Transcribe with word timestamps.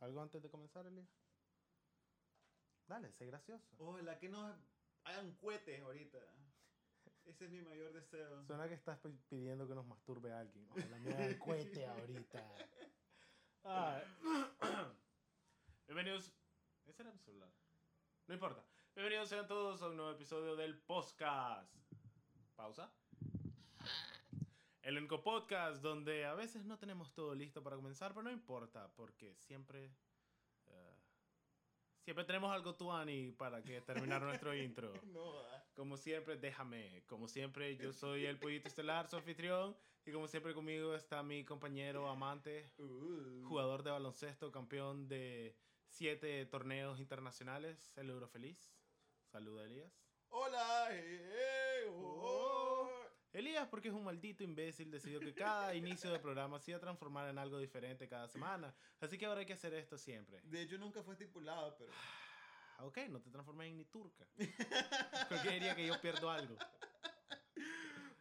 ¿Algo 0.00 0.20
antes 0.22 0.42
de 0.42 0.50
comenzar, 0.50 0.86
Elías? 0.86 1.08
Dale, 2.86 3.12
sé 3.12 3.26
gracioso. 3.26 3.66
Ojalá 3.78 4.18
que 4.18 4.28
nos 4.28 4.56
hagan 5.04 5.32
cohetes 5.36 5.80
ahorita. 5.82 6.18
Ese 7.26 7.44
es 7.44 7.50
mi 7.50 7.62
mayor 7.62 7.92
deseo. 7.92 8.42
Suena 8.44 8.66
que 8.68 8.74
estás 8.74 8.98
pi- 8.98 9.10
pidiendo 9.28 9.68
que 9.68 9.74
nos 9.74 9.86
masturbe 9.86 10.32
a 10.32 10.40
alguien. 10.40 10.66
Ojalá 10.70 10.98
me 10.98 11.12
hagan 11.14 11.38
cohete 11.38 11.86
ahorita. 11.86 12.54
Ah. 13.64 14.02
Bienvenidos. 15.86 16.32
Ese 16.86 17.02
era 17.02 17.12
mi 17.12 17.18
celular. 17.20 17.52
No 18.26 18.34
importa. 18.34 18.64
Bienvenidos 18.94 19.28
sean 19.28 19.46
todos 19.46 19.82
a 19.82 19.88
un 19.88 19.96
nuevo 19.96 20.12
episodio 20.12 20.56
del 20.56 20.80
podcast. 20.80 21.72
Pausa. 22.56 22.90
El 24.82 24.96
único 24.96 25.22
podcast 25.22 25.82
donde 25.82 26.24
a 26.24 26.34
veces 26.34 26.64
no 26.64 26.78
tenemos 26.78 27.12
todo 27.12 27.34
listo 27.34 27.62
para 27.62 27.76
comenzar, 27.76 28.12
pero 28.12 28.22
no 28.22 28.30
importa, 28.30 28.90
porque 28.94 29.34
siempre. 29.36 29.90
eh, 30.66 30.96
siempre 32.02 32.24
tenemos 32.24 32.50
algo 32.50 32.74
tuani 32.74 33.30
para 33.32 33.62
que 33.62 33.82
terminar 33.82 34.22
nuestro 34.22 34.54
intro. 34.56 34.92
No. 35.12 35.32
Como 35.74 35.96
siempre, 35.96 36.36
déjame. 36.36 37.04
Como 37.06 37.28
siempre, 37.28 37.76
yo 37.76 37.92
soy 37.92 38.24
el 38.26 38.38
pollito 38.38 38.68
estelar, 38.68 39.06
su 39.08 39.16
anfitrión. 39.16 39.76
Y 40.06 40.12
como 40.12 40.26
siempre, 40.28 40.54
conmigo 40.54 40.94
está 40.94 41.22
mi 41.22 41.44
compañero, 41.44 42.08
amante, 42.08 42.72
Uh. 42.78 43.44
jugador 43.46 43.82
de 43.82 43.90
baloncesto, 43.90 44.50
campeón 44.50 45.08
de 45.08 45.54
siete 45.88 46.46
torneos 46.46 47.00
internacionales, 47.00 47.92
el 47.98 48.08
Eurofeliz. 48.08 48.72
Saluda, 49.30 49.64
Elías. 49.64 49.92
Hola, 50.30 50.88
eh, 50.92 51.20
eh, 51.84 51.86
oh, 51.90 52.22
oh. 52.22 52.59
Elías, 53.32 53.68
porque 53.68 53.88
es 53.88 53.94
un 53.94 54.02
maldito 54.04 54.42
imbécil, 54.42 54.90
decidió 54.90 55.20
que 55.20 55.32
cada 55.34 55.74
inicio 55.74 56.10
de 56.10 56.18
programa 56.18 56.58
se 56.58 56.72
iba 56.72 56.78
a 56.78 56.80
transformar 56.80 57.28
en 57.28 57.38
algo 57.38 57.58
diferente 57.58 58.08
cada 58.08 58.26
semana. 58.28 58.74
Así 59.00 59.16
que 59.18 59.26
ahora 59.26 59.40
hay 59.40 59.46
que 59.46 59.52
hacer 59.52 59.72
esto 59.74 59.96
siempre. 59.96 60.40
De 60.42 60.62
hecho, 60.62 60.78
nunca 60.78 61.02
fue 61.02 61.14
estipulado, 61.14 61.76
pero. 61.78 61.92
Ah, 62.78 62.84
Ok, 62.86 62.96
no 63.10 63.20
te 63.20 63.30
transformes 63.30 63.68
en 63.68 63.76
ni 63.76 63.84
turca. 63.84 64.26
Porque 65.28 65.50
diría 65.50 65.76
que 65.76 65.86
yo 65.86 66.00
pierdo 66.00 66.30
algo. 66.30 66.56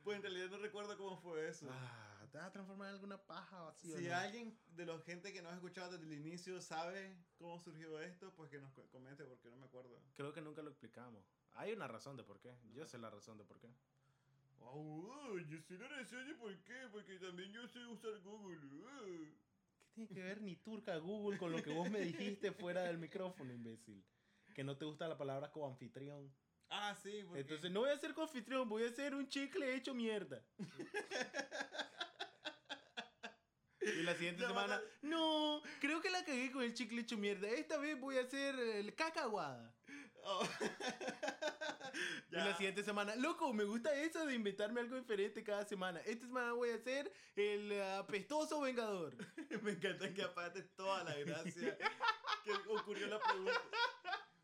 Pues 0.03 0.17
en 0.17 0.21
realidad 0.23 0.49
no 0.49 0.57
recuerdo 0.57 0.97
cómo 0.97 1.17
fue 1.17 1.47
eso. 1.47 1.67
Ah, 1.71 2.25
¿Te 2.31 2.37
vas 2.37 2.47
a 2.47 2.51
transformar 2.51 2.89
en 2.89 2.95
alguna 2.95 3.17
paja 3.25 3.63
o 3.63 3.69
así 3.69 3.91
o 3.91 3.97
si 3.97 4.05
no? 4.07 4.15
alguien 4.15 4.59
de 4.75 4.85
la 4.85 4.99
gente 4.99 5.33
que 5.33 5.41
nos 5.41 5.51
ha 5.51 5.55
escuchado 5.55 5.91
desde 5.97 6.05
el 6.05 6.13
inicio 6.13 6.61
sabe 6.61 7.17
cómo 7.37 7.59
surgió 7.59 7.99
esto, 8.01 8.33
pues 8.35 8.49
que 8.51 8.59
nos 8.59 8.71
co- 8.73 8.87
comente 8.89 9.23
porque 9.25 9.49
no 9.49 9.57
me 9.57 9.65
acuerdo. 9.65 9.99
Creo 10.13 10.31
que 10.33 10.41
nunca 10.41 10.61
lo 10.61 10.69
explicamos. 10.69 11.23
Hay 11.53 11.71
una 11.73 11.87
razón 11.87 12.17
de 12.17 12.23
por 12.23 12.39
qué. 12.39 12.55
Yo 12.73 12.85
sé 12.85 12.97
la 12.97 13.09
razón 13.09 13.37
de 13.37 13.45
por 13.45 13.59
qué. 13.59 13.73
Oh, 14.61 15.37
yo 15.37 15.77
la 15.77 15.87
razón 15.87 16.27
de 16.27 16.35
por 16.35 16.55
qué, 16.63 16.87
porque 16.91 17.17
también 17.19 17.51
yo 17.51 17.67
sé 17.67 17.79
usar 17.85 18.19
Google. 18.21 18.65
uh. 18.65 19.39
¿Qué 19.79 19.91
tiene 19.93 20.09
que 20.13 20.21
ver 20.21 20.41
ni 20.41 20.55
turca 20.55 20.97
Google 20.97 21.37
con 21.37 21.51
lo 21.51 21.61
que 21.61 21.71
vos 21.71 21.89
me 21.89 21.99
dijiste 22.01 22.51
fuera 22.51 22.83
del 22.83 22.97
micrófono, 22.97 23.51
imbécil? 23.53 24.03
Que 24.53 24.63
no 24.63 24.77
te 24.77 24.85
gusta 24.85 25.07
la 25.07 25.17
palabra 25.17 25.51
coanfitrión. 25.51 26.33
Ah, 26.69 26.95
sí, 27.01 27.23
porque... 27.25 27.41
Entonces 27.41 27.71
no 27.71 27.81
voy 27.81 27.89
a 27.89 27.97
ser 27.97 28.13
coanfitrión, 28.13 28.69
voy 28.69 28.83
a 28.83 28.91
ser 28.91 29.15
un 29.15 29.27
chicle 29.27 29.75
hecho 29.75 29.93
mierda. 29.93 30.43
Y 33.81 34.03
la 34.03 34.13
siguiente 34.15 34.45
semana, 34.47 34.81
no, 35.01 35.61
creo 35.79 36.01
que 36.01 36.09
la 36.09 36.23
cagué 36.23 36.51
con 36.51 36.63
el 36.63 36.73
chicle 36.73 37.01
hecho 37.01 37.17
mierda. 37.17 37.49
Esta 37.49 37.77
vez 37.77 37.99
voy 37.99 38.17
a 38.17 38.21
hacer 38.21 38.57
el 38.59 38.93
cacaguada. 38.95 39.73
Oh. 40.23 40.47
Y 42.31 42.35
la 42.35 42.55
siguiente 42.55 42.83
semana, 42.83 43.15
loco, 43.15 43.51
me 43.53 43.63
gusta 43.63 43.93
eso 43.95 44.25
de 44.25 44.35
inventarme 44.35 44.81
algo 44.81 44.95
diferente 44.95 45.43
cada 45.43 45.65
semana. 45.65 45.99
Esta 46.01 46.27
semana 46.27 46.53
voy 46.53 46.69
a 46.69 46.75
hacer 46.75 47.11
el 47.35 47.81
apestoso 47.93 48.61
vengador. 48.61 49.15
Me 49.63 49.71
encanta 49.71 50.13
que 50.13 50.21
aparte 50.21 50.61
toda 50.61 51.03
la 51.03 51.15
gracia 51.15 51.77
que 52.43 52.51
ocurrió 52.69 53.07
la 53.07 53.19
pregunta. 53.19 53.51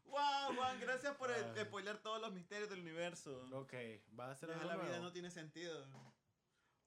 Wow, 0.06 0.56
Juan, 0.56 0.80
gracias 0.80 1.16
por 1.17 1.30
Ah. 1.30 1.38
el- 1.38 1.66
spoiler 1.66 1.97
todos 2.00 2.22
los 2.22 2.31
misterios 2.33 2.69
del 2.69 2.80
universo. 2.80 3.47
Ok, 3.52 3.73
va 4.18 4.31
a 4.31 4.35
ser 4.35 4.50
Ya 4.50 4.56
algo 4.56 4.68
la 4.69 4.78
vida 4.78 5.00
no 5.00 5.12
tiene 5.12 5.29
sentido. 5.29 5.85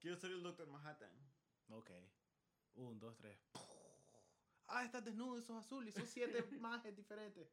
Quiero 0.01 0.17
ser 0.17 0.31
el 0.33 0.43
Doctor 0.43 0.67
Manhattan. 0.69 1.13
Ok. 1.71 1.91
Un, 2.75 2.99
dos, 2.99 3.17
tres. 3.19 3.39
Ah, 4.69 4.85
estás 4.85 5.03
desnudo, 5.05 5.41
sos 5.41 5.65
azul 5.65 5.89
y 5.89 5.93
sos 5.93 6.09
siete 6.09 6.45
mages 6.61 6.95
diferentes. 6.95 7.49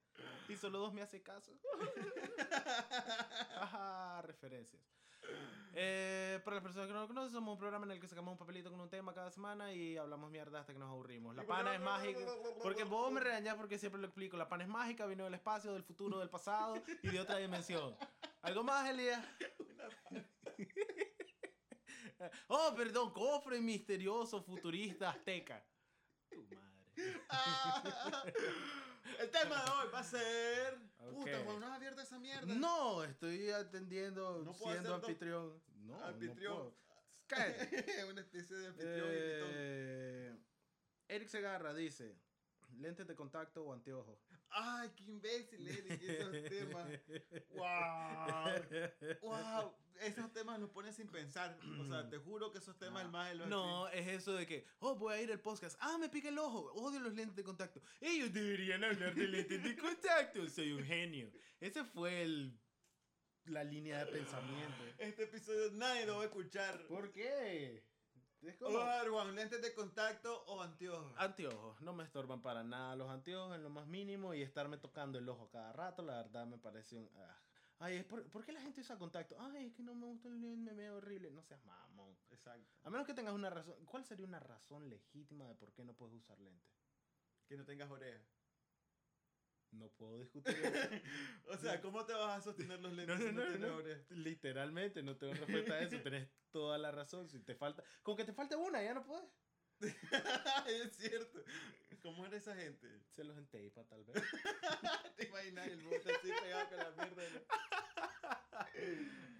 Y 0.49 0.55
solo 0.57 0.79
dos 0.79 0.93
me 0.93 1.01
hace 1.01 1.21
caso. 1.23 1.57
Ajá, 3.61 4.21
referencias. 4.21 4.83
Eh, 5.73 6.39
para 6.43 6.55
las 6.55 6.63
personas 6.63 6.87
que 6.87 6.93
no 6.93 7.01
lo 7.01 7.07
conocen, 7.07 7.33
somos 7.33 7.53
un 7.53 7.57
programa 7.57 7.85
en 7.85 7.93
el 7.93 7.99
que 7.99 8.07
sacamos 8.07 8.33
un 8.33 8.37
papelito 8.37 8.69
con 8.69 8.79
un 8.79 8.89
tema 8.89 9.13
cada 9.13 9.31
semana 9.31 9.73
y 9.73 9.97
hablamos 9.97 10.29
mierda 10.29 10.59
hasta 10.59 10.73
que 10.73 10.79
nos 10.79 10.89
aburrimos. 10.89 11.35
La 11.35 11.43
pana 11.45 11.73
es 11.73 11.81
mágica. 11.81 12.19
Porque 12.61 12.83
vos 12.83 13.11
me 13.11 13.21
regañás 13.21 13.55
porque 13.55 13.77
siempre 13.77 13.99
lo 13.99 14.07
explico. 14.07 14.37
La 14.37 14.47
pana 14.47 14.63
es 14.63 14.69
mágica, 14.69 15.05
vino 15.05 15.23
del 15.23 15.33
espacio, 15.33 15.73
del 15.73 15.83
futuro, 15.83 16.19
del 16.19 16.29
pasado 16.29 16.81
y 17.01 17.07
de 17.09 17.19
otra 17.19 17.37
dimensión. 17.37 17.95
¿Algo 18.41 18.63
más, 18.63 18.89
Elías? 18.89 19.23
Oh, 22.47 22.73
perdón, 22.75 23.11
cofre 23.11 23.59
misterioso, 23.59 24.41
futurista, 24.41 25.09
azteca. 25.09 25.63
El 29.19 29.29
tema 29.31 29.63
de 29.63 29.71
hoy 29.71 29.87
va 29.93 29.99
a 29.99 30.03
ser. 30.03 30.77
Puta, 31.11 31.39
Juan, 31.45 31.59
no 31.59 31.67
has 31.67 31.73
abierto 31.73 32.01
esa 32.01 32.19
mierda. 32.19 32.53
No, 32.53 33.03
estoy 33.03 33.49
atendiendo, 33.51 34.43
No 34.43 34.53
siendo 34.53 34.95
anfitrión. 34.95 35.61
No, 35.85 36.03
Anfitrión. 36.03 36.57
no. 36.57 36.73
Cállate. 37.27 38.05
Una 38.09 38.21
especie 38.21 38.55
de 38.57 38.67
anfitrión 38.67 39.07
y 39.07 39.11
Eh, 39.13 40.35
Eric 41.07 41.27
Segarra 41.29 41.73
dice, 41.73 42.15
lentes 42.77 43.07
de 43.07 43.15
contacto 43.15 43.63
o 43.63 43.73
anteojos. 43.73 44.19
Ay, 44.57 44.89
qué 44.95 45.03
imbécil, 45.03 45.67
Eric, 45.67 46.01
esos 46.01 46.49
temas. 46.49 46.87
Wow. 47.53 49.21
Wow. 49.21 49.75
Esos 49.99 50.31
temas 50.31 50.59
nos 50.59 50.69
ponen 50.69 50.93
sin 50.93 51.07
pensar. 51.07 51.57
O 51.79 51.85
sea, 51.85 52.09
te 52.09 52.17
juro 52.17 52.51
que 52.51 52.59
esos 52.59 52.77
temas 52.77 53.03
el 53.03 53.11
más 53.11 53.29
de 53.29 53.35
los 53.35 53.47
No, 53.47 53.87
es 53.89 54.07
eso 54.07 54.33
de 54.33 54.45
que, 54.45 54.65
oh, 54.79 54.95
voy 54.95 55.13
a 55.13 55.21
ir 55.21 55.31
al 55.31 55.41
podcast. 55.41 55.77
Ah, 55.81 55.97
me 55.97 56.09
pica 56.09 56.29
el 56.29 56.37
ojo. 56.37 56.71
Odio 56.73 56.99
los 57.01 57.13
lentes 57.13 57.35
de 57.35 57.43
contacto. 57.43 57.81
Ellos 57.99 58.31
deberían 58.33 58.83
hablar 58.83 59.13
de 59.13 59.27
lentes 59.27 59.61
de 59.61 59.75
contacto. 59.75 60.47
Soy 60.49 60.71
un 60.71 60.83
genio. 60.83 61.31
Ese 61.59 61.83
fue 61.83 62.21
el, 62.21 62.57
la 63.45 63.63
línea 63.63 64.05
de 64.05 64.11
pensamiento. 64.11 64.83
Este 64.97 65.23
episodio 65.23 65.71
nadie 65.71 66.05
lo 66.05 66.17
va 66.17 66.23
a 66.23 66.25
escuchar. 66.25 66.87
¿Por 66.87 67.11
qué? 67.11 67.83
Es 68.47 68.57
como... 68.57 68.79
Lentes 69.33 69.61
de 69.61 69.73
contacto 69.73 70.43
o 70.47 70.61
anteojos. 70.61 71.13
Anteojos, 71.17 71.81
no 71.81 71.93
me 71.93 72.03
estorban 72.03 72.41
para 72.41 72.63
nada 72.63 72.95
los 72.95 73.09
anteojos 73.09 73.55
en 73.55 73.63
lo 73.63 73.69
más 73.69 73.87
mínimo 73.87 74.33
y 74.33 74.41
estarme 74.41 74.77
tocando 74.77 75.17
el 75.17 75.27
ojo 75.27 75.49
cada 75.49 75.73
rato, 75.73 76.03
la 76.03 76.17
verdad 76.17 76.45
me 76.45 76.57
parece 76.57 76.95
un... 76.95 77.09
ah. 77.17 77.41
Ay, 77.79 77.97
es 77.97 78.05
por, 78.05 78.23
¿por 78.29 78.45
qué 78.45 78.53
la 78.53 78.61
gente 78.61 78.79
usa 78.81 78.97
contacto? 78.97 79.35
Ay, 79.39 79.65
es 79.65 79.73
que 79.73 79.83
no 79.83 79.93
me 79.95 80.05
gusta 80.05 80.29
el 80.29 80.39
lente, 80.39 80.71
me 80.71 80.73
veo 80.73 80.95
horrible. 80.95 81.29
No 81.31 81.43
seas 81.43 81.63
mamón. 81.65 82.15
Exacto. 82.29 82.71
A 82.83 82.89
menos 82.89 83.05
que 83.05 83.13
tengas 83.13 83.33
una 83.33 83.49
razón. 83.49 83.75
¿Cuál 83.85 84.05
sería 84.05 84.25
una 84.25 84.39
razón 84.39 84.89
legítima 84.89 85.45
de 85.45 85.55
por 85.55 85.73
qué 85.73 85.83
no 85.83 85.93
puedes 85.93 86.15
usar 86.15 86.39
lentes? 86.39 86.71
Que 87.47 87.57
no 87.57 87.65
tengas 87.65 87.91
orejas. 87.91 88.34
No 89.77 89.89
puedo 89.89 90.19
discutir 90.19 90.53
eso. 90.55 90.89
O 91.47 91.57
sea, 91.57 91.81
¿cómo 91.81 92.05
te 92.05 92.13
vas 92.13 92.39
a 92.39 92.41
sostener 92.41 92.79
los 92.81 92.91
No, 92.93 92.97
lentes 92.97 93.19
no, 93.19 93.27
si 93.27 93.33
no, 93.33 93.41
no, 93.43 93.49
tienes 93.51 93.69
no. 93.69 93.75
orejas? 93.77 94.09
Literalmente, 94.11 95.03
no 95.03 95.17
tengo 95.17 95.33
respuesta 95.33 95.73
a 95.73 95.79
eso. 95.81 95.97
Tenés 96.03 96.29
toda 96.51 96.77
la 96.77 96.91
razón. 96.91 97.29
Si 97.29 97.39
te 97.39 97.55
falta... 97.55 97.83
Con 98.03 98.15
que 98.15 98.23
te 98.25 98.33
falte 98.33 98.55
una, 98.55 98.81
ya 98.83 98.93
no 98.93 99.03
puedes. 99.05 99.29
es 100.67 100.95
cierto. 100.95 101.43
¿Cómo 102.01 102.25
era 102.25 102.37
esa 102.37 102.55
gente? 102.55 102.87
Se 103.11 103.23
los 103.23 103.37
enteipa, 103.37 103.83
tal 103.85 104.03
vez. 104.05 104.23
¿Te 105.17 105.27
imaginas 105.27 105.67
el 105.67 105.81
bote 105.83 106.13
así 106.15 106.29
pegado 106.41 106.69
con 106.69 106.77
la 106.77 106.91
mierda? 106.91 107.21
de 107.23 107.45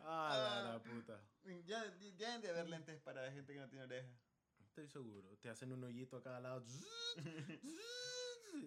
Ah, 0.07 0.62
la, 0.63 0.72
la 0.74 0.84
puta. 0.84 1.22
Ya, 1.66 1.85
ya 2.16 2.25
deben 2.28 2.41
de 2.41 2.50
haber 2.50 2.69
lentes 2.69 3.00
para 3.01 3.31
gente 3.31 3.53
que 3.53 3.59
no 3.59 3.69
tiene 3.69 3.85
orejas. 3.85 4.12
Estoy 4.59 4.88
seguro. 4.90 5.38
Te 5.38 5.50
hacen 5.50 5.72
un 5.72 5.84
hoyito 5.84 6.18
a 6.18 6.24
cada 6.24 6.40
lado. 6.41 6.66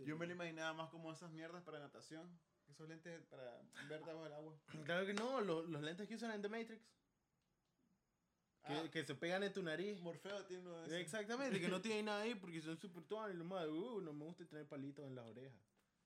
Yo 0.04 0.16
me 0.16 0.26
lo 0.26 0.32
imaginaba 0.32 0.72
más 0.74 0.90
como 0.90 1.12
esas 1.12 1.30
mierdas 1.30 1.62
para 1.62 1.78
natación. 1.78 2.28
Esos 2.68 2.88
lentes 2.88 3.22
para 3.26 3.62
ver 3.88 4.04
debajo 4.04 4.24
del 4.24 4.32
agua. 4.34 4.54
Claro 4.84 5.06
que 5.06 5.14
no, 5.14 5.40
los, 5.40 5.68
los 5.68 5.82
lentes 5.82 6.06
que 6.06 6.14
usan 6.16 6.32
en 6.32 6.42
The 6.42 6.48
Matrix. 6.48 6.82
Que, 8.66 8.72
Ah. 8.74 8.88
que 8.92 9.04
se 9.04 9.14
pegan 9.14 9.42
en 9.42 9.52
tu 9.52 9.62
nariz. 9.62 9.98
Morfeo 10.00 10.44
tiene 10.44 10.62
uno 10.64 10.76
de 10.80 10.86
esos. 10.86 10.98
Exactamente, 10.98 11.60
que 11.60 11.68
no 11.68 11.80
tienen 11.82 12.04
nada 12.04 12.20
ahí 12.22 12.34
porque 12.34 12.60
son 12.60 12.78
super 12.78 13.02
tuanes. 13.04 13.36
Lo 13.36 13.44
más, 13.44 13.66
uh, 13.66 14.00
no 14.02 14.12
me 14.12 14.24
gusta 14.26 14.44
tener 14.46 14.66
palitos 14.68 15.06
en 15.06 15.14
las 15.14 15.24
orejas. 15.24 15.58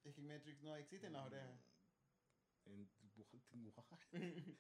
Es 0.04 0.14
que 0.14 0.20
Matrix 0.22 0.60
no 0.62 0.76
existe 0.76 1.06
en 1.08 1.12
las 1.14 1.26
orejas. 1.26 1.58
En- 2.66 2.88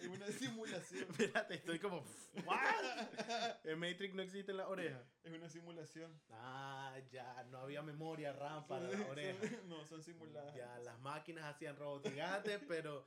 Es 0.00 0.08
una 0.10 0.26
simulación. 0.26 1.06
Espérate, 1.10 1.54
estoy 1.54 1.78
como. 1.78 2.04
¿What? 2.44 3.64
En 3.64 3.78
Matrix 3.78 4.14
no 4.14 4.22
existe 4.22 4.50
en 4.50 4.58
las 4.58 4.66
orejas. 4.66 5.02
Es 5.22 5.32
una 5.32 5.48
simulación. 5.48 6.20
Ah, 6.30 6.98
ya, 7.10 7.44
no 7.44 7.58
había 7.58 7.80
memoria 7.82 8.32
RAM 8.32 8.66
para 8.66 8.88
las 8.88 9.00
orejas. 9.08 9.50
Son- 9.50 9.68
no, 9.68 9.84
son 9.86 10.02
simuladas. 10.02 10.54
Ya, 10.54 10.78
las 10.80 10.98
máquinas 11.00 11.44
hacían 11.44 11.76
robots 11.76 12.08
gigantes, 12.10 12.60
pero 12.68 13.06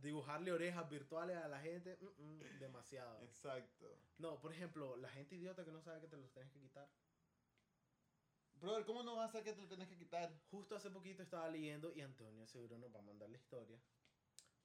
dibujarle 0.00 0.52
orejas 0.52 0.88
virtuales 0.88 1.36
a 1.36 1.48
la 1.48 1.60
gente, 1.60 1.98
mm, 2.00 2.22
mm, 2.22 2.58
demasiado. 2.58 3.22
Exacto. 3.22 4.00
No, 4.16 4.40
por 4.40 4.52
ejemplo, 4.52 4.96
la 4.96 5.08
gente 5.10 5.36
idiota 5.36 5.64
que 5.64 5.72
no 5.72 5.82
sabe 5.82 6.00
que 6.00 6.08
te 6.08 6.16
los 6.16 6.32
tienes 6.32 6.50
que 6.52 6.60
quitar. 6.60 6.88
Brother, 8.60 8.84
¿cómo 8.84 9.02
no 9.02 9.16
vas 9.16 9.34
a 9.34 9.42
que 9.42 9.52
te 9.52 9.60
lo 9.60 9.68
tenés 9.68 9.88
que 9.88 9.96
quitar? 9.96 10.30
Justo 10.50 10.76
hace 10.76 10.90
poquito 10.90 11.22
estaba 11.22 11.48
leyendo 11.48 11.92
y 11.94 12.00
Antonio 12.00 12.46
seguro 12.46 12.76
nos 12.78 12.94
va 12.94 12.98
a 12.98 13.02
mandar 13.02 13.28
la 13.30 13.36
historia 13.36 13.80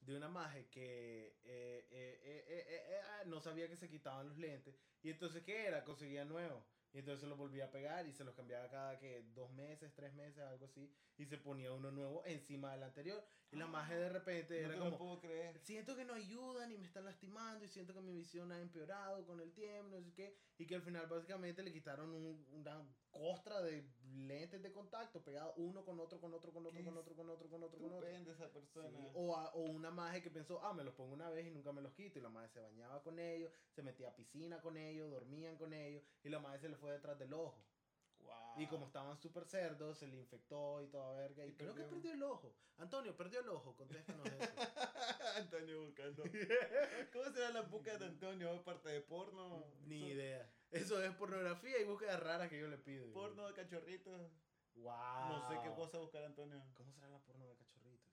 de 0.01 0.17
una 0.17 0.27
maje 0.29 0.67
que 0.69 1.27
eh, 1.43 1.87
eh, 1.89 1.89
eh, 1.91 2.45
eh, 2.47 2.65
eh, 2.67 2.83
eh, 2.89 3.01
ah, 3.11 3.23
no 3.25 3.39
sabía 3.41 3.67
que 3.69 3.77
se 3.77 3.89
quitaban 3.89 4.27
los 4.27 4.37
lentes 4.37 4.75
y 5.03 5.09
entonces 5.11 5.43
¿qué 5.43 5.65
era? 5.67 5.83
Conseguía 5.83 6.25
nuevos 6.25 6.65
y 6.93 6.99
entonces 6.99 7.21
se 7.21 7.27
los 7.27 7.37
volvía 7.37 7.65
a 7.65 7.71
pegar 7.71 8.07
y 8.07 8.13
se 8.13 8.23
los 8.23 8.35
cambiaba 8.35 8.69
cada 8.69 8.99
que 8.99 9.23
dos 9.33 9.51
meses, 9.51 9.93
tres 9.95 10.13
meses, 10.13 10.39
algo 10.43 10.65
así 10.65 10.93
y 11.17 11.25
se 11.25 11.37
ponía 11.37 11.71
uno 11.73 11.91
nuevo 11.91 12.23
encima 12.25 12.71
del 12.73 12.83
anterior 12.83 13.23
y 13.51 13.55
la 13.55 13.67
maje 13.67 13.95
de 13.95 14.09
repente 14.09 14.53
No 14.61 14.65
era 14.65 14.73
te 14.73 14.79
como 14.79 14.91
lo 14.91 14.97
puedo 14.97 15.19
creer. 15.19 15.59
siento 15.59 15.95
que 15.95 16.05
no 16.05 16.13
ayudan 16.13 16.71
y 16.71 16.77
me 16.77 16.87
están 16.87 17.05
lastimando 17.05 17.65
y 17.65 17.67
siento 17.67 17.93
que 17.93 18.01
mi 18.01 18.13
visión 18.13 18.51
ha 18.51 18.59
empeorado 18.59 19.25
con 19.27 19.39
el 19.39 19.53
tiempo, 19.53 19.99
no 19.99 20.03
sé 20.03 20.13
qué, 20.13 20.35
y 20.57 20.65
que 20.65 20.75
al 20.75 20.81
final 20.81 21.05
básicamente 21.07 21.61
le 21.63 21.71
quitaron 21.71 22.09
un- 22.11 22.47
una 22.51 22.83
costra 23.11 23.61
de 23.61 23.91
lentes 24.15 24.61
de 24.63 24.71
contacto 24.71 25.23
pegados 25.23 25.53
uno 25.57 25.85
con 25.85 25.99
otro, 25.99 26.19
con 26.19 26.33
otro, 26.33 26.51
con 26.51 26.65
otro, 26.65 26.83
con 26.83 26.97
otro, 26.97 27.15
con 27.15 27.29
otro, 27.29 27.49
con 27.49 27.63
otro, 27.63 27.79
con 27.79 27.93
otro. 27.93 28.07
Esa 28.07 28.47
Sí, 28.47 28.53
persona. 28.53 28.99
O, 29.13 29.35
a- 29.35 29.53
o 29.53 29.61
una 29.65 29.91
maje 29.91 30.21
que 30.23 30.29
pensó, 30.31 30.59
ah, 30.63 30.73
me 30.73 30.83
los 30.83 30.93
pongo 30.95 31.13
una 31.13 31.29
vez 31.29 31.45
y 31.47 31.51
nunca 31.51 31.71
me 31.71 31.81
los 31.81 31.93
quito. 31.93 32.17
Y 32.19 32.21
la 32.23 32.29
maje 32.29 32.49
se 32.49 32.59
bañaba 32.59 33.03
con 33.03 33.19
ellos, 33.19 33.51
se 33.71 33.83
metía 33.83 34.09
a 34.09 34.15
piscina 34.15 34.61
con 34.61 34.77
ellos, 34.77 35.11
dormían 35.11 35.57
con 35.57 35.73
ellos. 35.73 36.03
Y 36.23 36.29
la 36.29 36.39
maje 36.39 36.59
se 36.59 36.69
le 36.69 36.75
fue 36.83 36.91
detrás 36.91 37.17
del 37.17 37.33
ojo. 37.33 37.63
Wow. 38.19 38.59
Y 38.59 38.67
como 38.67 38.87
estaban 38.87 39.17
súper 39.17 39.45
cerdos, 39.45 39.97
se 39.97 40.05
le 40.07 40.17
infectó 40.17 40.81
y 40.81 40.87
toda 40.87 41.13
verga. 41.13 41.45
Y, 41.45 41.49
Y 41.51 41.53
creo 41.53 41.73
que 41.73 41.81
perdió. 41.83 41.89
perdió 41.95 42.13
el 42.13 42.23
ojo. 42.23 42.53
Antonio, 42.77 43.15
perdió 43.15 43.39
el 43.39 43.47
ojo. 43.47 43.73
Contéstanos 43.77 44.25
eso. 44.27 44.53
Antonio 45.37 45.85
buscando. 45.85 46.23
¿Cómo 47.13 47.31
será 47.31 47.49
la 47.51 47.61
búsqueda 47.61 47.99
de 47.99 48.05
Antonio? 48.07 48.51
Aparte 48.51 48.89
de 48.89 48.99
porno. 49.01 49.65
Ni 49.85 49.99
Son 50.01 50.09
idea. 50.09 50.51
Eso 50.71 51.01
es 51.01 51.15
pornografía 51.15 51.79
y 51.79 51.85
búsquedas 51.85 52.19
raras 52.19 52.49
que 52.49 52.59
yo 52.59 52.67
le 52.67 52.77
pido. 52.77 53.11
Porno 53.13 53.47
de 53.47 53.53
cachorritos. 53.53 54.29
Wow. 54.75 55.29
No 55.29 55.47
sé 55.47 55.59
qué 55.63 55.73
cosa 55.73 55.99
buscar 55.99 56.23
Antonio. 56.25 56.61
¿Cómo 56.75 56.91
será 56.91 57.07
la 57.07 57.19
porno 57.19 57.47
de 57.47 57.55
cachorritos? 57.55 58.11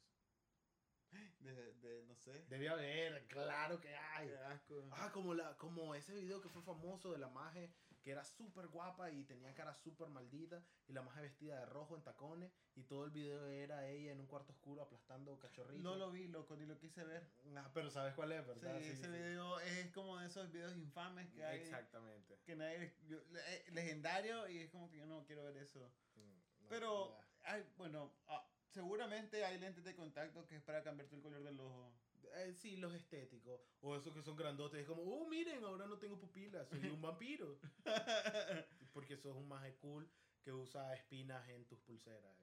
De, 1.40 1.75
de 1.75 2.05
no 2.05 2.14
sé. 2.14 2.44
Debe 2.49 2.69
haber, 2.69 3.26
claro 3.26 3.81
que 3.81 3.93
hay. 3.96 4.28
Qué 4.28 4.37
asco. 4.37 4.88
Ah, 4.93 5.11
como, 5.12 5.34
la, 5.34 5.56
como 5.56 5.94
ese 5.96 6.14
video 6.14 6.40
que 6.40 6.49
fue 6.49 6.62
famoso 6.62 7.11
de 7.12 7.19
la 7.19 7.28
maje 7.28 7.72
que 8.02 8.11
era 8.11 8.25
súper 8.25 8.69
guapa 8.69 9.11
y 9.11 9.25
tenía 9.25 9.55
cara 9.55 9.75
súper 9.75 10.08
maldita 10.08 10.62
y 10.88 10.93
la 10.93 11.02
maje 11.02 11.20
vestida 11.23 11.58
de 11.61 11.67
rojo 11.67 11.97
en 11.97 12.02
tacones 12.02 12.50
y 12.75 12.85
todo 12.85 13.05
el 13.05 13.11
video 13.11 13.47
era 13.47 13.87
ella 13.88 14.12
en 14.12 14.20
un 14.20 14.26
cuarto 14.26 14.52
oscuro 14.52 14.82
aplastando 14.82 15.38
cachorritos. 15.38 15.82
No 15.82 15.97
lo 15.97 16.11
vi, 16.11 16.26
loco, 16.29 16.56
ni 16.56 16.64
lo 16.67 16.79
quise 16.79 17.05
ver. 17.05 17.26
Ah, 17.56 17.70
pero 17.75 17.91
sabes 17.91 18.14
cuál 18.14 18.32
es, 18.32 18.47
¿verdad? 18.47 18.79
Sí, 18.81 18.88
ese 18.88 19.05
sí. 19.05 19.08
video 19.11 19.61
es 19.61 19.91
como 19.93 20.19
de 20.19 20.26
esos 20.26 20.50
videos 20.50 20.76
infames 20.76 21.29
que 21.31 21.44
hay. 21.44 21.61
Exactamente. 21.61 22.38
Que 22.44 22.56
nadie. 22.56 22.94
yo- 23.06 23.23
le- 23.31 23.70
legendario 23.73 24.49
y 24.49 24.58
es 24.58 24.70
como 24.70 24.91
que 24.91 24.99
yo 24.99 25.06
no 25.06 25.25
quiero 25.26 25.44
ver 25.44 25.56
eso. 25.58 25.93
Mm, 26.14 26.62
no, 26.62 26.69
Pero, 26.69 27.19
hay, 27.44 27.64
bueno, 27.76 28.14
ah, 28.29 28.46
seguramente 28.69 29.44
hay 29.44 29.58
lentes 29.58 29.85
de 29.85 29.94
contacto 29.94 30.46
que 30.46 30.56
es 30.56 30.62
para 30.62 30.82
cambiarte 30.82 31.17
el 31.17 31.23
color 31.23 31.43
del 31.43 31.61
ojo. 31.61 31.93
Eh, 32.37 32.55
sí, 32.55 32.77
los 32.77 32.93
estéticos. 32.94 33.61
O 33.81 33.97
esos 33.97 34.15
que 34.15 34.23
son 34.23 34.37
grandotes. 34.37 34.81
Es 34.81 34.87
como, 34.87 35.03
oh, 35.03 35.29
miren, 35.29 35.65
ahora 35.65 35.87
no 35.87 35.99
tengo 35.99 36.19
pupilas, 36.19 36.69
soy 36.69 36.87
un 36.88 37.00
vampiro. 37.03 37.59
Porque 38.93 39.17
sos 39.17 39.37
un 39.37 39.49
maje 39.49 39.75
cool 39.77 40.09
que 40.43 40.53
usa 40.53 40.94
espinas 40.94 41.49
en 41.49 41.67
tus 41.67 41.79
pulseras. 41.81 42.37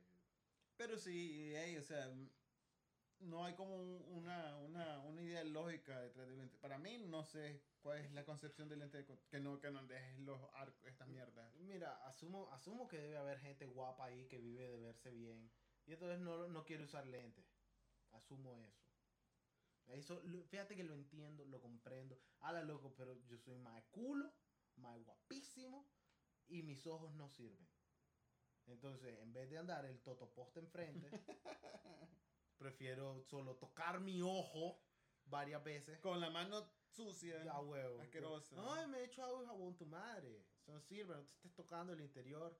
Pero 0.75 0.97
sí, 0.97 1.53
ey, 1.55 1.77
o 1.77 1.83
sea, 1.83 2.07
mm, 2.09 2.29
no 3.19 3.43
hay 3.45 3.55
como 3.55 3.75
un- 3.75 4.03
una, 4.09 4.55
una, 4.57 4.99
una 4.99 5.21
idea 5.23 5.43
lógica 5.43 5.99
detrás 6.01 6.27
del 6.27 6.37
lente. 6.37 6.57
Para 6.59 6.77
mí, 6.77 6.97
no 6.99 7.23
sé 7.23 7.61
cuál 7.81 7.99
es 7.99 8.11
la 8.11 8.23
concepción 8.25 8.69
del 8.69 8.79
lente 8.79 9.03
de 9.03 9.19
que 9.29 9.39
no, 9.39 9.59
que 9.59 9.71
no 9.71 9.83
dejes 9.87 10.19
los 10.19 10.39
arcos, 10.53 10.85
estas 10.87 11.07
mierdas. 11.07 11.53
Mira, 11.55 11.95
asumo, 12.07 12.51
asumo 12.53 12.87
que 12.87 12.97
debe 12.99 13.17
haber 13.17 13.39
gente 13.39 13.65
guapa 13.65 14.05
ahí 14.05 14.27
que 14.27 14.39
vive 14.39 14.67
de 14.69 14.79
verse 14.79 15.11
bien. 15.11 15.49
Y 15.87 15.93
entonces 15.93 16.19
no, 16.19 16.47
no 16.47 16.63
quiere 16.65 16.83
usar 16.83 17.07
lentes. 17.07 17.45
Asumo 18.11 18.59
eso. 18.61 18.86
Eso, 19.87 20.21
fíjate 20.49 20.75
que 20.75 20.83
lo 20.83 20.93
entiendo, 20.93 21.45
lo 21.45 21.61
comprendo. 21.61 22.19
Ala 22.39 22.61
loco, 22.63 22.93
pero 22.95 23.13
yo 23.27 23.37
soy 23.37 23.57
más 23.57 23.83
culo, 23.85 24.31
más 24.75 25.01
guapísimo 25.03 25.89
y 26.47 26.63
mis 26.63 26.85
ojos 26.87 27.13
no 27.13 27.29
sirven. 27.29 27.67
Entonces, 28.65 29.17
en 29.19 29.33
vez 29.33 29.49
de 29.49 29.57
andar 29.57 29.85
el 29.85 30.01
totoposte 30.01 30.59
enfrente, 30.59 31.09
prefiero 32.57 33.21
solo 33.21 33.55
tocar 33.55 34.01
mi 34.01 34.21
ojo 34.21 34.81
varias 35.25 35.63
veces. 35.63 35.99
Con 35.99 36.19
la 36.19 36.29
mano 36.29 36.69
sucia. 36.89 37.41
A 37.51 37.61
huevo. 37.61 38.01
Asquerosa. 38.01 38.55
Ay, 38.75 38.87
me 38.87 38.99
he 38.99 39.05
hecho 39.05 39.23
agua 39.23 39.43
y 39.43 39.47
jabón 39.47 39.77
tu 39.77 39.85
madre. 39.85 40.45
Eso 40.59 40.73
no 40.73 40.81
sirve, 40.81 41.15
no 41.15 41.23
te 41.23 41.33
estés 41.33 41.53
tocando 41.53 41.93
el 41.93 42.01
interior. 42.01 42.57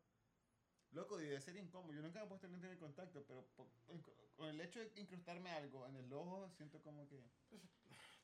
Loco, 0.91 1.17
debe 1.17 1.39
ser 1.41 1.55
incómodo. 1.57 1.93
Yo 1.93 2.01
nunca 2.01 2.19
me 2.19 2.25
he 2.25 2.29
puesto 2.29 2.47
lente 2.47 2.67
de 2.67 2.77
contacto, 2.77 3.23
pero 3.27 3.45
po- 3.55 3.69
con 4.35 4.47
el 4.49 4.61
hecho 4.61 4.79
de 4.79 4.91
incrustarme 4.99 5.49
algo 5.51 5.85
en 5.87 5.95
el 5.95 6.11
ojo, 6.13 6.49
siento 6.55 6.81
como 6.81 7.07
que. 7.07 7.21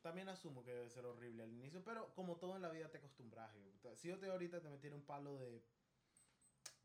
También 0.02 0.28
asumo 0.28 0.64
que 0.64 0.72
debe 0.72 0.90
ser 0.90 1.06
horrible 1.06 1.44
al 1.44 1.52
inicio, 1.54 1.82
pero 1.84 2.14
como 2.14 2.36
todo 2.38 2.56
en 2.58 2.62
la 2.62 2.70
vida 2.70 2.90
te 2.90 2.98
acostumbras. 2.98 3.54
de 3.54 3.62
puta. 3.62 3.96
Si 3.96 4.08
yo 4.10 4.20
te 4.20 4.30
ahorita 4.30 4.62
te 4.62 4.70
metiera 4.70 4.96
un 4.96 5.06
palo 5.06 5.38
de 5.38 5.64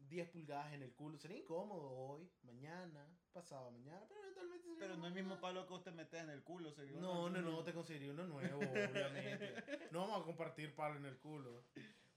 10 0.09 0.29
pulgadas 0.31 0.73
en 0.73 0.83
el 0.83 0.93
culo, 0.95 1.19
sería 1.19 1.39
incómodo 1.39 1.91
hoy, 1.91 2.31
mañana, 2.43 3.07
pasado 3.33 3.71
mañana, 3.73 4.07
pero 4.09 4.21
eventualmente 4.23 4.65
sería 4.69 4.79
Pero 4.81 4.97
no 4.97 5.07
es 5.07 5.17
el 5.17 5.23
mismo 5.23 5.41
palo 5.41 5.67
que 5.67 5.75
usted 5.75 5.93
metes 5.93 6.23
en 6.23 6.31
el 6.31 6.43
culo, 6.45 6.73
seguido. 6.73 7.01
No, 7.01 7.29
no, 7.29 7.43
no, 7.43 7.65
te 7.65 7.73
conseguiría 7.75 8.13
uno 8.13 8.25
nuevo, 8.25 8.61
obviamente. 8.61 9.55
No 9.93 10.01
vamos 10.03 10.23
a 10.23 10.25
compartir 10.25 10.75
palo 10.77 10.97
en 10.97 11.07
el 11.07 11.19
culo. 11.19 11.65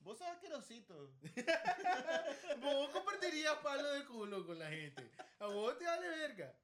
Vos 0.01 0.17
sos 0.19 0.27
asquerosito. 0.27 1.11
Compartirías 3.55 3.63
palo 3.63 3.91
de 3.93 4.05
culo 4.05 4.45
con 4.45 4.59
la 4.59 4.69
gente. 4.69 5.11
A 5.39 5.47
vos 5.47 5.77
te 5.77 5.85
vale 5.85 6.07
verga. 6.07 6.55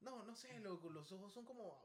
No, 0.00 0.24
no 0.24 0.34
sé, 0.34 0.58
loco. 0.60 0.90
Los 0.90 1.12
ojos 1.12 1.32
son 1.32 1.44
como 1.44 1.80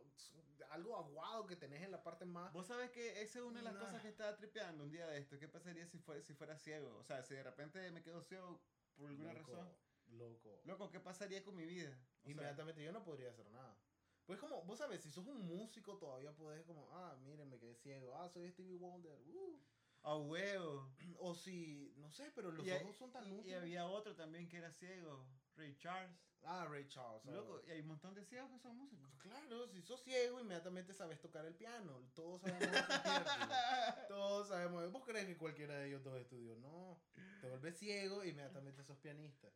algo 0.72 0.96
aguado 0.96 1.46
que 1.46 1.56
tenés 1.56 1.84
en 1.84 1.92
la 1.92 2.04
parte 2.04 2.26
más. 2.26 2.52
Vos 2.52 2.66
sabés 2.68 2.90
que 2.92 3.22
esa 3.22 3.40
es 3.40 3.46
una 3.46 3.60
de 3.60 3.66
las 3.66 3.74
Nah. 3.76 3.80
cosas 3.86 4.02
que 4.02 4.10
estaba 4.10 4.36
tripeando 4.36 4.84
un 4.84 4.92
día 4.92 5.06
de 5.08 5.20
esto. 5.20 5.38
¿Qué 5.40 5.48
pasaría 5.48 5.86
si 5.88 6.00
fuera, 6.00 6.22
si 6.24 6.34
fuera 6.34 6.58
ciego? 6.58 6.98
O 6.98 7.04
sea, 7.04 7.22
si 7.24 7.36
de 7.36 7.44
repente 7.44 7.92
me 7.92 8.02
quedo 8.02 8.22
ciego 8.24 8.60
por 8.96 9.10
alguna 9.10 9.34
loco, 9.34 9.52
razón. 9.54 9.70
Loco. 10.08 10.62
Loco, 10.66 10.90
¿qué 10.90 11.00
pasaría 11.00 11.44
con 11.44 11.56
mi 11.56 11.66
vida? 11.66 11.90
O 11.90 12.24
sea, 12.24 12.32
Inmediatamente 12.32 12.84
yo 12.84 12.92
no 12.92 13.04
podría 13.04 13.30
hacer 13.30 13.50
nada. 13.52 13.78
Pues 14.26 14.40
como, 14.40 14.64
vos 14.64 14.78
sabes, 14.80 15.02
si 15.02 15.12
sos 15.12 15.28
un 15.28 15.46
músico 15.46 15.98
todavía 15.98 16.36
podés 16.36 16.66
como, 16.66 16.90
ah, 16.94 17.16
miren, 17.24 17.50
me 17.50 17.60
quedé 17.60 17.76
ciego. 17.76 18.14
Ah, 18.16 18.28
soy 18.30 18.52
Stevie 18.52 18.76
Wonder. 18.78 19.22
uh. 19.28 19.60
A 20.04 20.16
huevo. 20.18 20.90
O 21.20 21.34
si, 21.34 21.94
no 21.98 22.12
sé, 22.12 22.32
pero 22.36 22.52
los 22.52 22.66
y, 22.66 22.70
ojos 22.72 22.96
son 22.96 23.12
tan 23.12 23.26
y- 23.26 23.30
y 23.30 23.40
útiles. 23.40 23.58
había 23.60 23.88
otro 23.88 24.16
también 24.16 24.48
que 24.48 24.58
era 24.58 24.72
ciego, 24.72 25.26
Ray 25.56 25.76
Charles. 25.80 26.16
Ah, 26.44 26.68
Ray 26.70 26.88
Charles. 26.88 27.26
Loco, 27.26 27.60
y 27.68 27.72
hay 27.72 27.82
un 27.82 27.88
montón 27.88 28.14
de 28.14 28.24
ciegos 28.24 28.52
que 28.52 28.60
son 28.60 28.78
músicos. 28.78 29.10
Claro, 29.18 29.68
si 29.68 29.82
sos 29.82 30.02
ciego, 30.04 30.40
inmediatamente 30.40 30.94
sabes 30.94 31.20
tocar 31.20 31.44
el 31.46 31.56
piano. 31.56 32.08
Todos 32.14 32.42
sabemos. 32.42 32.70
Todos 34.08 34.48
sabemos. 34.50 34.92
¿Vos 34.92 35.04
crees 35.06 35.26
que 35.26 35.38
cualquiera 35.38 35.74
de 35.80 35.88
ellos 35.88 36.04
dos 36.04 36.16
estudió? 36.20 36.56
No. 36.58 37.02
Te 37.42 37.48
vuelves 37.50 37.78
ciego 37.80 38.24
inmediatamente 38.24 38.84
sos 38.84 38.98
pianista. 39.00 39.50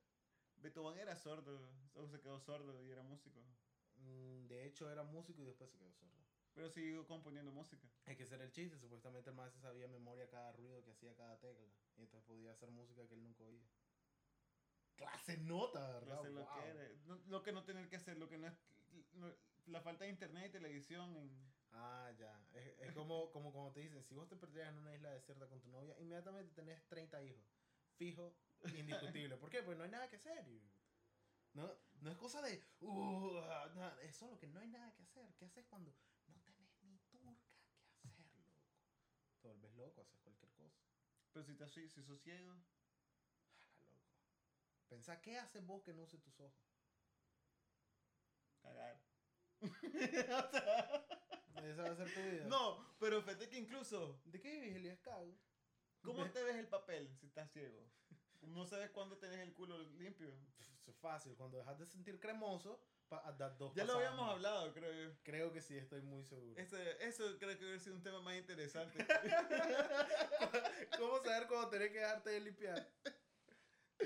Beethoven 0.58 0.98
era 1.00 1.16
sordo, 1.16 1.60
o 1.94 2.08
se 2.08 2.20
quedó 2.20 2.40
sordo 2.40 2.82
y 2.84 2.90
era 2.92 3.04
músico. 3.04 3.40
Mm, 3.98 4.48
De 4.48 4.66
hecho, 4.66 4.90
era 4.92 5.04
músico 5.04 5.42
y 5.44 5.46
después 5.46 5.70
se 5.70 5.78
quedó 5.78 5.92
sordo. 5.92 6.12
Pero 6.54 6.70
siguió 6.70 7.08
componiendo 7.08 7.52
música. 7.52 7.88
Hay 8.06 8.16
que 8.16 8.26
ser 8.26 8.42
el 8.42 8.52
chiste. 8.52 8.78
Supuestamente 8.78 9.30
el 9.30 9.36
maestro 9.36 9.62
sabía 9.62 9.88
memoria 9.88 10.30
cada 10.30 10.52
ruido 10.52 10.84
que 10.84 10.92
hacía 10.92 11.16
cada 11.16 11.40
tecla. 11.40 11.68
Y 11.98 12.02
entonces 12.02 12.28
podía 12.28 12.52
hacer 12.52 12.70
música 12.72 13.08
que 13.08 13.14
él 13.14 13.24
nunca 13.24 13.44
oía. 13.44 13.64
Clase 14.96 15.38
nota, 15.38 15.94
¿verdad? 15.94 16.20
hacer 16.20 16.32
lo, 16.32 16.42
Wow. 16.44 16.54
que 16.62 16.70
era. 16.70 16.90
No- 17.06 17.22
lo 17.28 17.42
que 17.44 17.52
no 17.54 17.64
tener 17.64 17.90
que 17.90 17.96
hacer, 17.96 18.18
lo 18.18 18.28
que 18.28 18.38
no 18.38 18.48
es. 18.48 18.54
la 19.68 19.82
falta 19.82 20.04
de 20.04 20.10
internet 20.10 20.48
y 20.50 20.52
televisión. 20.52 21.16
En, 21.16 21.52
Ah, 21.74 22.12
ya. 22.20 22.38
Es, 22.54 22.80
es 22.80 22.92
como, 22.94 23.32
como 23.32 23.54
cuando 23.54 23.72
te 23.72 23.80
dicen, 23.80 24.04
si 24.04 24.14
vos 24.14 24.28
te 24.28 24.36
perdieras 24.36 24.74
en 24.74 24.80
una 24.80 24.94
isla 24.94 25.12
desierta 25.12 25.48
con 25.48 25.62
tu 25.62 25.70
novia, 25.70 25.96
inmediatamente 26.00 26.54
tenés 26.54 26.86
30 26.90 27.22
hijos. 27.24 27.42
Fijo, 27.98 28.36
indiscutible. 28.76 29.38
¿Por 29.38 29.50
qué? 29.50 29.64
Pues 29.64 29.78
no 29.78 29.86
hay 29.86 29.90
nada 29.90 30.10
que 30.10 30.18
hacer. 30.18 30.46
No, 31.54 31.70
no 32.02 32.12
es 32.12 32.18
cosa 32.18 32.42
de, 32.42 32.62
uh, 32.82 33.38
ah, 33.40 33.72
no, 33.76 34.00
es 34.00 34.16
solo 34.16 34.38
que 34.38 34.48
no 34.48 34.60
hay 34.60 34.68
nada 34.68 34.94
que 34.94 35.04
hacer. 35.04 35.34
¿Qué 35.36 35.46
haces 35.46 35.66
cuando 35.66 35.94
no 36.28 36.42
tenés 36.42 36.82
ni 36.84 36.98
turca 37.10 37.38
que 37.38 37.54
hacer, 37.54 37.80
loco? 38.02 38.42
Te 39.42 39.48
vuelves 39.48 39.74
loco, 39.76 40.02
haces 40.02 40.20
cualquier 40.22 40.52
cosa. 40.54 40.80
pero 41.34 41.44
si, 41.46 41.52
estás, 41.52 41.72
si 41.72 41.88
sos 42.04 42.22
ciego, 42.22 42.54
Ah, 43.60 43.84
loco. 43.84 44.08
Pensá, 44.90 45.20
¿qué 45.22 45.38
haces 45.38 45.66
vos 45.66 45.82
que 45.84 45.94
no 45.94 46.04
uses 46.04 46.22
tus 46.22 46.40
ojos? 46.40 46.54
cagar. 48.62 49.02
Esa 51.64 51.84
va 51.84 51.92
a 51.92 51.96
ser 51.96 52.14
tu 52.14 52.22
vida. 52.22 52.46
No, 52.48 52.86
pero 53.00 53.22
fíjate 53.22 53.50
que 53.50 53.58
incluso. 53.58 54.20
¿De 54.26 54.40
qué 54.40 54.50
vives, 54.52 54.76
Elías 54.76 55.00
Cago? 55.00 55.38
¿Cómo 56.04 56.26
te 56.32 56.44
ves 56.44 56.56
el 56.56 56.68
papel 56.68 57.16
si 57.20 57.28
estás 57.28 57.52
ciego? 57.52 57.88
No 58.42 58.66
sabes 58.66 58.90
cuándo 58.92 59.18
tenés 59.18 59.40
el 59.40 59.54
culo 59.54 59.78
limpio. 59.98 60.30
Es 60.88 60.98
fácil, 60.98 61.36
cuando 61.36 61.58
dejas 61.58 61.78
de 61.80 61.86
sentir 61.86 62.20
cremoso, 62.20 62.84
pa- 63.08 63.26
a 63.26 63.32
dar 63.34 63.56
dos 63.58 63.74
Ya 63.76 63.86
lo 63.86 63.94
habíamos 63.94 64.30
hablado, 64.30 64.74
creo 64.74 64.92
yo. 64.92 65.16
Creo 65.24 65.54
que 65.54 65.62
sí, 65.62 65.78
estoy 65.78 66.02
muy 66.02 66.24
seguro. 66.26 66.60
Ese- 66.60 66.98
eso 67.08 67.38
creo 67.38 67.58
que 67.58 67.64
hubiera 67.64 67.80
sido 67.80 67.96
un 67.96 68.04
tema 68.04 68.20
más 68.22 68.36
interesante. 68.36 68.98
¿Cómo 71.00 71.20
saber 71.24 71.48
cuando 71.48 71.70
tenés 71.70 71.92
que 71.92 72.00
dejarte 72.00 72.30
de 72.32 72.40
limpiar. 72.42 72.92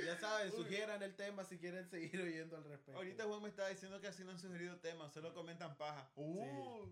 Ya 0.06 0.20
saben, 0.20 0.52
sugieran 0.52 1.02
el 1.04 1.16
tema 1.16 1.46
si 1.46 1.58
quieren 1.58 1.88
seguir 1.88 2.22
oyendo 2.22 2.58
al 2.58 2.66
respecto. 2.66 2.98
Ahorita 2.98 3.24
Juan 3.24 3.42
me 3.42 3.48
estaba 3.48 3.70
diciendo 3.70 4.02
que 4.02 4.08
así 4.08 4.26
no 4.26 4.32
han 4.32 4.40
sugerido 4.40 4.78
temas, 4.82 5.14
solo 5.14 5.34
comentan 5.34 5.78
paja. 5.78 6.12
Uh, 6.16 6.86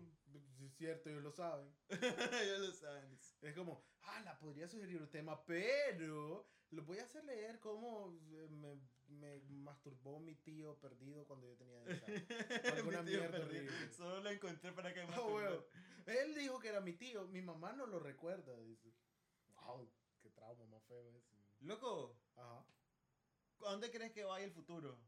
Sí, 0.56 0.66
es 0.66 0.74
cierto, 0.76 1.10
ellos 1.10 1.22
lo 1.22 1.30
saben. 1.30 1.70
ya 1.90 2.58
lo 2.58 2.72
saben. 2.72 3.18
Es 3.42 3.54
como, 3.54 3.84
ah, 4.02 4.20
la 4.24 4.38
podría 4.38 4.66
sugerir 4.68 5.00
un 5.02 5.10
tema, 5.10 5.44
pero 5.44 6.48
lo 6.70 6.82
voy 6.84 6.98
a 6.98 7.04
hacer 7.04 7.24
leer 7.24 7.60
cómo 7.60 8.12
eh, 8.32 8.48
me, 8.50 8.80
me 9.08 9.40
masturbó 9.48 10.18
mi 10.18 10.34
tío 10.36 10.78
perdido 10.80 11.24
cuando 11.26 11.46
yo 11.46 11.56
tenía 11.56 11.82
10 11.84 12.02
años. 12.04 12.22
Alguna 12.78 13.02
mierda 13.02 13.38
horrible. 13.40 13.92
Solo 13.92 14.20
lo 14.20 14.30
encontré 14.30 14.72
para 14.72 14.92
que 14.92 15.04
me 15.04 15.14
Ah, 15.14 15.22
huevo. 15.22 15.66
Él 16.06 16.34
dijo 16.34 16.58
que 16.58 16.68
era 16.68 16.80
mi 16.80 16.92
tío, 16.94 17.26
mi 17.28 17.40
mamá 17.42 17.72
no 17.72 17.86
lo 17.86 17.98
recuerda, 17.98 18.58
dice. 18.60 18.92
Wow, 19.54 19.90
qué 20.20 20.30
trauma 20.30 20.66
más 20.66 20.82
feo 20.84 21.16
ese. 21.16 21.34
Loco, 21.60 22.18
Ajá. 22.36 22.58
¿a 23.66 23.70
dónde 23.70 23.90
crees 23.90 24.12
que 24.12 24.24
vaya 24.24 24.44
el 24.44 24.52
futuro? 24.52 24.98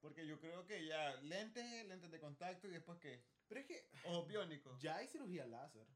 Porque 0.00 0.26
yo 0.26 0.38
creo 0.38 0.66
que 0.66 0.86
ya 0.86 1.16
lentes, 1.22 1.86
lentes 1.86 2.10
de 2.10 2.20
contacto 2.20 2.68
y 2.68 2.70
después 2.70 2.98
qué? 2.98 3.24
Pero 3.48 3.60
es 3.60 3.66
que 3.66 3.88
Ojos 4.04 4.28
biónicos. 4.28 4.80
ya 4.80 4.96
hay 4.96 5.08
cirugía 5.08 5.46
láser. 5.46 5.86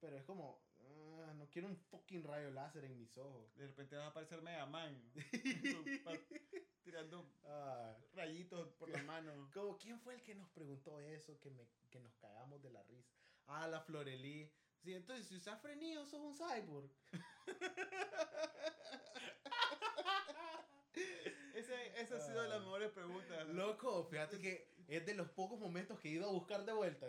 Pero 0.00 0.16
es 0.18 0.24
como, 0.24 0.62
ah, 1.26 1.34
no 1.34 1.48
quiero 1.50 1.68
un 1.68 1.76
fucking 1.76 2.24
rayo 2.24 2.50
láser 2.50 2.84
en 2.84 2.96
mis 2.96 3.16
ojos. 3.18 3.54
De 3.56 3.66
repente 3.66 3.96
vas 3.96 4.06
a 4.06 4.08
aparecer 4.10 4.40
Mega 4.42 4.66
Man. 4.66 5.12
tirando 6.82 7.28
Ah, 7.44 7.96
rayitos 8.14 8.68
por 8.74 8.88
la 8.88 9.02
mano. 9.02 9.50
como, 9.52 9.76
¿quién 9.78 10.00
fue 10.00 10.14
el 10.14 10.22
que 10.22 10.34
nos 10.34 10.48
preguntó 10.50 11.00
eso? 11.00 11.38
Que, 11.40 11.50
me, 11.50 11.66
que 11.90 12.00
nos 12.00 12.14
cagamos 12.16 12.62
de 12.62 12.70
la 12.70 12.82
risa. 12.84 13.12
Ah, 13.46 13.66
la 13.68 13.80
Florelí. 13.80 14.50
Sí, 14.82 14.94
entonces, 14.94 15.26
si 15.26 15.36
usas 15.36 15.60
frenillo, 15.60 16.04
sos 16.06 16.20
un 16.20 16.34
cyborg. 16.34 16.90
Ese, 21.54 22.00
esa 22.00 22.16
ha 22.16 22.20
sido 22.20 22.42
de 22.42 22.48
las 22.48 22.60
mejores 22.60 22.90
preguntas. 22.92 23.46
Loco, 23.48 24.04
fíjate 24.04 24.38
que 24.38 24.68
es 24.88 25.04
de 25.06 25.14
los 25.14 25.28
pocos 25.30 25.58
momentos 25.58 25.98
que 25.98 26.08
he 26.08 26.12
ido 26.12 26.28
a 26.28 26.32
buscar 26.32 26.64
de 26.64 26.72
vuelta. 26.72 27.06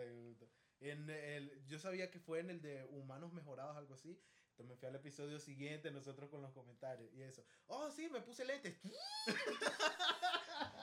En 0.80 1.10
el, 1.10 1.66
yo 1.66 1.78
sabía 1.78 2.10
que 2.10 2.20
fue 2.20 2.40
en 2.40 2.50
el 2.50 2.62
de 2.62 2.84
humanos 2.90 3.32
mejorados, 3.32 3.76
algo 3.76 3.94
así. 3.94 4.20
Entonces 4.50 4.66
me 4.66 4.76
fui 4.76 4.88
al 4.88 4.96
episodio 4.96 5.38
siguiente, 5.40 5.90
nosotros 5.90 6.30
con 6.30 6.42
los 6.42 6.52
comentarios 6.52 7.12
y 7.14 7.22
eso. 7.22 7.44
Oh, 7.66 7.90
sí, 7.90 8.08
me 8.08 8.20
puse 8.20 8.44
lentes. 8.44 8.76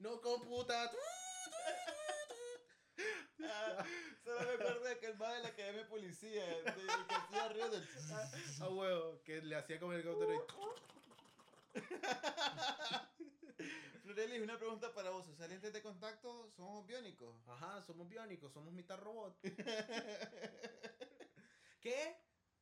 No 0.00 0.18
computa. 0.22 0.90
Ah, 3.44 3.84
solo 4.24 4.40
me 4.40 4.52
acuerdo 4.54 4.80
de 4.80 4.98
que 4.98 5.06
el 5.06 5.16
más 5.18 5.34
de 5.34 5.42
la 5.42 5.48
academia 5.48 5.82
de 5.82 5.88
policía, 5.88 6.46
de, 6.46 6.62
de 6.62 6.72
que 7.06 7.14
hacía 7.14 7.48
río 7.48 7.68
de... 7.68 7.86
A 8.60 8.68
huevo, 8.68 9.22
que 9.24 9.42
le 9.42 9.56
hacía 9.56 9.78
como 9.78 9.92
el 9.92 10.00
helicóptero 10.00 10.34
y... 10.34 10.40
Florelis, 14.10 14.42
una 14.42 14.58
pregunta 14.58 14.92
para 14.92 15.10
vos. 15.10 15.28
¿Usar 15.28 15.48
lentes 15.48 15.72
de 15.72 15.82
contacto 15.82 16.50
somos 16.50 16.84
biónicos? 16.84 17.46
Ajá, 17.46 17.80
somos 17.80 18.08
biónicos, 18.08 18.52
somos 18.52 18.72
mitad 18.72 18.98
robot. 18.98 19.38
¿Qué? 21.80 22.16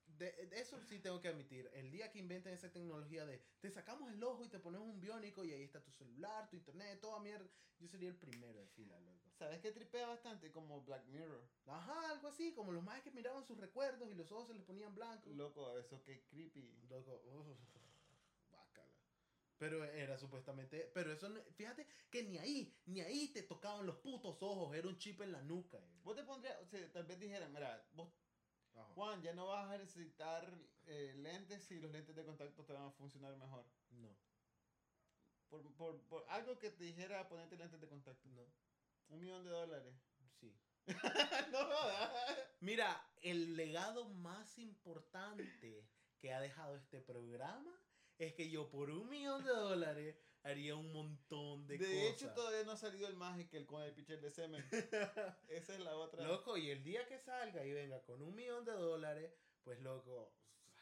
De, 0.04 0.46
de 0.46 0.60
eso 0.60 0.78
sí 0.82 0.98
tengo 0.98 1.22
que 1.22 1.28
admitir. 1.28 1.70
El 1.72 1.90
día 1.90 2.10
que 2.10 2.18
inventen 2.18 2.52
esa 2.52 2.70
tecnología 2.70 3.24
de 3.24 3.42
te 3.60 3.70
sacamos 3.70 4.12
el 4.12 4.22
ojo 4.22 4.44
y 4.44 4.50
te 4.50 4.58
ponemos 4.58 4.88
un 4.88 5.00
biónico 5.00 5.42
y 5.42 5.54
ahí 5.54 5.62
está 5.62 5.82
tu 5.82 5.90
celular, 5.90 6.50
tu 6.50 6.56
internet, 6.56 7.00
toda 7.00 7.18
mierda, 7.18 7.48
yo 7.78 7.88
sería 7.88 8.10
el 8.10 8.16
primero 8.16 8.60
de 8.60 8.68
fila, 8.68 9.00
loco. 9.00 9.30
¿Sabes 9.38 9.60
qué 9.60 9.72
tripea 9.72 10.06
bastante? 10.06 10.52
Como 10.52 10.82
Black 10.82 11.06
Mirror. 11.06 11.48
Ajá, 11.64 12.10
algo 12.10 12.28
así, 12.28 12.52
como 12.52 12.72
los 12.72 12.84
más 12.84 13.00
que 13.00 13.10
miraban 13.10 13.46
sus 13.46 13.56
recuerdos 13.56 14.10
y 14.10 14.14
los 14.14 14.30
ojos 14.32 14.48
se 14.48 14.54
les 14.54 14.64
ponían 14.64 14.94
blancos. 14.94 15.34
Loco, 15.34 15.78
eso 15.78 16.02
qué 16.02 16.26
creepy. 16.26 16.76
Loco, 16.90 17.22
uf. 17.24 17.87
Pero 19.58 19.84
era 19.84 20.16
supuestamente, 20.16 20.88
pero 20.94 21.12
eso, 21.12 21.28
no- 21.28 21.42
fíjate 21.56 21.86
que 22.10 22.22
ni 22.22 22.38
ahí, 22.38 22.80
ni 22.86 23.00
ahí 23.00 23.28
te 23.32 23.42
tocaban 23.42 23.86
los 23.86 23.96
putos 23.96 24.40
ojos, 24.40 24.74
era 24.76 24.86
un 24.88 24.96
chip 24.98 25.20
en 25.20 25.32
la 25.32 25.42
nuca. 25.42 25.78
eh. 25.78 26.00
Vos 26.04 26.14
te 26.16 26.22
pondrías, 26.22 26.56
o 26.62 26.66
sea, 26.66 26.92
tal 26.92 27.04
vez 27.04 27.18
dijeran, 27.18 27.52
mira, 27.52 27.84
vos, 27.92 28.08
Ajá. 28.74 28.84
Juan, 28.94 29.20
ya 29.22 29.32
no 29.32 29.46
vas 29.48 29.68
a 29.68 29.78
necesitar 29.78 30.48
eh, 30.86 31.12
lentes 31.16 31.64
si 31.64 31.80
los 31.80 31.90
lentes 31.90 32.14
de 32.14 32.24
contacto 32.24 32.64
te 32.64 32.72
van 32.72 32.84
a 32.84 32.90
funcionar 32.92 33.36
mejor. 33.36 33.64
No, 33.90 34.16
Por, 35.48 35.62
por, 35.76 36.00
por 36.08 36.24
algo 36.28 36.58
que 36.58 36.70
te 36.70 36.84
dijera 36.84 37.26
ponerte 37.28 37.56
lentes 37.56 37.80
de 37.80 37.88
contacto. 37.88 38.28
no, 38.28 38.46
Un 39.08 39.20
millón 39.20 39.42
de 39.44 39.50
dólares. 39.50 39.94
sí. 40.40 40.54
no. 41.52 41.68
Mira, 42.60 43.10
el 43.22 43.56
legado 43.56 44.08
más 44.08 44.58
importante 44.58 45.84
que 46.20 46.32
ha 46.32 46.40
dejado 46.40 46.76
este 46.76 47.00
programa 47.00 47.72
es 48.18 48.34
que 48.34 48.50
yo 48.50 48.68
por 48.68 48.90
un 48.90 49.08
millón 49.08 49.44
de 49.44 49.50
dólares 49.50 50.16
haría 50.42 50.74
un 50.76 50.92
montón 50.92 51.66
de, 51.66 51.78
De, 51.78 51.84
cosas. 51.86 52.02
hecho, 52.14 52.34
todavía 52.34 52.64
no 52.64 52.72
ha 52.72 52.76
salido 52.76 53.06
el 53.08 53.14
Magical 53.16 53.66
con 53.66 53.82
el 53.82 53.92
pitcher 53.92 54.20
de 54.20 54.30
semen. 54.30 54.64
Esa 55.48 55.74
es 55.74 55.80
la 55.80 55.96
otra. 55.96 56.24
Loco, 56.26 56.56
y 56.56 56.70
el 56.70 56.82
día 56.82 57.06
que 57.06 57.18
salga 57.18 57.64
y 57.64 57.72
venga 57.72 58.00
con 58.02 58.22
un 58.22 58.34
millón 58.34 58.64
de 58.64 58.72
dólares, 58.72 59.32
pues 59.64 59.80
loco, 59.80 60.32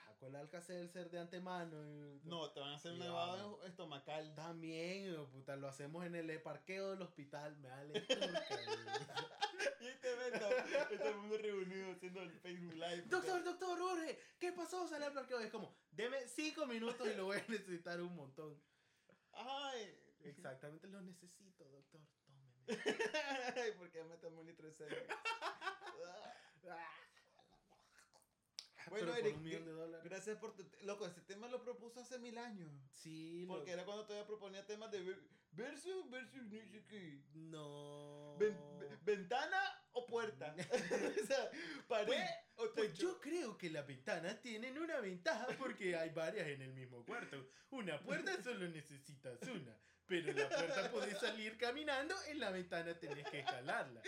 saco 0.05 0.27
el 0.29 0.37
Alka-Seltzer 0.37 1.11
de 1.11 1.19
antemano. 1.19 1.77
y- 1.85 2.21
No, 2.25 2.51
te 2.53 2.61
van 2.61 2.71
a 2.71 2.77
hacer 2.77 2.93
un 2.93 3.01
lavado 3.01 3.63
estomacal. 3.65 4.35
También, 4.35 5.11
de 5.13 5.19
puta, 5.27 5.57
lo 5.57 5.69
hacemos 5.69 6.05
en 6.07 6.15
el 6.15 6.41
parqueo 6.43 6.91
del 6.91 7.03
hospital, 7.03 7.57
me 7.59 7.69
vale 7.69 8.05
ven 10.15 10.41
todo, 10.41 11.09
el 11.09 11.17
mundo 11.17 11.39
reunido 11.39 11.93
haciendo 11.93 12.23
el 12.23 12.31
Facebook 12.41 12.75
Live. 12.75 13.03
Doctor, 13.07 13.43
doctor, 13.45 13.79
Jorge, 13.79 14.19
¿qué 14.39 14.53
pasó? 14.53 14.87
Sale 14.89 15.07
al 15.07 15.13
parqueo. 15.13 15.41
Es 15.41 15.51
como, 15.51 15.75
deme 15.91 16.27
cinco 16.29 16.67
minutos 16.67 17.07
y 17.09 17.15
lo 17.15 17.27
voy 17.27 17.39
a 17.39 17.45
necesitar 17.49 18.01
un 18.01 18.15
montón. 18.15 18.61
Ay. 19.33 19.99
Exactamente, 20.25 20.87
lo 20.89 21.01
necesito, 21.03 21.65
doctor. 21.69 22.01
Tómeme. 22.27 22.99
Ay, 23.57 23.73
porque 23.79 24.03
me 24.05 24.17
tomé 24.17 24.39
un 24.41 24.47
litro 24.47 24.67
de 24.67 24.73
semen. 24.75 24.99
Bueno, 28.89 29.15
Eric, 29.17 29.37
un 29.37 29.43
millón 29.43 29.63
que- 29.65 29.69
de 29.69 29.73
dólares. 29.75 30.05
Gracias 30.09 30.39
por 30.39 30.55
tu... 30.55 30.65
Loco, 30.83 31.07
este 31.07 31.21
tema 31.23 31.49
lo 31.49 31.61
propuso 31.61 32.01
hace 32.01 32.19
mil 32.21 32.39
años. 32.39 32.71
Sí, 32.93 33.45
lo- 33.47 33.55
Porque 33.55 33.73
era 33.73 33.85
cuando 33.85 34.05
todavía 34.07 34.27
proponía 34.29 34.65
temas 34.65 34.93
de 34.93 35.03
ver- 35.03 35.29
versus, 35.53 36.09
versus, 36.09 36.43
no 36.45 36.61
sé 36.71 36.87
qué. 36.87 37.21
No. 37.35 38.37
Ven- 38.39 38.79
ve- 38.79 38.97
¿Ventana 39.03 39.59
o 39.97 40.07
puerta? 40.07 40.55
o 41.23 41.27
sea, 41.27 41.51
pared 41.89 42.07
Pues- 42.07 42.31
o 42.59 42.73
Pues 42.75 42.95
yo 42.95 43.21
creo 43.21 43.59
que 43.59 43.69
las 43.69 43.87
ventanas 43.87 44.41
tienen 44.41 44.79
una 44.79 44.99
ventaja 45.01 45.47
porque 45.59 45.97
hay 45.97 46.11
varias 46.11 46.49
en 46.49 46.63
el 46.63 46.73
mismo 46.73 47.05
cuarto. 47.05 47.51
Una 47.71 48.01
puerta 48.01 48.43
solo 48.43 48.67
necesitas 48.69 49.43
una, 49.43 49.77
pero 50.07 50.33
la 50.33 50.49
puerta 50.49 50.91
puedes 50.91 51.19
salir 51.19 51.59
caminando, 51.59 52.15
en 52.29 52.41
la 52.41 52.51
ventana 52.51 52.99
tenés 52.99 53.29
que 53.29 53.41
escalarla. 53.41 54.01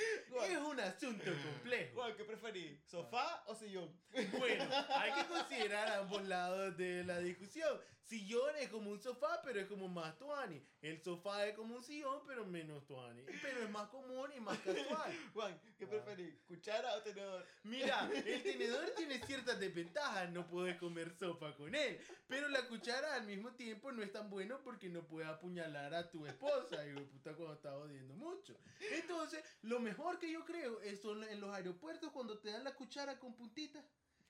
Es 0.48 0.58
un 0.58 0.80
asunto 0.80 1.30
complejo. 1.44 2.16
¿qué 2.16 2.24
preferís? 2.24 2.80
¿Sofá 2.86 3.42
o 3.46 3.54
sillón? 3.54 3.94
Bueno, 4.38 4.64
hay 4.88 5.12
que 5.12 5.26
considerar 5.28 5.88
ambos 6.00 6.24
lados 6.26 6.76
de 6.78 7.04
la 7.04 7.18
discusión. 7.18 7.78
Sillón 8.08 8.56
es 8.56 8.70
como 8.70 8.90
un 8.90 8.98
sofá, 9.02 9.42
pero 9.44 9.60
es 9.60 9.66
como 9.66 9.86
más 9.86 10.16
tuani. 10.16 10.62
El 10.80 10.98
sofá 11.02 11.46
es 11.46 11.54
como 11.54 11.74
un 11.76 11.82
sillón, 11.82 12.22
pero 12.26 12.46
menos 12.46 12.86
tuani. 12.86 13.22
Pero 13.42 13.62
es 13.64 13.70
más 13.70 13.88
común 13.90 14.30
y 14.34 14.40
más 14.40 14.58
casual. 14.60 15.12
Juan, 15.34 15.60
¿qué 15.76 15.84
Ah. 15.84 15.88
preferís? 15.90 16.34
¿Cuchara 16.46 16.96
o 16.96 17.02
tenedor? 17.02 17.44
Mira, 17.64 18.10
el 18.26 18.42
tenedor 18.42 18.90
tiene 18.96 19.18
ciertas 19.26 19.60
desventajas, 19.60 20.30
no 20.30 20.46
puedes 20.48 20.78
comer 20.78 21.10
sopa 21.18 21.54
con 21.54 21.74
él, 21.74 22.00
pero 22.26 22.48
la 22.48 22.66
cuchara 22.66 23.14
al 23.14 23.26
mismo 23.26 23.52
tiempo 23.52 23.92
no 23.92 24.02
es 24.02 24.10
tan 24.10 24.30
bueno 24.30 24.58
porque 24.64 24.88
no 24.88 25.06
puedes 25.06 25.28
apuñalar 25.28 25.92
a 25.92 26.10
tu 26.10 26.24
esposa, 26.24 26.86
y 26.86 26.94
puta 26.94 27.34
cuando 27.34 27.54
está 27.54 27.76
odiando 27.76 28.14
mucho. 28.14 28.56
Entonces, 28.92 29.44
lo 29.62 29.80
mejor 29.80 30.18
que 30.18 30.32
yo 30.32 30.46
creo 30.46 30.80
es 30.80 31.02
son 31.02 31.24
en 31.24 31.40
los 31.40 31.54
aeropuertos 31.54 32.10
cuando 32.12 32.38
te 32.38 32.50
dan 32.52 32.64
la 32.64 32.74
cuchara 32.74 33.18
con 33.18 33.34
puntitas. 33.34 33.84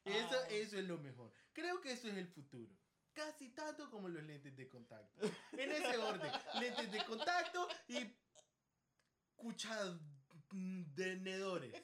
Eso, 0.04 0.36
Ah. 0.36 0.46
eso 0.50 0.78
es 0.78 0.84
lo 0.84 0.98
mejor. 0.98 1.30
Creo 1.52 1.80
que 1.80 1.92
eso 1.92 2.08
es 2.08 2.16
el 2.16 2.26
futuro. 2.26 2.72
Casi 3.18 3.48
tanto 3.50 3.90
como 3.90 4.08
los 4.08 4.22
lentes 4.22 4.56
de 4.56 4.68
contacto. 4.68 5.20
En 5.52 5.72
ese 5.72 5.98
orden, 5.98 6.30
lentes 6.60 6.92
de 6.92 7.04
contacto 7.04 7.66
y 7.88 8.14
cuchadenedores. 9.34 11.74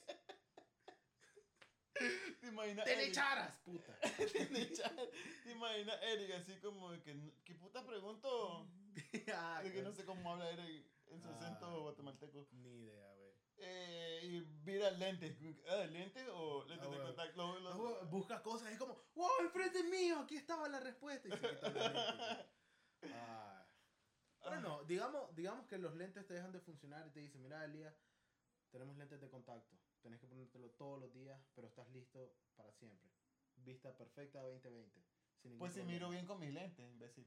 ¿Te 2.41 2.47
imaginas? 2.47 2.85
Telecharas, 2.85 3.57
puta. 3.65 3.99
Telechar. 4.33 4.95
¿Te 5.45 5.51
imaginas 5.51 6.01
Eric 6.03 6.31
así 6.37 6.55
como 6.61 6.93
de 6.93 7.03
que... 7.03 7.17
¿Qué 7.45 7.55
puta 7.57 7.85
pregunto? 7.85 8.71
Ah, 9.35 9.61
De 9.63 9.73
que 9.73 9.83
no 9.83 9.93
sé 9.93 10.05
cómo 10.05 10.31
habla 10.33 10.49
Eric 10.51 10.87
en 11.09 11.21
su 11.21 11.29
Ah. 11.29 11.37
acento 11.37 11.83
guatemalteco. 11.83 12.47
Ni 12.53 12.85
idea. 12.85 13.14
Eh, 13.57 14.21
y 14.25 14.41
mira 14.65 14.91
lentes. 14.91 15.37
Ah, 15.69 15.85
¿Lentes 15.87 16.27
o 16.33 16.65
lentes 16.65 16.87
Ah, 16.87 16.91
de 16.91 16.97
bueno. 16.97 17.05
contacto? 17.07 17.37
Lo- 17.37 17.61
lo- 17.61 17.71
Ah, 17.71 17.77
güey, 17.77 17.95
Busca 18.11 18.43
cosas, 18.43 18.73
es 18.73 18.79
como, 18.79 18.97
wow, 19.15 19.31
enfrente 19.41 19.83
mío, 19.85 20.19
aquí 20.21 20.37
estaba 20.37 20.69
la 20.69 20.81
respuesta. 20.81 21.29
Y 21.29 21.31
se 21.31 21.37
quitan 21.39 21.75
los 21.75 21.75
lentes, 21.75 22.17
güey. 22.17 23.13
Ah. 23.15 23.67
Pero 24.43 24.61
no, 24.61 24.85
digamos, 24.85 25.35
digamos 25.35 25.67
que 25.67 25.79
los 25.79 25.95
lentes 25.95 26.27
te 26.27 26.35
dejan 26.35 26.53
de 26.53 26.61
funcionar 26.61 27.07
y 27.07 27.11
te 27.11 27.21
dicen, 27.21 27.43
mira, 27.43 27.65
Elías, 27.65 27.95
tenemos 28.71 28.97
lentes 28.97 29.21
de 29.21 29.29
contacto. 29.31 29.75
Tenés 30.03 30.21
que 30.21 30.27
ponértelo 30.27 30.71
todos 30.73 31.01
los 31.01 31.15
días, 31.15 31.41
pero 31.55 31.67
estás 31.67 31.89
listo 31.91 32.37
para 32.57 32.71
siempre. 32.73 33.09
Vista 33.57 33.97
perfecta 33.97 34.43
2020. 34.43 35.01
sin 35.41 35.59
Pues 35.59 35.73
si 35.73 35.81
problema. 35.81 35.93
miro 35.93 36.11
bien 36.11 36.27
con 36.27 36.41
mis 36.41 36.53
lentes, 36.53 36.87
imbécil. 36.91 37.27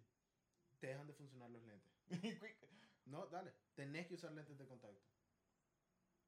Te 0.79 0.87
dejan 0.87 1.07
de 1.07 1.13
funcionar 1.13 1.49
los 1.49 1.63
lentes. 1.63 1.91
No, 3.05 3.25
dale. 3.27 3.53
Tenés 3.73 4.05
que 4.07 4.15
usar 4.15 4.33
lentes 4.33 4.57
de 4.57 4.67
contacto. 4.67 5.01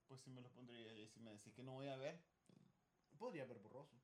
Pues 0.09 0.21
si 0.21 0.29
me 0.31 0.41
los 0.41 0.51
pondría 0.51 0.91
y 0.97 1.07
si 1.07 1.19
me 1.21 1.31
decís 1.31 1.53
que 1.53 1.63
no 1.63 1.73
voy 1.73 1.87
a 1.87 1.95
ver, 1.95 2.19
Podría 3.17 3.45
ver 3.45 3.59
borroso. 3.59 3.95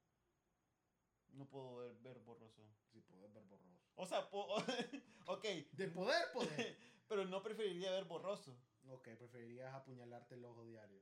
no 1.34 1.46
puedo 1.48 1.78
ver, 1.78 1.94
ver 2.02 2.20
borroso. 2.20 2.62
Sí, 2.92 3.02
poder 3.02 3.32
ver 3.32 3.44
borroso. 3.44 3.80
O 3.96 4.06
sea, 4.06 4.30
po- 4.30 4.56
ok, 5.28 5.44
De 5.72 5.88
poder, 5.88 6.32
poder. 6.32 6.78
pero 7.10 7.26
no 7.26 7.42
preferiría 7.42 7.92
ver 7.92 8.06
borroso. 8.06 8.56
ok, 8.90 9.10
preferirías 9.18 9.74
apuñalarte 9.74 10.36
el 10.36 10.46
ojo 10.46 10.64
diario. 10.66 11.02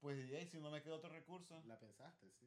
Pues 0.00 0.18
y 0.18 0.46
si 0.46 0.58
no 0.58 0.70
me 0.70 0.82
queda 0.82 0.94
otro 0.96 1.10
recurso. 1.10 1.62
La 1.66 1.78
pensaste, 1.78 2.30
sí. 2.32 2.46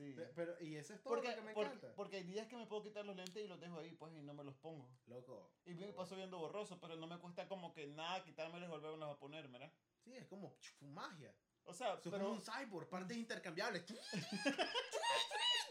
Sí. 0.00 0.14
Pe- 0.14 0.32
Pero, 0.34 0.56
y 0.62 0.76
eso 0.76 0.94
es 0.94 1.02
todo 1.02 1.12
Porque, 1.14 1.28
lo 1.28 1.34
que 1.34 1.40
me 1.42 1.52
porque, 1.52 1.68
encanta. 1.74 1.94
porque 1.94 2.16
hay 2.16 2.22
días 2.24 2.46
que 2.48 2.56
me 2.56 2.66
puedo 2.66 2.82
quitar 2.82 3.04
los 3.04 3.14
lentes 3.14 3.44
y 3.44 3.46
los 3.46 3.60
dejo 3.60 3.78
ahí, 3.78 3.92
pues, 3.92 4.14
y 4.14 4.22
no 4.22 4.32
me 4.32 4.44
los 4.44 4.56
pongo. 4.56 4.88
Loco. 5.06 5.52
Y 5.66 5.74
me 5.74 5.92
paso 5.92 6.16
viendo 6.16 6.38
borroso, 6.38 6.80
pero 6.80 6.96
no 6.96 7.06
me 7.06 7.18
cuesta 7.18 7.46
como 7.46 7.72
que 7.74 7.86
nada 7.86 8.24
quitármelos 8.24 8.66
y 8.66 8.70
volvérmelos 8.70 9.14
a 9.14 9.18
poner, 9.18 9.46
¿verdad? 9.48 9.70
Sí, 10.02 10.16
es 10.16 10.26
como 10.26 10.56
magia. 10.80 11.34
O 11.64 11.74
sea, 11.74 12.00
pero... 12.02 12.18
como 12.18 12.30
un 12.30 12.40
cyborg, 12.42 12.88
partes 12.88 13.16
intercambiables. 13.16 13.84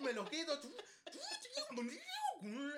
Me 0.02 0.14
los 0.14 0.30
quito. 0.30 0.54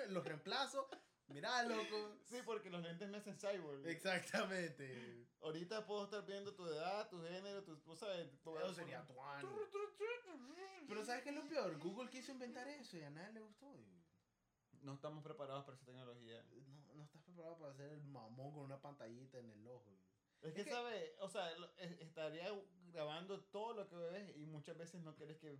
Los 0.08 0.24
reemplazo. 0.24 0.88
Mirá, 1.28 1.62
loco. 1.62 2.18
Sí, 2.24 2.38
porque 2.44 2.68
los 2.70 2.82
lentes 2.82 3.08
me 3.08 3.18
hacen 3.18 3.38
cyborg. 3.38 3.86
Exactamente. 3.86 5.26
Ahorita 5.40 5.84
puedo 5.86 6.04
estar 6.04 6.24
viendo 6.26 6.54
tu 6.54 6.66
edad, 6.66 7.08
tu 7.08 7.20
género, 7.22 7.62
tu... 7.64 7.76
Tú 7.80 7.96
sabes... 7.96 8.28
tu- 8.42 8.56
Eso 8.58 8.74
sería 8.74 9.04
tuano. 9.06 9.48
¿Sabes 11.22 11.24
qué 11.24 11.30
es 11.30 11.36
lo 11.36 11.48
peor? 11.48 11.78
Google 11.78 12.10
quiso 12.10 12.32
inventar 12.32 12.68
eso 12.68 12.96
y 12.96 13.02
a 13.02 13.10
nadie 13.10 13.32
le 13.32 13.40
gustó. 13.40 13.74
y 13.76 13.86
No 14.82 14.94
estamos 14.94 15.22
preparados 15.22 15.64
para 15.64 15.76
esa 15.76 15.84
tecnología. 15.86 16.42
No, 16.50 16.94
no 16.94 17.04
estás 17.04 17.22
preparado 17.22 17.56
para 17.58 17.72
hacer 17.72 17.90
el 17.90 18.02
mamón 18.02 18.52
con 18.52 18.64
una 18.64 18.80
pantallita 18.80 19.38
en 19.38 19.50
el 19.50 19.66
ojo. 19.66 19.90
Es 20.42 20.52
que, 20.54 20.64
que- 20.64 20.70
¿sabes? 20.70 21.12
O 21.20 21.28
sea, 21.28 21.50
es- 21.78 22.00
estaría 22.00 22.48
grabando 22.92 23.40
todo 23.44 23.74
lo 23.74 23.88
que 23.88 23.96
ves 23.96 24.36
y 24.36 24.44
muchas 24.46 24.76
veces 24.76 25.00
no 25.02 25.14
quieres 25.14 25.38
que 25.38 25.56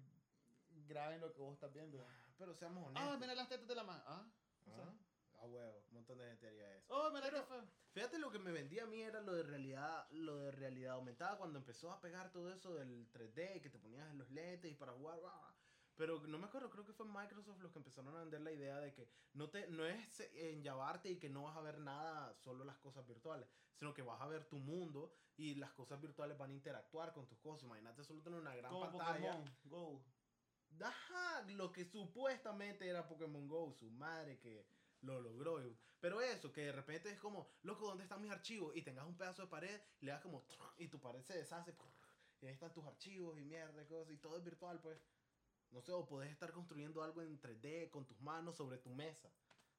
graben 0.89 1.21
lo 1.21 1.33
que 1.33 1.41
vos 1.41 1.55
estás 1.55 1.73
viendo. 1.73 2.05
Pero 2.37 2.55
seamos 2.55 2.89
honestos. 2.89 3.13
Ah, 3.15 3.17
mira 3.21 3.35
las 3.35 3.49
tetas 3.49 3.69
de 3.69 3.75
la 3.77 3.85
mano. 3.85 4.03
Ah, 4.07 4.27
o 4.67 4.71
sea. 4.75 4.85
Ah, 4.85 4.95
a 5.43 5.47
huevo. 5.47 5.85
Un 5.91 5.95
montón 5.95 6.19
de 6.19 6.27
gente 6.27 6.49
haría 6.49 6.77
eso. 6.77 6.87
Oh, 6.95 7.11
mira 7.11 7.27
Pero- 7.31 7.45
feo. 7.47 7.65
Fíjate 7.93 8.19
lo 8.19 8.31
que 8.31 8.39
me 8.39 8.51
vendía 8.53 8.85
a 8.85 8.87
mí 8.87 9.03
era 9.03 9.21
lo 9.21 9.35
de 9.35 9.43
realidad, 9.43 10.09
lo 10.13 10.39
de 10.39 10.51
realidad 10.51 10.95
aumentada 10.95 11.37
cuando 11.37 11.59
empezó 11.59 11.93
a 11.93 12.01
pegar 12.01 12.33
todo 12.33 12.51
eso 12.53 12.75
del 12.75 13.07
3D 13.13 13.61
que 13.61 13.69
te 13.71 13.79
ponías 13.79 14.11
en 14.11 14.19
los 14.19 14.31
lentes 14.31 14.71
y 14.73 14.75
para 14.75 14.93
jugar. 14.93 15.21
bla, 15.21 15.29
bla. 15.31 15.52
Pero 16.03 16.19
no 16.27 16.37
me 16.37 16.47
acuerdo, 16.47 16.69
creo 16.69 16.85
que 16.85 16.93
fue 16.93 17.07
Microsoft 17.07 17.61
los 17.61 17.71
que 17.71 17.79
empezaron 17.79 18.13
a 18.17 18.19
vender 18.23 18.41
la 18.41 18.51
idea 18.51 18.81
de 18.81 18.93
que 18.93 19.09
no 19.35 19.51
te 19.51 19.69
no 19.69 19.87
es 19.87 20.19
en 20.35 20.61
llevarte 20.61 21.09
y 21.09 21.17
que 21.21 21.29
no 21.29 21.45
vas 21.45 21.57
a 21.57 21.61
ver 21.61 21.79
nada, 21.79 22.35
solo 22.35 22.65
las 22.65 22.77
cosas 22.79 23.07
virtuales, 23.07 23.47
sino 23.77 23.95
que 23.95 24.03
vas 24.03 24.21
a 24.21 24.27
ver 24.27 24.45
tu 24.47 24.59
mundo 24.59 25.15
y 25.37 25.55
las 25.55 25.71
cosas 25.71 26.01
virtuales 26.01 26.37
van 26.37 26.51
a 26.51 26.55
interactuar 26.55 27.13
con 27.13 27.29
tus 27.29 27.39
cosas. 27.39 27.67
Imagínate 27.67 28.03
solo 28.03 28.21
tener 28.21 28.41
una 28.41 28.53
gran 28.53 28.73
Como 28.73 28.91
pantalla. 28.91 29.31
Pokémon 29.31 29.59
Go. 29.67 30.05
Ajá, 30.81 31.43
lo 31.51 31.71
que 31.71 31.85
supuestamente 31.85 32.89
era 32.89 33.07
Pokémon 33.07 33.47
Go, 33.47 33.73
su 33.73 33.89
madre 33.93 34.41
que 34.41 34.67
lo 35.03 35.21
logró. 35.21 35.63
Pero 36.01 36.21
eso, 36.21 36.53
que 36.53 36.63
de 36.63 36.73
repente 36.73 37.13
es 37.13 37.21
como, 37.21 37.49
loco, 37.63 37.87
¿dónde 37.87 38.03
están 38.03 38.21
mis 38.21 38.33
archivos? 38.33 38.75
Y 38.75 38.83
tengas 38.83 39.07
un 39.07 39.17
pedazo 39.17 39.43
de 39.43 39.49
pared, 39.49 39.81
le 40.01 40.11
das 40.11 40.21
como, 40.21 40.45
y 40.79 40.89
tu 40.89 41.01
pared 41.01 41.23
se 41.23 41.37
deshace, 41.37 41.77
y 42.41 42.47
ahí 42.47 42.55
están 42.55 42.73
tus 42.73 42.85
archivos 42.85 43.39
y 43.39 43.45
mierda, 43.45 43.87
cosas, 43.87 44.13
y 44.13 44.17
todo 44.17 44.37
es 44.37 44.43
virtual, 44.43 44.81
pues. 44.81 44.99
No 45.73 45.81
sé, 45.81 45.93
o 45.93 46.07
podés 46.07 46.31
estar 46.31 46.53
construyendo 46.53 47.03
algo 47.03 47.23
en 47.23 47.41
3D 47.41 47.91
con 47.91 48.07
tus 48.07 48.21
manos 48.21 48.57
sobre 48.57 48.79
tu 48.79 48.91
mesa. 48.91 49.31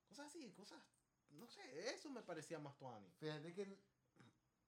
Cosas 0.08 0.28
así, 0.28 0.52
cosas, 0.52 0.82
no 1.30 1.48
sé, 1.48 1.62
eso 1.94 2.10
me 2.10 2.22
parecía 2.24 2.60
más 2.60 2.76
tuani. 2.78 3.10
Fíjate 3.20 3.54
que 3.54 3.78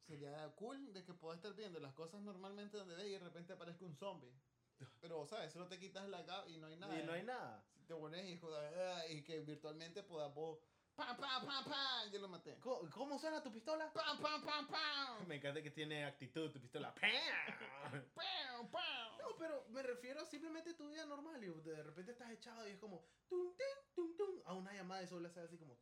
sería 0.06 0.54
cool 0.56 0.93
de 0.93 1.04
que 1.04 1.13
puedas 1.13 1.38
estar 1.38 1.54
viendo 1.56 1.80
las 1.80 1.93
cosas 1.93 2.21
normalmente 2.21 2.78
donde 2.78 2.95
ves 2.95 3.08
y 3.08 3.12
de 3.12 3.19
repente 3.19 3.54
aparezca 3.54 3.86
un 3.86 3.95
zombie. 3.95 4.34
Pero, 5.02 5.26
¿sabes? 5.26 5.52
Solo 5.52 5.67
te 5.67 5.80
quitas 5.80 6.08
la 6.10 6.21
gab 6.23 6.47
y 6.47 6.58
no 6.58 6.67
hay 6.67 6.78
nada. 6.78 6.99
Y 6.99 7.04
no 7.04 7.13
hay 7.13 7.23
nada. 7.23 7.65
Te 7.88 7.95
pones 7.95 8.26
y, 8.26 8.39
ah, 8.43 9.04
y 9.10 9.23
que 9.23 9.41
virtualmente 9.41 10.04
puedas 10.04 10.34
vos. 10.34 10.60
¡Pam, 10.95 11.17
pam, 11.17 11.45
pam, 11.45 11.65
pam! 11.65 12.12
Ya 12.12 12.19
lo 12.19 12.27
maté. 12.29 12.58
¿Cómo, 12.60 12.89
cómo 12.91 13.19
suena 13.19 13.43
tu 13.43 13.51
pistola? 13.51 13.91
¡Pam, 13.91 14.19
pam, 14.21 14.43
pam, 14.43 14.67
pam! 14.67 15.25
Me 15.27 15.36
encanta 15.36 15.62
que 15.62 15.71
tiene 15.71 16.05
actitud 16.05 16.51
tu 16.51 16.62
pistola. 16.62 16.93
¡Pam, 18.15 18.71
pam! 18.71 19.17
No, 19.19 19.36
pero 19.38 19.65
me 19.69 19.84
refiero 19.84 20.21
a 20.21 20.25
simplemente 20.25 20.73
tu 20.73 20.88
vida 20.88 21.05
normal 21.05 21.43
y 21.43 21.47
de 21.47 21.84
repente 21.84 22.12
estás 22.12 22.31
echado 22.31 22.67
y 22.67 22.71
es 22.71 22.79
como 22.79 23.05
tum, 23.27 23.55
tin, 23.58 23.93
tum, 23.93 24.15
tum, 24.15 24.41
a 24.45 24.53
una 24.53 24.73
llamada 24.73 25.03
y 25.03 25.08
solo 25.08 25.21
le 25.21 25.27
haces 25.27 25.43
así 25.43 25.58
como 25.58 25.77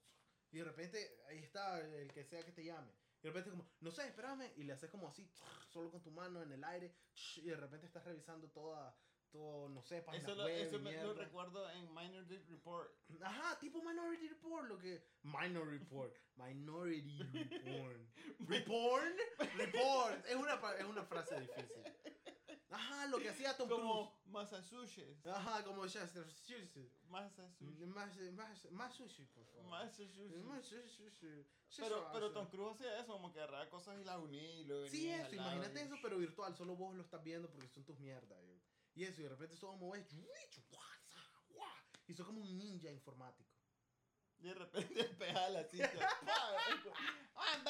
y 0.52 0.58
de 0.58 0.64
repente 0.64 1.20
ahí 1.28 1.40
está 1.40 1.80
el 1.80 2.12
que 2.14 2.24
sea 2.24 2.44
que 2.46 2.52
te 2.52 2.64
llame 2.64 2.92
y 3.20 3.24
de 3.24 3.30
repente 3.30 3.50
como 3.50 3.68
no 3.82 3.92
sé 3.92 4.08
espérame 4.08 4.52
y 4.56 4.64
le 4.64 4.74
haces 4.74 4.90
como 4.90 5.08
así 5.08 5.30
solo 5.70 5.92
con 5.92 6.02
tu 6.02 6.12
mano 6.12 6.42
en 6.42 6.52
el 6.52 6.64
aire 6.64 6.96
y 7.38 7.50
de 7.50 7.56
repente 7.56 7.88
estás 7.88 8.06
revisando 8.06 8.50
toda 8.50 8.96
no 9.34 9.82
sé 9.82 10.02
páginas 10.02 10.28
Eso, 10.28 10.36
lo, 10.36 10.46
web 10.46 10.68
eso 10.68 10.80
me, 10.80 11.04
lo 11.04 11.14
recuerdo 11.14 11.70
en 11.72 11.94
Minority 11.94 12.38
Report. 12.50 12.90
ajá 13.22 13.60
tipo 13.60 13.82
Minority 13.82 14.28
Report 14.28 14.68
lo 14.68 14.78
que 14.78 15.04
Minority 15.24 15.80
Report 15.80 16.16
Minority 16.36 17.24
Report 17.24 17.98
Report 18.40 19.04
Report 19.58 20.26
es 20.26 20.36
una 20.36 20.62
es 20.78 20.86
una 20.86 21.04
frase 21.04 21.40
difícil 21.40 21.84
ajá 22.70 23.08
lo 23.08 23.18
que 23.18 23.30
hacía 23.30 23.56
Tom 23.58 23.68
Cruise 23.68 23.82
Como 23.82 24.24
Massachusetts. 24.34 25.28
Ajá, 25.28 25.64
como 25.64 25.84
Massachusetts. 25.84 26.90
Massachusetts. 27.08 28.98
Sushi, 28.98 29.26
por 29.26 29.46
favor. 29.46 29.66
Massachusetts. 29.70 31.48
Pero, 31.78 32.10
pero 32.12 32.32
Tom 32.32 32.48
Cruise 32.48 32.74
hacía 32.74 33.00
eso, 33.00 33.14
como 33.14 33.32
que 33.32 33.40
agarraba 33.40 33.70
cosas 33.70 34.00
y 34.00 34.04
las 34.04 34.18
unía 34.18 34.56
y 34.56 34.66
luego 34.66 34.88
Sí, 34.88 35.08
eso, 35.10 35.36
imagínate 35.36 35.82
eso, 35.84 35.96
pero 36.02 36.18
virtual. 36.18 36.56
Solo 36.56 36.76
vos 36.76 36.96
lo 36.96 37.04
estás 37.04 37.24
viendo 37.24 37.48
porque 37.50 37.68
son 37.68 37.84
tus 37.86 38.00
mierdas. 38.00 38.40
yo. 38.44 38.63
Y 38.96 39.04
eso, 39.06 39.22
y 39.22 39.24
de 39.24 39.30
repente 39.30 39.56
solo 39.58 39.74
mueves. 39.78 40.08
Y 42.08 42.14
sos 42.14 42.26
como 42.28 42.42
un 42.42 42.58
ninja 42.58 42.92
informático. 42.92 43.50
Y 44.40 44.48
de 44.48 44.54
repente 44.56 44.94
le 44.96 45.04
pegaba 45.06 45.50
la. 45.50 45.66
¡Pah! 45.68 46.20
¡Ah! 46.28 47.64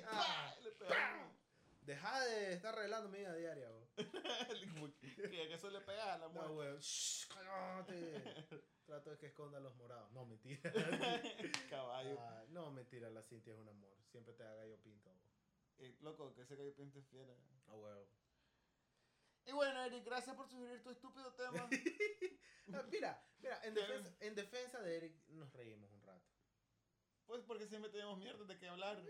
¡Pah! 0.00 0.54
Ah. 0.90 1.32
Deja 1.82 2.20
de 2.26 2.52
estar 2.52 2.74
arreglando 2.74 3.08
mi 3.08 3.18
vida 3.18 3.34
diaria. 3.34 3.68
Como 4.74 4.92
que 4.98 5.30
que 5.30 5.54
eso 5.54 5.70
le 5.70 5.80
pegaba 5.80 6.14
a 6.14 6.18
la 6.18 6.28
No, 6.28 6.32
mujer. 6.48 6.50
weón. 6.50 6.80
Cállate. 7.28 8.46
Trato 8.84 9.10
de 9.10 9.18
que 9.18 9.26
esconda 9.26 9.60
los 9.60 9.74
morados. 9.76 10.10
No, 10.12 10.26
mentira. 10.26 10.60
Caballo. 11.70 12.16
Ah, 12.20 12.44
no, 12.48 12.70
mentira, 12.70 13.08
la 13.10 13.22
Cintia 13.22 13.54
es 13.54 13.58
un 13.58 13.68
amor. 13.68 13.96
Siempre 14.10 14.34
te 14.34 14.42
haga 14.42 14.66
yo 14.66 14.76
pinto. 14.82 15.10
vos. 15.10 15.20
Eh, 15.78 15.96
loco, 16.00 16.34
que 16.34 16.42
ese 16.42 16.56
gallo 16.56 16.74
pinta 16.74 16.98
es 16.98 17.06
fiera. 17.08 17.34
Ah, 17.68 17.74
huevo. 17.74 18.06
Y 19.46 19.52
bueno, 19.52 19.82
Eric, 19.84 20.04
gracias 20.04 20.36
por 20.36 20.48
sugerir 20.48 20.82
tu 20.82 20.90
estúpido 20.90 21.32
tema. 21.34 21.68
Ah, 22.72 22.84
Mira, 22.88 23.20
mira, 23.40 23.60
en 23.64 23.74
defensa, 23.74 24.14
en 24.20 24.34
defensa 24.36 24.80
de 24.80 24.96
Eric 24.96 25.26
nos 25.30 25.52
reímos 25.52 25.90
un 25.92 26.02
rato. 26.02 26.24
Pues 27.26 27.42
porque 27.42 27.66
siempre 27.66 27.90
tenemos 27.90 28.16
mierda 28.18 28.44
de 28.44 28.56
qué 28.58 28.68
hablar. 28.68 29.02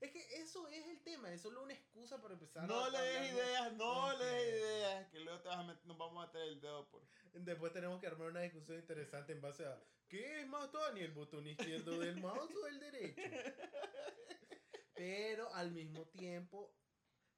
Es 0.00 0.10
que 0.10 0.40
eso 0.42 0.66
es 0.68 0.84
el 0.88 1.00
tema, 1.04 1.32
es 1.32 1.40
solo 1.42 1.62
una 1.62 1.74
excusa 1.74 2.20
para 2.20 2.34
empezar 2.34 2.66
No 2.66 2.84
a 2.84 2.90
le 2.90 2.98
des 2.98 3.32
ideas, 3.32 3.72
no 3.74 4.08
Ok. 4.08 4.18
le 4.18 4.24
des 4.24 4.60
ideas. 4.60 5.08
Que 5.10 5.20
luego 5.20 5.40
te 5.42 5.48
vas 5.48 5.58
a 5.58 5.62
met- 5.62 5.82
nos 5.84 5.96
vamos 5.96 6.24
a 6.24 6.26
meter 6.26 6.42
el 6.42 6.60
dedo 6.60 6.88
por. 6.90 7.06
Después 7.34 7.72
tenemos 7.72 8.00
que 8.00 8.08
armar 8.08 8.28
una 8.30 8.40
discusión 8.40 8.78
interesante 8.80 9.32
en 9.32 9.40
base 9.40 9.64
a 9.64 9.80
¿qué 10.08 10.40
es 10.40 10.46
más 10.48 10.72
Tony, 10.72 11.00
el 11.02 11.12
botón 11.12 11.46
izquierdo 11.46 12.00
del 12.00 12.16
mouse 12.20 12.52
o 12.56 12.66
el 12.66 12.80
derecho? 12.80 13.20
Pero 14.94 15.52
al 15.54 15.70
mismo 15.70 16.06
tiempo, 16.08 16.74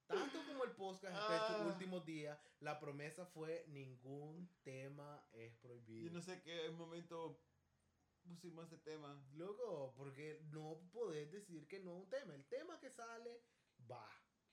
tanto 0.07 0.38
como 0.47 0.64
el 0.64 0.73
podcast 0.73 1.14
hasta 1.16 1.37
estos 1.37 1.61
Ah. 1.62 1.66
últimos 1.66 2.05
días, 2.05 2.38
la 2.61 2.79
promesa 2.79 3.27
fue 3.27 3.64
ningún 3.69 4.49
tema 4.62 5.27
es 5.33 5.55
prohibido. 5.57 6.07
Yo 6.09 6.12
no 6.12 6.23
sé 6.23 6.40
qué 6.42 6.71
momento 6.71 7.40
pusimos 8.23 8.66
ese 8.66 8.79
tema. 8.79 9.23
Loco, 9.35 9.95
porque 9.97 10.40
no 10.51 10.81
podés 10.92 11.31
decir 11.31 11.66
que 11.69 11.81
no 11.81 11.97
es 11.97 12.03
un 12.05 12.09
tema. 12.09 12.35
El 12.35 12.45
tema 12.47 12.79
que 12.81 12.90
sale, 12.90 13.42
va. 13.90 14.09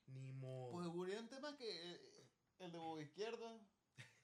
Ni 0.08 0.32
modo. 0.34 0.72
Pues 0.72 0.88
hubo 0.88 1.02
un 1.04 1.30
tema 1.30 1.56
que. 1.58 1.94
eh, 1.94 2.28
el 2.60 2.72
de 2.72 2.78
Bobo 2.78 3.00
Izquierdo. 3.02 3.60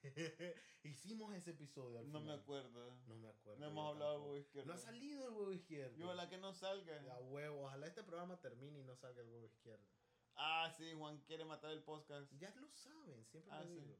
Hicimos 0.83 1.33
ese 1.33 1.51
episodio 1.51 1.99
al 1.99 2.11
No 2.11 2.21
me 2.21 2.33
acuerdo. 2.33 2.95
No 3.07 3.15
me 3.15 3.27
acuerdo. 3.29 3.59
No 3.59 3.67
hemos 3.67 3.89
hablado 3.89 4.11
de 4.11 4.15
tampoco. 4.17 4.27
Bobo 4.29 4.37
Izquierdo. 4.37 4.67
No 4.67 4.73
ha 4.73 4.77
salido 4.77 5.27
el 5.27 5.33
huevo 5.35 5.53
izquierdo. 5.53 5.97
Y 5.97 6.03
ojalá 6.03 6.29
que 6.29 6.37
no 6.37 6.53
salga. 6.53 7.01
A 7.15 7.19
huevo, 7.19 7.65
ojalá 7.65 7.87
este 7.87 8.03
programa 8.03 8.39
termine 8.39 8.79
y 8.79 8.83
no 8.83 8.95
salga 8.95 9.21
el 9.21 9.27
huevo 9.29 9.45
izquierdo. 9.45 9.85
Ah, 10.41 10.73
sí, 10.77 10.93
Juan 10.93 11.17
quiere 11.27 11.43
matar 11.45 11.71
el 11.71 11.83
podcast. 11.83 12.31
Ya 12.39 12.49
lo 12.55 12.69
saben, 12.71 13.25
siempre 13.25 13.51
Ah, 13.53 13.61
lo 13.61 13.67
sí. 13.67 13.73
digo. 13.75 13.97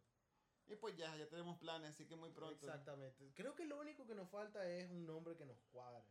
Y 0.67 0.75
pues 0.75 0.95
ya, 0.95 1.15
ya 1.17 1.27
tenemos 1.27 1.57
planes, 1.57 1.89
así 1.89 2.05
que 2.07 2.15
muy 2.15 2.29
pronto. 2.29 2.65
Exactamente. 2.65 3.31
Creo 3.35 3.55
que 3.55 3.65
lo 3.65 3.77
único 3.79 4.05
que 4.07 4.15
nos 4.15 4.29
falta 4.29 4.65
es 4.69 4.89
un 4.89 5.05
nombre 5.05 5.35
que 5.35 5.45
nos 5.45 5.59
cuadre. 5.71 6.03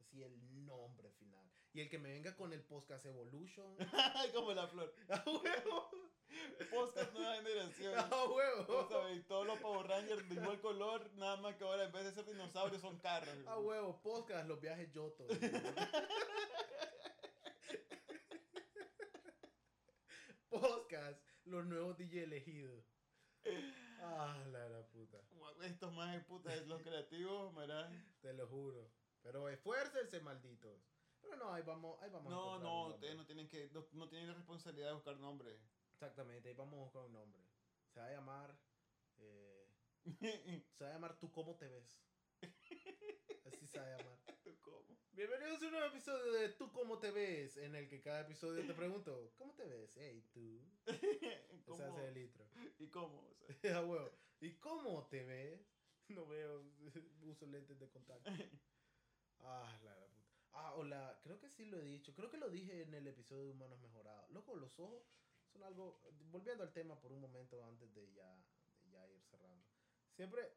así 0.00 0.22
el 0.22 0.64
nombre 0.66 1.10
final. 1.12 1.50
Y 1.72 1.80
el 1.80 1.88
que 1.88 1.98
me 1.98 2.10
venga 2.10 2.36
con 2.36 2.52
el 2.52 2.62
Podcast 2.62 3.04
Evolution. 3.06 3.76
Como 4.34 4.52
la 4.52 4.68
flor. 4.68 4.94
¡A 5.08 5.24
huevo! 5.28 5.90
Podcast 6.70 7.12
nueva 7.12 7.34
generación. 7.36 7.94
¡A 8.12 8.24
huevo! 8.26 9.08
Y 9.14 9.22
todos 9.22 9.46
los 9.46 9.58
Power 9.58 9.86
Rangers 9.88 10.28
de 10.28 10.34
igual 10.36 10.60
color, 10.60 11.10
nada 11.14 11.36
más 11.38 11.56
que 11.56 11.64
ahora 11.64 11.84
en 11.84 11.92
vez 11.92 12.04
de 12.04 12.12
ser 12.12 12.26
dinosaurios 12.26 12.80
son 12.82 12.98
carros. 12.98 13.34
¡A 13.46 13.58
huevo! 13.58 14.00
Podcast, 14.02 14.46
los 14.46 14.60
viajes 14.60 14.92
Yoto. 14.92 15.26
Podcast, 20.94 21.20
los 21.46 21.66
nuevos 21.66 21.96
DJ 21.98 22.22
elegidos. 22.22 22.84
Ah, 24.00 24.36
la 24.52 24.68
la 24.68 24.86
puta. 24.86 25.18
Estos 25.64 25.92
más 25.92 26.12
de 26.12 26.20
puta, 26.20 26.54
los 26.66 26.82
creativos, 26.82 27.52
¿verdad? 27.54 27.90
Te 28.20 28.32
lo 28.32 28.46
juro. 28.46 28.92
Pero 29.22 29.48
esfuércense, 29.48 30.20
malditos. 30.20 30.80
Pero 31.20 31.36
no, 31.36 31.52
ahí 31.52 31.62
vamos, 31.62 32.00
ahí 32.00 32.10
vamos. 32.10 32.32
a 32.32 32.36
No, 32.36 32.56
un 32.56 32.62
no, 32.62 32.86
ustedes 32.88 33.16
no 33.16 33.26
tienen 33.26 33.48
que, 33.48 33.70
no, 33.72 33.84
no 33.92 34.08
tienen 34.08 34.28
la 34.28 34.34
responsabilidad 34.34 34.88
de 34.88 34.94
buscar 34.94 35.16
nombre. 35.16 35.58
Exactamente, 35.92 36.48
ahí 36.48 36.54
vamos 36.54 36.74
a 36.74 36.82
buscar 36.84 37.02
un 37.02 37.12
nombre. 37.12 37.42
Se 37.92 37.98
va 37.98 38.06
a 38.06 38.12
llamar. 38.12 38.56
eh, 39.18 39.66
se 40.78 40.84
va 40.84 40.90
a 40.90 40.92
llamar 40.92 41.18
Tú 41.18 41.32
cómo 41.32 41.56
te 41.56 41.66
ves. 41.66 41.98
Así 43.46 43.66
se 43.66 43.78
va 43.80 43.84
a 43.86 43.96
llamar. 43.98 44.23
Bienvenidos 45.16 45.62
a 45.62 45.66
un 45.66 45.70
nuevo 45.70 45.86
episodio 45.86 46.32
de 46.32 46.48
Tú 46.48 46.72
cómo 46.72 46.98
te 46.98 47.12
ves, 47.12 47.56
en 47.58 47.76
el 47.76 47.88
que 47.88 48.02
cada 48.02 48.22
episodio 48.22 48.66
te 48.66 48.74
pregunto, 48.74 49.32
¿cómo 49.36 49.54
te 49.54 49.64
ves? 49.64 49.92
Hey, 49.94 50.28
tú. 50.32 50.60
¿Cómo? 51.66 51.84
hace 51.84 52.08
el 52.08 52.14
litro. 52.14 52.44
¿Y 52.80 52.88
cómo? 52.88 53.22
O 53.48 53.52
sea, 53.52 53.78
A 53.78 53.84
huevo. 53.84 54.10
¿Y 54.40 54.54
cómo 54.54 55.06
te 55.06 55.22
ves? 55.22 55.60
No 56.08 56.26
veo, 56.26 56.64
uso 57.22 57.46
lentes 57.46 57.78
de 57.78 57.88
contacto. 57.90 58.28
Ah, 59.38 59.78
la 59.84 59.94
la 59.94 60.06
puta. 60.08 60.32
Ah, 60.50 60.74
hola, 60.74 61.20
creo 61.22 61.38
que 61.38 61.48
sí 61.48 61.64
lo 61.66 61.78
he 61.78 61.84
dicho. 61.84 62.12
Creo 62.16 62.28
que 62.28 62.36
lo 62.36 62.50
dije 62.50 62.82
en 62.82 62.92
el 62.92 63.06
episodio 63.06 63.44
de 63.44 63.50
Humanos 63.50 63.78
Mejorados. 63.78 64.28
Loco, 64.32 64.56
los 64.56 64.76
ojos 64.80 65.06
son 65.52 65.62
algo. 65.62 66.02
Volviendo 66.32 66.64
al 66.64 66.72
tema 66.72 67.00
por 67.00 67.12
un 67.12 67.20
momento 67.20 67.64
antes 67.64 67.94
de 67.94 68.12
ya, 68.12 68.36
de 68.82 68.90
ya 68.90 69.06
ir 69.06 69.22
cerrando. 69.30 69.64
Siempre 70.16 70.52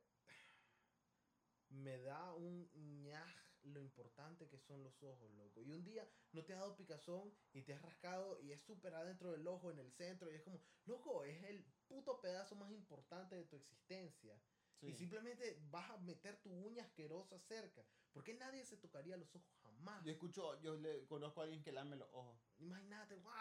me 1.70 2.00
da 2.00 2.34
un 2.34 2.68
ñaj 3.04 3.47
lo 3.68 3.82
importante 3.82 4.48
que 4.48 4.60
son 4.60 4.84
los 4.84 5.02
ojos, 5.04 5.32
loco. 5.32 5.62
Y 5.62 5.72
un 5.72 5.84
día 5.84 6.10
no 6.32 6.44
te 6.44 6.54
ha 6.54 6.58
dado 6.58 6.76
picazón 6.76 7.34
y 7.54 7.62
te 7.62 7.74
has 7.74 7.82
rascado 7.82 8.40
y 8.42 8.52
es 8.52 8.62
súper 8.64 8.94
adentro 8.96 9.32
del 9.32 9.48
ojo, 9.48 9.72
en 9.72 9.80
el 9.80 9.92
centro. 9.92 10.32
Y 10.32 10.36
es 10.36 10.44
como, 10.44 10.62
loco, 10.86 11.24
es 11.24 11.44
el 11.44 11.64
puto 11.88 12.20
pedazo 12.22 12.56
más 12.56 12.72
importante 12.72 13.36
de 13.36 13.46
tu 13.46 13.56
existencia. 13.56 14.42
sí. 14.80 14.88
Y 14.88 14.94
simplemente 14.94 15.60
vas 15.70 15.90
a 15.90 15.98
meter 15.98 16.42
tu 16.42 16.52
uña 16.52 16.84
asquerosa 16.84 17.40
cerca. 17.40 17.86
¿Por 18.12 18.24
qué 18.24 18.34
nadie 18.34 18.66
se 18.66 18.78
tocaría 18.78 19.18
los 19.18 19.36
ojos 19.36 19.54
jamás? 19.62 20.04
Yo 20.04 20.12
escucho, 20.12 20.60
yo 20.62 20.76
le 20.76 21.06
conozco 21.06 21.42
a 21.42 21.44
alguien 21.44 21.64
que 21.64 21.72
lame 21.72 21.96
los 21.96 22.10
ojos 22.14 22.40
Imagínate, 22.58 23.16
¡guau! 23.18 23.36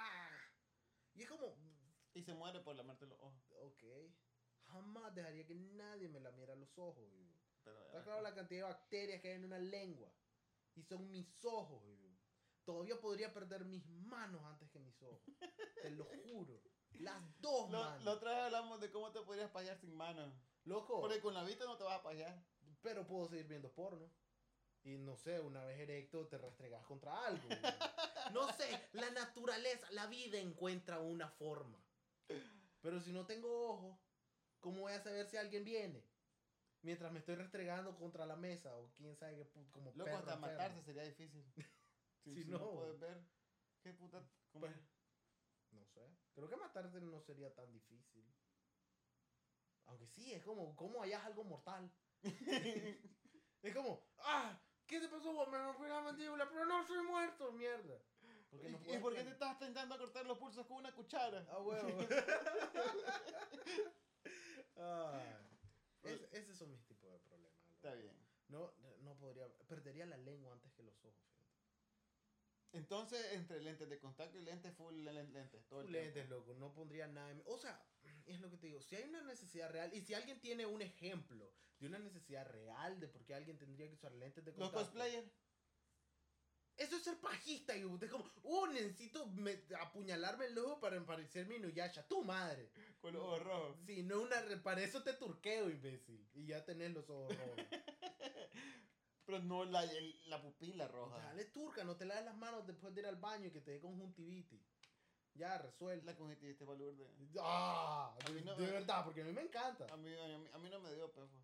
Y 1.14 1.22
es 1.22 1.28
como, 1.30 1.56
y 2.12 2.22
se 2.22 2.34
muere 2.34 2.60
por 2.60 2.76
lamerte 2.76 3.06
los 3.06 3.18
ojos. 3.20 3.42
ok, 3.62 3.84
jamás 4.66 5.14
dejaría 5.14 5.46
que 5.46 5.54
nadie 5.54 6.08
me 6.08 6.20
lamiera 6.20 6.54
los 6.54 6.76
ojos. 6.78 7.08
güey. 7.10 7.35
Pero, 7.66 7.86
Está 7.86 8.02
claro 8.04 8.22
la 8.22 8.34
cantidad 8.34 8.66
de 8.68 8.72
bacterias 8.74 9.20
que 9.20 9.28
hay 9.28 9.34
en 9.34 9.44
una 9.44 9.58
lengua. 9.58 10.10
Y 10.74 10.82
son 10.82 11.10
mis 11.10 11.44
ojos. 11.44 11.82
güey. 11.82 12.16
Todavía 12.64 13.00
podría 13.00 13.32
perder 13.32 13.64
mis 13.64 13.86
manos 13.86 14.42
antes 14.44 14.70
que 14.70 14.78
mis 14.78 15.00
ojos. 15.02 15.20
Te 15.82 15.90
lo 15.90 16.04
juro. 16.04 16.62
Las 16.92 17.22
dos 17.40 17.70
Lo- 17.70 17.80
manos. 17.80 18.04
La 18.04 18.12
otra 18.12 18.30
vez 18.32 18.40
hablamos 18.44 18.80
de 18.80 18.90
cómo 18.90 19.12
te 19.12 19.20
podrías 19.20 19.50
payar 19.50 19.76
sin 19.78 19.94
manos. 19.94 20.32
Loco. 20.64 21.00
Porque 21.00 21.20
con 21.20 21.34
la 21.34 21.44
vista 21.44 21.64
no 21.64 21.76
te 21.76 21.84
vas 21.84 22.00
a 22.00 22.02
payar. 22.02 22.44
Pero 22.82 23.06
puedo 23.06 23.28
seguir 23.28 23.46
viendo 23.46 23.72
porno. 23.72 24.10
Y 24.84 24.98
no 24.98 25.16
sé, 25.16 25.40
una 25.40 25.64
vez 25.64 25.80
erecto 25.80 26.28
te 26.28 26.38
restregas 26.38 26.84
contra 26.86 27.26
algo. 27.26 27.46
güey. 27.46 27.58
No 28.32 28.52
sé, 28.54 28.88
la 28.92 29.08
naturaleza, 29.10 29.88
la 29.92 30.06
vida 30.08 30.38
encuentra 30.38 30.98
una 30.98 31.28
forma. 31.30 31.80
Pero 32.80 33.00
si 33.00 33.12
no 33.12 33.24
tengo 33.24 33.70
ojos, 33.70 33.98
¿cómo 34.60 34.80
voy 34.82 34.92
a 34.94 35.00
saber 35.02 35.26
si 35.28 35.36
alguien 35.36 35.64
viene? 35.64 36.04
Mientras 36.86 37.10
me 37.10 37.18
estoy 37.18 37.34
restregando 37.34 37.96
contra 37.96 38.24
la 38.26 38.36
mesa 38.36 38.76
o 38.76 38.88
quién 38.96 39.16
sabe 39.16 39.34
qué, 39.34 39.52
pu- 39.52 39.68
como 39.72 39.90
Loco, 39.90 40.04
perro 40.04 40.18
hasta 40.18 40.36
matarse 40.36 40.82
sería 40.84 41.02
difícil. 41.02 41.44
Si, 42.22 42.32
Si 42.34 42.44
si 42.44 42.50
no. 42.52 42.58
no. 42.58 42.70
puedes 42.76 42.98
ver. 43.00 43.18
¿Qué 43.82 43.92
puta? 43.92 44.22
Pues, 44.52 44.72
no 45.72 45.84
sé. 45.94 46.08
Creo 46.34 46.48
que 46.48 46.56
matarte 46.56 47.00
no 47.00 47.20
sería 47.20 47.52
tan 47.54 47.72
difícil. 47.72 48.24
Aunque 49.86 50.06
sí, 50.06 50.32
es 50.32 50.42
como, 50.44 50.74
¿cómo 50.76 51.02
hallas 51.02 51.24
algo 51.24 51.42
mortal? 51.44 51.90
es 53.62 53.74
como, 53.74 54.00
¡ah! 54.18 54.56
¿Qué 54.86 55.00
te 55.00 55.08
pasó? 55.08 55.44
Me 55.46 55.58
rompí 55.58 55.82
la 55.88 56.00
mandíbula, 56.00 56.48
pero 56.48 56.64
no 56.66 56.86
soy 56.86 57.02
muerto, 57.04 57.50
mierda. 57.52 57.98
Porque 58.50 58.68
no 58.68 58.78
¿Y, 58.78 58.84
puedes 58.84 59.00
por 59.02 59.12
qué 59.14 59.24
te 59.24 59.30
estás 59.30 59.52
intentando 59.54 59.98
cortar 59.98 60.24
los 60.26 60.38
pulsos 60.38 60.64
con 60.66 60.76
una 60.78 60.92
cuchara? 60.92 61.44
Ah, 61.50 61.58
huevo. 61.60 61.98
Ay. 64.76 65.45
Es- 66.10 66.32
esos 66.32 66.56
son 66.58 66.70
mis 66.70 66.84
tipos 66.86 67.12
de 67.12 67.18
problemas. 67.20 67.52
loco. 67.60 67.72
Está 67.74 67.94
bien. 67.94 68.16
No, 68.48 68.72
no 69.02 69.16
podría, 69.18 69.48
perdería 69.66 70.06
la 70.06 70.16
lengua 70.18 70.52
antes 70.54 70.72
que 70.72 70.82
los 70.82 71.04
ojos. 71.04 71.20
fíjate. 71.24 71.46
Entonces, 72.72 73.32
entre 73.32 73.60
lentes 73.62 73.88
de 73.88 73.98
contacto 73.98 74.38
y 74.38 74.42
lentes 74.42 74.74
full 74.74 74.94
len- 75.04 75.32
lentes. 75.32 75.66
Todo 75.66 75.80
el 75.80 75.92
Lentes, 75.92 76.28
loco, 76.28 76.54
no 76.54 76.72
pondría 76.74 77.06
nada. 77.06 77.30
en- 77.30 77.42
O 77.46 77.58
sea, 77.58 77.82
es 78.26 78.40
lo 78.40 78.50
que 78.50 78.56
te 78.58 78.66
digo. 78.66 78.80
Si 78.82 78.96
hay 78.96 79.04
una 79.08 79.22
necesidad 79.22 79.70
real 79.70 79.92
y 79.94 80.00
si 80.02 80.14
alguien 80.14 80.40
tiene 80.40 80.66
un 80.66 80.82
ejemplo 80.82 81.50
de 81.78 81.86
una 81.86 81.98
necesidad 81.98 82.46
real 82.46 83.00
de 83.00 83.08
por 83.08 83.24
qué 83.24 83.34
alguien 83.34 83.58
tendría 83.58 83.88
que 83.88 83.94
usar 83.94 84.12
lentes 84.12 84.44
de 84.44 84.50
Los 84.52 84.58
contacto. 84.70 84.84
cosplayers. 84.86 85.30
Eso 86.76 86.96
es 86.96 87.02
ser 87.04 87.16
pajista, 87.18 87.74
y 87.76 87.80
es 87.80 88.10
como, 88.10 88.30
oh, 88.42 88.66
necesito 88.66 89.26
me- 89.28 89.62
apuñalarme 89.80 90.46
el 90.46 90.58
ojo 90.58 90.78
para 90.78 91.02
parecerme 91.06 91.56
Inuyasha. 91.56 92.06
Tu 92.06 92.22
madre. 92.22 92.70
Con 93.00 93.14
los 93.14 93.22
ojos 93.22 93.42
rojos. 93.44 93.76
Sí, 93.86 94.02
no 94.02 94.20
una. 94.20 94.36
Para 94.62 94.82
eso 94.82 95.02
te 95.02 95.14
turqueo, 95.14 95.70
imbécil. 95.70 96.28
Y 96.34 96.46
ya 96.46 96.64
tenés 96.64 96.92
los 96.92 97.08
ojos 97.08 97.34
rojos. 97.36 97.56
Pero 99.24 99.40
no 99.40 99.64
la, 99.64 99.82
el- 99.84 100.20
la 100.30 100.40
pupila 100.40 100.86
roja. 100.86 101.18
Dale 101.18 101.46
turca, 101.46 101.82
no 101.82 101.96
te 101.96 102.04
laves 102.04 102.24
las 102.26 102.36
manos 102.36 102.66
después 102.66 102.94
de 102.94 103.00
ir 103.00 103.06
al 103.06 103.16
baño 103.16 103.46
y 103.46 103.50
que 103.50 103.60
te 103.60 103.72
dé 103.72 103.80
conjuntivitis. 103.80 104.60
Ya, 105.34 105.58
resuelta. 105.58 106.06
La 106.06 106.16
conjuntivitis 106.16 106.66
balurde. 106.66 107.10
Ah, 107.40 108.14
A 108.24 108.28
mí 108.30 108.36
de, 108.36 108.42
no 108.42 108.54
de 108.54 108.66
me- 108.66 108.70
verdad, 108.72 109.04
porque 109.04 109.22
a 109.22 109.24
mí 109.24 109.32
me 109.32 109.42
encanta. 109.42 109.86
A 109.92 109.96
mí, 109.96 110.08
a, 110.14 110.38
mí, 110.38 110.46
a 110.52 110.58
mí 110.58 110.70
no 110.70 110.80
me 110.80 110.94
dio 110.94 111.10
pues, 111.12 111.28
pefo. 111.28 111.42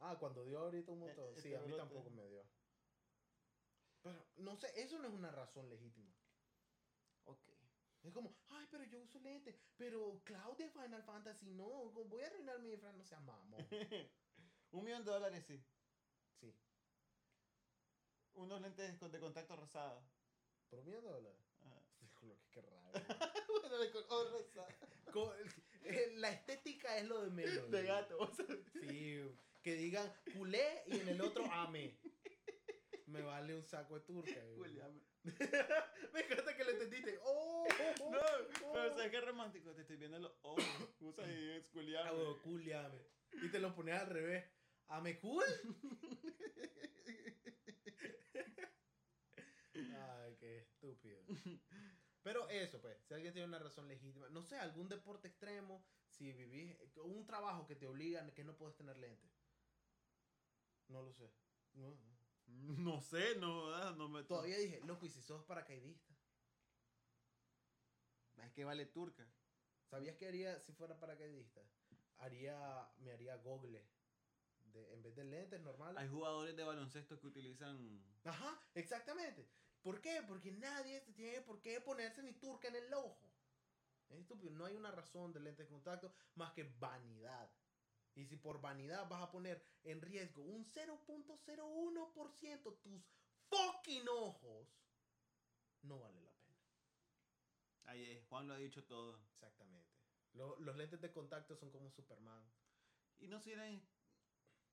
Ah, 0.00 0.16
cuando 0.18 0.44
dio 0.46 0.60
ahorita 0.60 0.92
un 0.92 1.00
montón. 1.00 1.26
Eh, 1.26 1.32
Sí, 1.34 1.48
este 1.48 1.56
a 1.56 1.60
mí 1.60 1.66
brote. 1.68 1.82
tampoco 1.82 2.10
me 2.10 2.26
dio. 2.26 2.42
Pero, 4.02 4.26
no 4.36 4.56
sé, 4.56 4.72
eso 4.76 4.98
no 4.98 5.08
es 5.08 5.14
una 5.14 5.30
razón 5.30 5.68
legítima. 5.68 6.14
Ok. 7.24 7.46
Es 8.02 8.12
como, 8.14 8.34
ay, 8.48 8.66
pero 8.70 8.84
yo 8.84 9.00
uso 9.00 9.18
lentes. 9.20 9.54
Pero 9.76 10.22
Cloud 10.24 10.56
de 10.56 10.70
Final 10.70 11.02
Fantasy 11.02 11.50
no. 11.50 11.90
Voy 11.90 12.22
a 12.22 12.26
arruinar 12.26 12.58
mi 12.60 12.70
disfraz, 12.70 12.94
no 12.94 13.04
sea 13.04 13.20
mamón. 13.20 13.66
Un 14.70 14.84
millón 14.84 15.04
de 15.04 15.10
dólares 15.10 15.44
sí. 15.46 15.62
Sí. 16.40 16.54
Unos 18.34 18.60
lentes 18.62 18.98
de 18.98 19.20
contacto 19.20 19.56
rosado. 19.56 20.02
¿Por 20.70 20.82
mí 20.84 20.92
dólares? 20.92 21.36
Ajá. 21.60 21.82
Lo 22.22 22.36
que 22.38 22.50
qué 22.50 22.62
raro. 22.62 22.92
bueno, 23.60 23.78
de 23.78 23.90
color 23.90 24.32
rosado. 24.32 24.68
La 26.16 26.30
estética 26.30 26.96
es 26.96 27.06
lo 27.06 27.22
de 27.22 27.30
menos. 27.30 27.70
De 27.70 27.82
gato. 27.82 28.18
o 28.18 28.34
sea. 28.34 28.46
Sí, 28.80 29.22
que 29.62 29.74
digan 29.74 30.10
culé 30.32 30.84
y 30.86 31.00
en 31.00 31.08
el 31.08 31.20
otro 31.20 31.44
ame. 31.52 31.98
Me 33.10 33.22
vale 33.22 33.54
un 33.54 33.64
saco 33.64 33.94
de 33.94 34.00
turca. 34.00 34.30
Me 36.14 36.20
encanta 36.20 36.56
que 36.56 36.64
lo 36.64 36.70
entendiste. 36.70 37.18
¡Oh! 37.24 37.66
No, 38.10 38.20
pero 38.72 38.94
¿sabes 38.94 39.10
qué 39.10 39.20
romántico? 39.20 39.72
Te 39.74 39.82
estoy 39.82 39.96
viendo 39.96 40.18
los 40.18 40.32
ojos. 40.42 40.64
Usa 41.00 41.30
y 41.30 41.50
es 41.50 41.66
Julián. 41.72 42.06
Ah, 42.06 42.12
cool 42.42 42.62
y 43.42 43.48
te 43.48 43.60
lo 43.60 43.74
pones 43.74 43.94
al 43.94 44.06
revés. 44.08 44.44
¿Ame 44.88 45.18
cool? 45.18 45.44
Ay, 49.74 50.36
qué 50.38 50.58
estúpido. 50.58 51.22
Pero 52.22 52.48
eso, 52.50 52.80
pues, 52.80 52.98
si 53.06 53.14
alguien 53.14 53.32
tiene 53.32 53.48
una 53.48 53.58
razón 53.58 53.88
legítima, 53.88 54.28
no 54.28 54.42
sé, 54.42 54.56
algún 54.56 54.88
deporte 54.88 55.28
extremo, 55.28 55.86
si 56.08 56.32
vivís, 56.32 56.76
un 56.96 57.24
trabajo 57.24 57.66
que 57.66 57.76
te 57.76 57.86
obligan 57.86 58.32
que 58.32 58.44
no 58.44 58.56
puedes 58.56 58.76
tener 58.76 58.98
lentes. 58.98 59.30
No 60.88 61.02
lo 61.02 61.12
sé. 61.12 61.32
No, 61.74 61.96
no. 62.78 63.00
Sé, 63.00 63.36
no, 63.36 63.74
ah, 63.74 63.94
no 63.96 64.08
me. 64.08 64.22
Todavía 64.24 64.58
dije, 64.58 64.80
loco, 64.84 65.06
¿y 65.06 65.10
si 65.10 65.22
sos 65.22 65.44
paracaidista? 65.44 66.14
Es 68.44 68.52
que 68.52 68.64
vale 68.64 68.86
turca. 68.86 69.26
¿Sabías 69.90 70.16
qué 70.16 70.28
haría 70.28 70.58
si 70.60 70.72
fuera 70.72 70.98
paracaidista? 70.98 71.60
Haría, 72.18 72.88
me 72.98 73.12
haría 73.12 73.36
gogle. 73.36 73.86
De, 74.72 74.92
en 74.92 75.02
vez 75.02 75.16
de 75.16 75.24
lentes 75.24 75.60
normales. 75.60 75.98
Hay 76.00 76.08
jugadores 76.08 76.56
de 76.56 76.62
baloncesto 76.62 77.18
que 77.18 77.26
utilizan. 77.26 78.00
Ajá, 78.24 78.62
exactamente. 78.74 79.48
¿Por 79.82 80.00
qué? 80.00 80.22
Porque 80.28 80.52
nadie 80.52 81.00
se 81.00 81.12
tiene 81.12 81.40
por 81.40 81.60
qué 81.60 81.80
ponerse 81.80 82.22
ni 82.22 82.32
turca 82.34 82.68
en 82.68 82.76
el 82.76 82.94
ojo. 82.94 83.30
Es 84.10 84.20
estúpido. 84.20 84.52
No 84.52 84.66
hay 84.66 84.76
una 84.76 84.90
razón 84.90 85.32
de 85.32 85.40
lentes 85.40 85.66
de 85.66 85.72
contacto 85.72 86.12
más 86.34 86.52
que 86.52 86.64
vanidad. 86.78 87.50
Y 88.20 88.26
si 88.26 88.36
por 88.36 88.60
vanidad 88.60 89.08
vas 89.08 89.22
a 89.22 89.30
poner 89.30 89.64
en 89.82 90.02
riesgo 90.02 90.42
un 90.42 90.66
0.01% 90.66 92.78
tus 92.82 93.02
fucking 93.48 94.06
ojos, 94.10 94.68
no 95.80 95.98
vale 96.00 96.20
la 96.20 96.34
pena. 96.34 96.60
Ahí 97.84 98.04
es, 98.10 98.22
Juan 98.26 98.46
lo 98.46 98.52
ha 98.52 98.58
dicho 98.58 98.84
todo. 98.84 99.18
Exactamente. 99.32 99.88
Lo- 100.34 100.60
los 100.60 100.76
lentes 100.76 101.00
de 101.00 101.10
contacto 101.10 101.56
son 101.56 101.70
como 101.70 101.90
Superman. 101.90 102.44
Y 103.20 103.28
no 103.28 103.40
sirven 103.40 103.82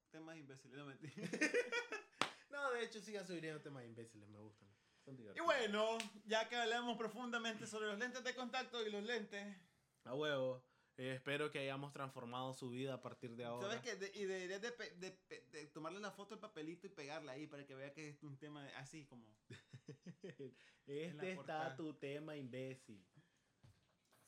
temas 0.10 0.36
imbéciles, 0.38 0.78
no 0.78 0.86
mentira. 0.86 1.14
No, 2.50 2.72
de 2.72 2.84
hecho, 2.84 3.00
sigan 3.02 3.26
subiendo 3.28 3.62
temas 3.62 3.86
imbéciles, 3.86 4.28
me 4.30 4.40
gustan. 4.40 4.68
Son 5.06 5.18
y 5.18 5.40
bueno, 5.40 5.98
ya 6.26 6.50
que 6.50 6.56
hablamos 6.58 6.98
profundamente 6.98 7.66
sobre 7.68 7.88
los 7.88 7.98
lentes 8.00 8.24
de 8.24 8.34
contacto 8.36 8.86
y 8.86 8.90
los 8.90 9.04
lentes, 9.04 9.56
A 10.04 10.14
huevo. 10.16 10.67
Eh, 10.98 11.14
espero 11.14 11.52
que 11.52 11.60
hayamos 11.60 11.94
transformado 11.94 12.54
su 12.54 12.72
vida 12.72 12.96
a 12.96 13.02
partir 13.02 13.36
de 13.36 13.46
ahora. 13.46 13.68
¿sabes 13.68 13.82
qué? 13.82 13.96
De- 13.96 14.12
y 14.20 14.26
deberías 14.26 14.62
de, 14.62 15.20
de 15.52 15.68
tomarle 15.68 16.00
la 16.00 16.12
foto 16.12 16.36
del 16.36 16.40
papelito 16.42 16.88
y 16.88 16.90
pegarla 16.90 17.34
ahí 17.34 17.46
para 17.46 17.66
que 17.66 17.76
vea 17.76 17.94
que 17.94 18.10
es 18.10 18.24
un 18.24 18.38
tema 18.38 18.66
así 18.78 19.06
como. 19.06 19.24
este 20.88 21.32
está 21.34 21.76
tu 21.76 21.94
tema 21.94 22.36
imbécil. 22.36 23.06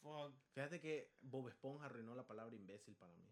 Fuck. 0.02 0.34
Fíjate 0.54 0.80
que 0.80 1.18
Bob 1.22 1.50
Esponja 1.50 1.86
arruinó 1.88 2.16
la 2.16 2.26
palabra 2.28 2.56
imbécil 2.56 2.96
para 2.96 3.16
mí. 3.18 3.28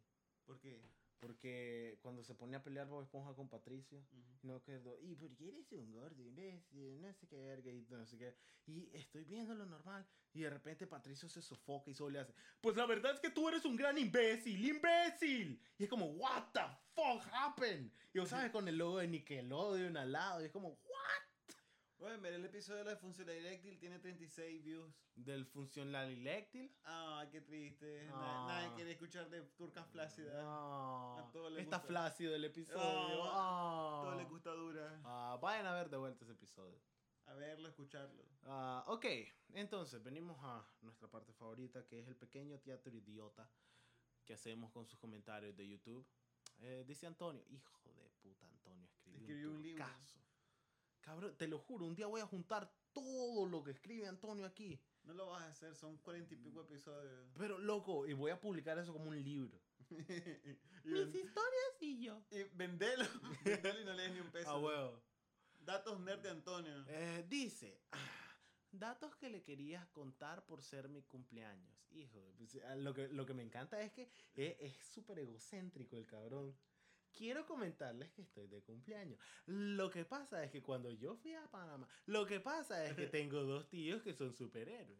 ¿Por 0.45 0.59
qué? 0.59 0.81
Porque 1.19 1.97
cuando 2.01 2.23
se 2.23 2.35
pone 2.35 2.55
a 2.55 2.63
pelear 2.63 2.87
Bob 2.87 3.01
Esponja 3.01 3.33
con 3.33 3.49
Patricio, 3.49 4.05
no 4.43 4.61
quedó, 4.61 4.99
¿y 5.01 5.15
por 5.15 5.35
qué 5.35 5.47
eres 5.47 5.71
un 5.71 5.91
gordo 5.91 6.23
imbécil? 6.23 7.01
No 7.01 7.11
sé 7.13 7.27
qué, 7.27 7.37
verga, 7.37 7.71
y 7.71 7.85
no 7.89 8.05
sé 8.05 8.17
qué. 8.17 8.35
Y 8.67 8.95
estoy 8.95 9.23
viendo 9.23 9.55
lo 9.55 9.65
normal. 9.65 10.07
Y 10.33 10.41
de 10.41 10.51
repente 10.51 10.85
Patricio 10.85 11.27
se 11.27 11.41
sofoca 11.41 11.89
y 11.89 11.95
solo 11.95 12.11
le 12.11 12.19
hace, 12.19 12.33
pues 12.61 12.75
la 12.75 12.85
verdad 12.85 13.13
es 13.15 13.19
que 13.19 13.31
tú 13.31 13.49
eres 13.49 13.65
un 13.65 13.75
gran 13.75 13.97
imbécil, 13.97 14.63
imbécil. 14.63 15.59
Y 15.79 15.85
es 15.85 15.89
como, 15.89 16.05
what 16.11 16.51
the 16.53 16.61
fuck 16.93 17.23
happened? 17.31 17.91
Y 18.13 18.19
vos 18.19 18.29
sabes, 18.29 18.51
con 18.51 18.67
el 18.67 18.77
logo 18.77 18.99
de 18.99 19.07
Nickelodeon 19.07 19.97
al 19.97 20.11
lado. 20.11 20.41
Y 20.41 20.45
es 20.45 20.51
como, 20.51 20.69
what? 20.69 21.26
Bueno, 21.99 22.19
mira, 22.19 22.35
el 22.35 22.45
episodio 22.45 22.83
de 22.83 23.25
la 23.25 23.33
eréctil 23.33 23.79
tiene 23.79 23.97
36 23.99 24.63
views. 24.63 24.93
Del 25.15 25.45
funcional 25.47 26.09
eléctil. 26.11 26.71
Ay, 26.83 27.27
qué 27.31 27.41
triste. 27.41 28.07
Ah. 28.13 28.45
Nadie 28.47 28.75
quiere 28.75 28.91
escuchar 28.91 29.27
de 29.29 29.41
turcas 29.57 29.87
flácidas. 29.87 30.43
No. 30.43 31.17
A 31.17 31.31
todos 31.31 31.51
les 31.51 31.63
Está 31.63 31.79
flácido 31.79 32.35
el 32.35 32.45
episodio. 32.45 32.79
Oh, 32.81 33.23
Ah. 33.33 34.01
Todo 34.03 34.15
le 34.15 34.25
gusta 34.25 34.51
dura. 34.51 35.01
Ah, 35.03 35.39
vayan 35.41 35.65
a 35.65 35.73
ver 35.73 35.89
de 35.89 35.97
vuelta 35.97 36.23
ese 36.23 36.33
episodio. 36.33 36.79
A 37.25 37.33
verlo, 37.33 37.67
escucharlo. 37.67 38.23
Ah, 38.45 38.83
ok, 38.87 39.05
entonces 39.55 40.01
venimos 40.01 40.37
a 40.41 40.65
nuestra 40.81 41.09
parte 41.09 41.33
favorita, 41.33 41.85
que 41.85 41.99
es 41.99 42.07
el 42.07 42.15
pequeño 42.15 42.57
teatro 42.59 42.95
idiota 42.95 43.49
que 44.23 44.33
hacemos 44.33 44.71
con 44.71 44.85
sus 44.85 44.97
comentarios 44.99 45.55
de 45.57 45.67
YouTube. 45.67 46.07
Eh, 46.59 46.85
dice 46.87 47.05
Antonio, 47.05 47.43
hijo 47.49 47.91
de 47.95 48.09
puta 48.21 48.47
Antonio, 48.47 48.85
escribió, 48.85 49.19
Escribió 49.19 49.51
un 49.51 49.61
libro. 49.61 49.83
turcazo. 49.85 50.19
Cabrón, 51.07 51.37
te 51.37 51.47
lo 51.47 51.57
juro, 51.59 51.85
un 51.85 51.95
día 51.95 52.05
voy 52.05 52.19
a 52.19 52.25
juntar 52.25 52.69
todo 52.91 53.45
lo 53.45 53.63
que 53.63 53.71
escribe 53.71 54.07
Antonio 54.07 54.45
aquí. 54.45 54.77
No 55.03 55.13
lo 55.13 55.27
vas 55.27 55.41
a 55.43 55.47
hacer, 55.47 55.73
son 55.73 55.95
cuarenta 55.99 56.33
y 56.33 56.37
pico 56.37 56.59
episodios. 56.59 57.31
Pero 57.37 57.57
loco, 57.57 58.05
y 58.05 58.11
voy 58.11 58.29
a 58.29 58.41
publicar 58.41 58.77
eso 58.77 58.91
como 58.91 59.05
un 59.05 59.23
libro. 59.23 59.57
y, 59.89 60.89
Mis 60.89 61.15
historias 61.15 61.77
y 61.79 62.03
yo. 62.03 62.21
y 62.29 62.43
vendelo. 62.55 63.05
vendelo 63.45 63.79
y 63.79 63.85
no 63.85 63.93
lees 63.93 64.11
ni 64.11 64.19
un 64.19 64.29
peso. 64.31 64.49
Ah, 64.49 64.57
huevo. 64.59 65.01
Datos 65.59 65.97
nerd 66.01 66.19
de 66.19 66.29
Antonio. 66.29 66.83
Eh, 66.89 67.25
dice, 67.29 67.79
"Ah, 67.93 68.35
datos 68.69 69.15
que 69.15 69.29
le 69.29 69.43
querías 69.43 69.87
contar 69.87 70.45
por 70.45 70.61
ser 70.61 70.89
mi 70.89 71.03
cumpleaños. 71.03 71.73
Hijo, 71.91 72.19
de- 72.19 72.33
pues, 72.33 72.53
lo, 72.79 72.93
que, 72.93 73.07
lo 73.07 73.25
que 73.25 73.33
me 73.33 73.43
encanta 73.43 73.79
es 73.81 73.93
que 73.93 74.09
eh, 74.35 74.57
es 74.59 74.75
súper 74.89 75.19
egocéntrico 75.19 75.95
el 75.95 76.05
cabrón. 76.05 76.53
Quiero 77.17 77.45
comentarles 77.47 78.11
que 78.11 78.21
estoy 78.21 78.47
de 78.47 78.61
cumpleaños. 78.61 79.19
Lo 79.47 79.89
que 79.89 80.05
pasa 80.05 80.43
es 80.43 80.51
que 80.51 80.61
cuando 80.61 80.91
yo 80.91 81.15
fui 81.15 81.33
a 81.33 81.49
Panamá, 81.49 81.87
lo 82.05 82.25
que 82.27 82.39
pasa 82.39 82.85
es 82.85 82.93
que 82.95 83.07
tengo 83.11 83.43
dos 83.43 83.67
tíos 83.69 84.01
que 84.03 84.13
son 84.13 84.33
superhéroes. 84.33 84.99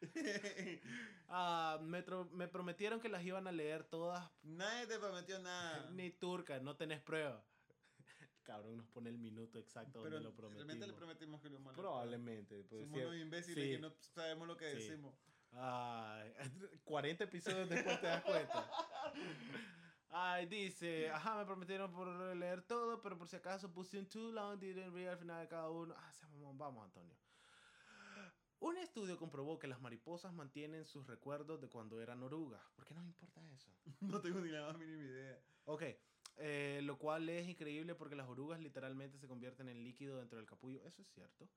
Ah, 1.30 1.78
me, 1.82 2.02
me 2.32 2.48
prometieron 2.48 3.00
que 3.00 3.08
las 3.10 3.22
iban 3.24 3.46
a 3.46 3.52
leer 3.52 3.84
todas, 3.84 4.30
Nadie 4.42 4.86
te 4.86 4.98
prometió 4.98 5.38
nada. 5.40 5.90
ni 5.90 6.10
turca, 6.10 6.58
no 6.60 6.76
tenés 6.76 7.02
prueba. 7.02 7.44
Cabrón, 8.44 8.78
nos 8.78 8.86
pone 8.88 9.10
el 9.10 9.18
minuto 9.18 9.58
exacto 9.58 10.00
Pero 10.02 10.14
donde 10.22 10.30
lo 10.30 10.48
realmente 10.50 10.86
le 10.86 10.92
prometimos. 10.94 10.96
prometimos 10.96 11.42
que 11.42 11.50
lo 11.50 11.60
leer. 11.60 11.76
Probablemente. 11.76 12.64
pues, 12.64 12.80
Somos 12.84 12.98
unos 13.02 13.16
imbéciles 13.16 13.62
sí. 13.64 13.70
que 13.72 13.78
no 13.78 13.92
sabemos 14.00 14.48
lo 14.48 14.56
que 14.56 14.70
Sí. 14.70 14.88
decimos. 14.88 15.14
Ay, 15.52 16.32
40 16.84 17.24
episodios 17.24 17.68
después 17.68 18.00
te 18.00 18.06
das 18.06 18.22
cuenta. 18.22 18.70
Ay, 20.10 20.46
dice, 20.46 21.10
ajá, 21.10 21.36
me 21.36 21.44
prometieron 21.44 21.92
por 21.92 22.08
leer 22.36 22.62
todo, 22.62 23.00
pero 23.02 23.18
por 23.18 23.28
si 23.28 23.36
acaso 23.36 23.72
puse 23.72 23.98
un 23.98 24.06
too 24.06 24.32
long, 24.32 24.58
didn't 24.58 24.94
read 24.94 25.08
al 25.08 25.18
final 25.18 25.40
de 25.40 25.48
cada 25.48 25.68
uno. 25.70 25.94
Ah, 25.96 26.12
vamos, 26.54 26.84
Antonio. 26.84 27.14
Un 28.60 28.76
estudio 28.78 29.16
comprobó 29.18 29.58
que 29.58 29.68
las 29.68 29.80
mariposas 29.80 30.32
mantienen 30.32 30.84
sus 30.84 31.06
recuerdos 31.06 31.60
de 31.60 31.68
cuando 31.68 32.00
eran 32.00 32.22
orugas. 32.22 32.60
¿Por 32.74 32.84
qué 32.84 32.94
nos 32.94 33.04
importa 33.04 33.40
eso? 33.52 33.70
No 34.00 34.20
tengo 34.20 34.40
ni 34.40 34.50
la 34.50 34.66
más 34.66 34.78
mínima 34.78 35.04
idea. 35.04 35.38
Ok, 35.66 35.82
eh, 36.38 36.80
lo 36.82 36.98
cual 36.98 37.28
es 37.28 37.48
increíble 37.48 37.94
porque 37.94 38.16
las 38.16 38.28
orugas 38.28 38.60
literalmente 38.60 39.18
se 39.18 39.28
convierten 39.28 39.68
en 39.68 39.84
líquido 39.84 40.18
dentro 40.18 40.38
del 40.38 40.46
capullo. 40.46 40.82
Eso 40.84 41.02
es 41.02 41.08
cierto. 41.08 41.48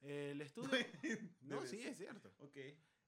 El 0.00 0.40
estudio... 0.40 0.70
no, 1.42 1.64
sí, 1.66 1.80
es 1.82 1.98
cierto. 1.98 2.32
Ok. 2.38 2.56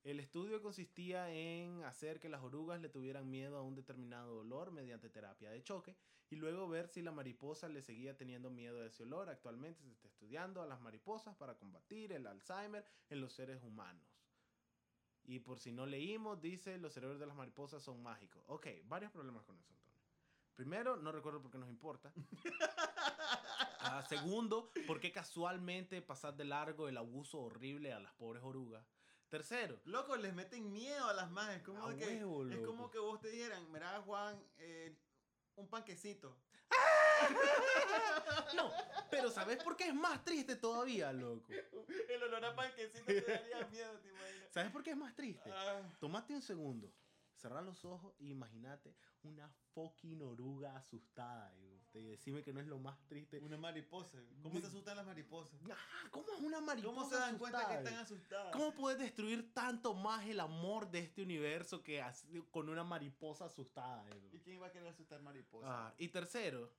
El 0.03 0.19
estudio 0.19 0.63
consistía 0.63 1.31
en 1.31 1.85
hacer 1.85 2.21
que 2.21 2.31
las 2.31 2.43
orugas 2.43 2.81
le 2.81 2.89
tuvieran 2.89 3.29
miedo 3.29 3.59
a 3.59 3.63
un 3.63 3.75
determinado 3.75 4.39
olor 4.39 4.71
mediante 4.71 5.11
terapia 5.11 5.51
de 5.51 5.63
choque 5.63 5.95
y 6.31 6.37
luego 6.37 6.69
ver 6.69 6.89
si 6.89 7.03
la 7.03 7.13
mariposa 7.13 7.69
le 7.69 7.83
seguía 7.83 8.17
teniendo 8.17 8.49
miedo 8.51 8.81
a 8.81 8.87
ese 8.87 9.03
olor. 9.03 9.29
Actualmente 9.29 9.83
se 9.83 9.93
está 9.93 10.09
estudiando 10.09 10.63
a 10.63 10.67
las 10.67 10.81
mariposas 10.81 11.37
para 11.37 11.59
combatir 11.59 12.13
el 12.13 12.27
Alzheimer 12.27 12.85
en 13.11 13.21
los 13.21 13.35
seres 13.35 13.63
humanos. 13.63 14.03
Y 15.25 15.41
por 15.41 15.59
si 15.59 15.71
no 15.71 15.85
leímos, 15.85 16.41
dice, 16.41 16.79
los 16.79 16.95
cerebros 16.95 17.21
de 17.21 17.27
las 17.27 17.37
mariposas 17.37 17.83
son 17.83 18.03
mágicos. 18.03 18.43
Ok, 18.47 18.69
varios 18.85 19.13
problemas 19.13 19.45
con 19.45 19.59
eso, 19.59 19.71
Antonio. 19.75 20.01
Primero, 20.55 20.97
no 20.97 21.13
recuerdo 21.13 21.43
por 21.43 21.51
qué 21.51 21.59
nos 21.59 21.69
importa. 21.69 22.13
Ah, 23.83 24.05
segundo, 24.07 24.71
por 24.87 25.01
qué 25.01 25.11
casualmente 25.11 26.03
pasar 26.03 26.37
de 26.37 26.45
largo 26.45 26.87
el 26.87 26.99
abuso 26.99 27.41
horrible 27.41 27.95
a 27.95 27.99
las 27.99 28.13
pobres 28.13 28.43
orugas. 28.43 28.87
Tercero, 29.31 29.81
Loco, 29.85 30.17
les 30.17 30.35
meten 30.35 30.73
miedo 30.73 31.07
a 31.09 31.13
las 31.13 31.31
majes. 31.31 31.63
Como 31.63 31.87
A 31.87 31.95
que, 31.95 32.05
huevo, 32.05 32.49
es 32.49 32.67
como 32.67 32.91
que 32.91 32.99
vos 32.99 33.21
te 33.21 33.31
dijeran, 33.31 33.71
mira 33.71 34.03
Juan, 34.03 34.45
eh, 34.59 34.99
un 35.55 35.69
panquecito. 35.69 36.37
No, 38.57 38.73
pero 39.11 39.31
¿sabes 39.31 39.63
por 39.63 39.77
qué 39.77 39.89
es 39.89 39.95
más 39.95 40.25
triste 40.25 40.57
todavía, 40.57 41.13
loco? 41.13 41.53
El 42.09 42.23
olor 42.23 42.45
a 42.45 42.57
panquecito 42.57 43.05
te 43.05 43.21
daría 43.21 43.67
miedo, 43.67 43.99
te 44.01 44.09
imaginas. 44.09 44.51
¿Sabes 44.51 44.73
por 44.73 44.83
qué 44.83 44.91
es 44.91 44.97
más 44.97 45.15
triste? 45.15 45.51
Ah, 45.53 45.83
Tómate 46.01 46.35
un 46.35 46.43
segundo, 46.43 46.93
cerrar 47.37 47.63
los 47.63 47.85
ojos 47.85 48.15
e 48.19 48.25
imagínate 48.25 48.97
una 49.23 49.49
fucking 49.75 50.23
oruga 50.23 50.77
asustada. 50.77 51.55
Y 51.93 51.99
y 51.99 52.05
decime 52.05 52.43
que 52.43 52.53
no 52.53 52.61
es 52.61 52.67
lo 52.67 52.79
más 52.79 52.99
triste. 53.07 53.39
una 53.41 53.57
mariposa. 53.57 54.19
¿Cómo 54.43 54.61
se 54.61 54.67
asustan 54.67 54.97
las 54.97 55.07
mariposas? 55.07 55.61
Ah, 55.71 55.77
¿Cómo 56.11 56.33
es 56.33 56.41
una 56.41 56.61
mariposa 56.61 56.95
¿Cómo 56.95 57.09
se 57.09 57.17
dan 57.17 57.39
cuenta 57.39 57.69
que 57.69 57.75
están 57.75 57.95
asustadas? 57.95 58.53
¿Cómo 58.53 58.73
puedes 58.75 58.99
destruir 58.99 59.53
tanto 59.53 59.95
más 59.95 60.27
el 60.27 60.41
amor 60.41 60.91
de 60.91 61.01
este 61.01 61.23
universo 61.23 61.83
que 61.83 62.05
con 62.51 62.69
una 62.69 62.85
mariposa 62.85 63.47
asustada? 63.47 64.05
¿Y 64.33 64.39
quién 64.41 64.63
va 64.63 64.69
a 64.69 64.73
querer 64.73 64.89
asustar 64.89 65.21
mariposas? 65.23 65.69
Ah, 65.71 65.95
y 65.99 66.09
tercero, 66.09 66.73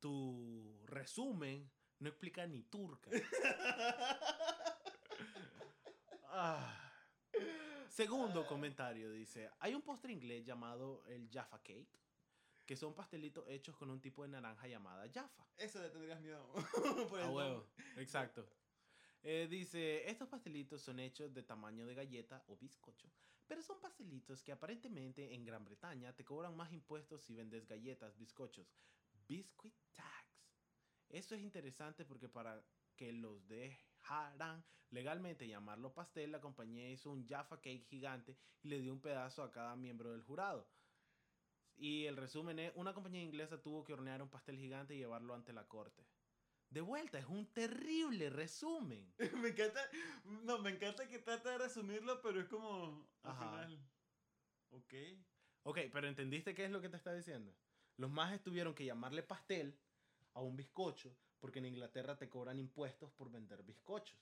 tu 0.00 0.80
resumen 0.86 1.70
no 1.98 2.08
explica 2.08 2.46
ni 2.46 2.62
turca. 2.62 3.10
Ah. 6.30 6.88
Segundo 7.88 8.46
comentario 8.46 9.10
dice, 9.10 9.50
hay 9.58 9.74
un 9.74 9.82
postre 9.82 10.12
inglés 10.12 10.44
llamado 10.44 11.04
el 11.06 11.28
Jaffa 11.32 11.58
Cake, 11.58 11.98
que 12.68 12.76
son 12.76 12.94
pastelitos 12.94 13.48
hechos 13.48 13.74
con 13.78 13.88
un 13.88 13.98
tipo 13.98 14.22
de 14.22 14.28
naranja 14.28 14.68
llamada 14.68 15.10
Jaffa. 15.10 15.46
Eso 15.56 15.80
le 15.80 15.88
tendrías 15.88 16.20
miedo. 16.20 16.46
por 17.08 17.18
A 17.18 17.24
el 17.24 17.30
huevo, 17.30 17.66
exacto. 17.96 18.46
Eh, 19.22 19.48
dice, 19.48 20.06
estos 20.06 20.28
pastelitos 20.28 20.82
son 20.82 21.00
hechos 21.00 21.32
de 21.32 21.42
tamaño 21.42 21.86
de 21.86 21.94
galleta 21.94 22.44
o 22.46 22.58
bizcocho, 22.58 23.10
pero 23.46 23.62
son 23.62 23.80
pastelitos 23.80 24.42
que 24.42 24.52
aparentemente 24.52 25.32
en 25.34 25.46
Gran 25.46 25.64
Bretaña 25.64 26.14
te 26.14 26.26
cobran 26.26 26.54
más 26.54 26.70
impuestos 26.70 27.22
si 27.22 27.34
vendes 27.34 27.66
galletas, 27.66 28.18
bizcochos. 28.18 28.70
Biscuit 29.26 29.74
tax. 29.94 30.44
Eso 31.08 31.34
es 31.34 31.40
interesante 31.40 32.04
porque 32.04 32.28
para 32.28 32.62
que 32.96 33.14
los 33.14 33.48
dejaran 33.48 34.62
legalmente 34.90 35.48
llamarlo 35.48 35.94
pastel, 35.94 36.32
la 36.32 36.40
compañía 36.42 36.90
hizo 36.90 37.10
un 37.10 37.26
Jaffa 37.26 37.62
Cake 37.62 37.86
gigante 37.88 38.36
y 38.62 38.68
le 38.68 38.82
dio 38.82 38.92
un 38.92 39.00
pedazo 39.00 39.42
a 39.42 39.50
cada 39.50 39.74
miembro 39.74 40.12
del 40.12 40.22
jurado. 40.22 40.68
Y 41.78 42.06
el 42.06 42.16
resumen 42.16 42.58
es, 42.58 42.72
una 42.74 42.92
compañía 42.92 43.22
inglesa 43.22 43.62
tuvo 43.62 43.84
que 43.84 43.92
hornear 43.92 44.20
un 44.20 44.28
pastel 44.28 44.56
gigante 44.56 44.94
y 44.94 44.98
llevarlo 44.98 45.34
ante 45.34 45.52
la 45.52 45.66
corte. 45.68 46.04
De 46.70 46.80
vuelta, 46.80 47.18
es 47.18 47.26
un 47.26 47.46
terrible 47.52 48.28
resumen. 48.30 49.14
me 49.42 49.48
encanta. 49.48 49.80
No, 50.24 50.58
me 50.58 50.70
encanta 50.70 51.08
que 51.08 51.18
trata 51.20 51.52
de 51.52 51.58
resumirlo, 51.58 52.20
pero 52.20 52.40
es 52.40 52.48
como. 52.48 53.08
Al 53.22 53.30
Ajá. 53.30 53.66
final. 53.66 53.88
Ok. 54.70 54.94
Ok, 55.62 55.78
pero 55.92 56.08
¿entendiste 56.08 56.54
qué 56.54 56.64
es 56.64 56.70
lo 56.70 56.80
que 56.80 56.88
te 56.88 56.96
está 56.96 57.14
diciendo? 57.14 57.54
Los 57.96 58.10
más 58.10 58.42
tuvieron 58.42 58.74
que 58.74 58.84
llamarle 58.84 59.22
pastel 59.22 59.78
a 60.34 60.40
un 60.40 60.56
bizcocho 60.56 61.16
porque 61.40 61.60
en 61.60 61.66
Inglaterra 61.66 62.18
te 62.18 62.28
cobran 62.28 62.58
impuestos 62.58 63.12
por 63.12 63.30
vender 63.30 63.62
bizcochos. 63.62 64.18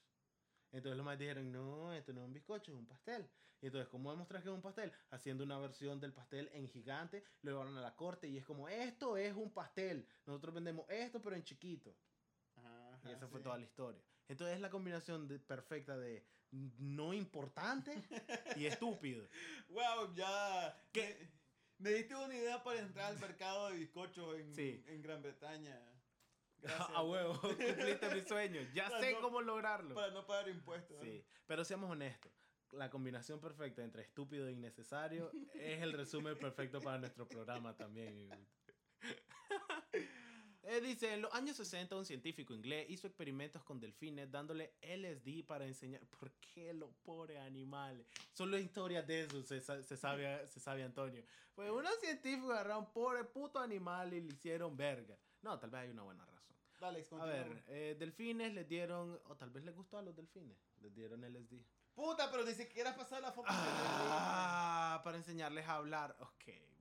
Entonces 0.73 0.97
los 0.97 1.07
más 1.07 1.19
dijeron, 1.19 1.51
no, 1.53 1.93
esto 1.93 2.13
no 2.13 2.21
es 2.23 2.27
un 2.27 2.33
bizcocho, 2.33 2.73
es 2.73 2.79
un 2.79 2.87
pastel. 2.87 3.29
Y 3.63 3.67
entonces, 3.67 3.89
¿cómo 3.89 4.11
demostrar 4.11 4.43
que 4.43 4.49
es 4.51 4.55
un 4.55 4.61
pastel? 4.61 4.93
Haciendo 5.11 5.43
una 5.45 5.59
versión 5.59 5.99
del 5.99 6.13
pastel 6.13 6.51
en 6.53 6.69
gigante, 6.69 7.25
lo 7.43 7.53
llevaron 7.53 7.77
a 7.79 7.81
la 7.81 7.97
corte 7.97 8.29
y 8.29 8.37
es 8.37 8.45
como, 8.45 8.69
esto 8.69 9.17
es 9.17 9.35
un 9.35 9.51
pastel. 9.51 10.07
Nosotros 10.27 10.55
vendemos 10.55 10.85
esto, 10.91 11.23
pero 11.23 11.37
en 11.37 11.43
chiquito. 11.45 11.97
Ajá, 12.57 13.01
Y 13.11 13.13
esa 13.13 13.29
fue 13.29 13.41
toda 13.41 13.57
la 13.59 13.65
historia. 13.65 14.03
Entonces 14.29 14.57
es 14.57 14.61
la 14.61 14.71
combinación 14.71 15.27
de- 15.29 15.39
perfecta 15.39 15.97
de 15.97 16.27
no 16.51 17.13
importante 17.15 17.93
y 18.57 18.67
estúpido. 18.67 19.27
Wow, 19.69 20.15
ya. 20.15 20.77
Me, 20.95 21.17
me 21.79 21.91
diste 21.93 22.15
una 22.15 22.35
idea 22.35 22.63
para 22.63 22.81
entrar 22.81 23.07
al 23.13 23.19
mercado 23.19 23.69
de 23.71 23.77
bizcochos 23.79 24.37
en, 24.39 24.55
Sí. 24.55 24.83
en 24.87 25.03
Gran 25.03 25.23
Bretaña. 25.23 25.81
Gracias. 26.67 26.91
A 26.97 27.03
huevo, 27.03 27.41
cumpliste 27.41 28.15
mi 28.15 28.21
sueño. 28.23 28.61
Ya 28.75 28.89
Para 28.89 29.01
sé 29.01 29.13
no- 29.13 29.21
cómo 29.21 29.41
lograrlo. 29.43 29.95
Para 29.95 30.11
no 30.13 30.27
pagar 30.27 30.49
impuestos. 30.49 30.99
Sí, 31.03 31.25
pero 31.47 31.65
seamos 31.65 31.91
honestos. 31.91 32.33
La 32.73 32.91
combinación 32.91 33.41
perfecta 33.41 33.83
entre 33.85 34.03
estúpido 34.03 34.49
e 34.49 34.53
innecesario 34.53 35.31
es 35.55 35.81
el 35.83 35.93
resumen 35.93 36.37
perfecto 36.39 36.81
para 36.81 36.99
nuestro 36.99 37.29
programa 37.29 37.77
también. 37.77 38.29
Eh, 40.69 40.81
dice, 40.81 41.15
en 41.15 41.23
los 41.23 41.33
años 41.33 41.57
60 41.59 41.95
un 41.95 42.05
científico 42.05 42.53
inglés 42.53 42.91
hizo 42.91 43.07
experimentos 43.07 43.63
con 43.63 43.79
delfines 43.79 44.29
dándole 44.33 44.75
LSD 44.83 45.45
para 45.47 45.65
enseñar 45.65 46.01
por 46.09 46.33
qué 46.41 46.75
los 46.75 46.91
pobres 47.05 47.39
animales. 47.39 48.05
Solo 48.33 48.59
historias 48.59 49.07
de 49.07 49.21
eso 49.23 49.41
se, 49.45 49.61
se 49.61 49.97
sabe, 49.97 50.49
se 50.49 50.59
sabe 50.59 50.83
Antonio. 50.83 51.23
Pues 51.55 51.71
unos 51.71 51.95
científicos 52.01 52.51
agarraron 52.51 52.93
pobre 52.93 53.23
puto 53.23 53.61
animal 53.61 54.13
y 54.13 54.21
le 54.23 54.27
hicieron 54.35 54.77
verga. 54.77 55.17
No, 55.43 55.57
tal 55.57 55.71
vez 55.71 55.83
hay 55.83 55.91
una 55.91 56.03
buena 56.03 56.25
razón. 56.27 56.56
Dale, 56.79 57.05
A 57.19 57.25
ver, 57.25 57.65
eh, 57.69 57.97
delfines 57.99 58.53
les 58.53 58.69
dieron, 58.69 59.19
o 59.25 59.37
tal 59.37 59.51
vez 59.51 59.65
les 59.65 59.75
gustó 59.75 59.99
a 59.99 60.03
los 60.03 60.15
delfines, 60.15 60.59
les 60.81 60.95
dieron 60.95 61.25
LSD. 61.25 61.65
Puta, 61.95 62.31
pero 62.31 62.45
ni 62.45 62.53
siquiera 62.53 62.95
pasado 62.95 63.23
la 63.23 63.33
foto. 63.33 63.49
Ah, 63.51 65.01
para 65.03 65.17
enseñarles 65.17 65.67
a 65.67 65.77
hablar. 65.77 66.15
Ok. 66.21 66.76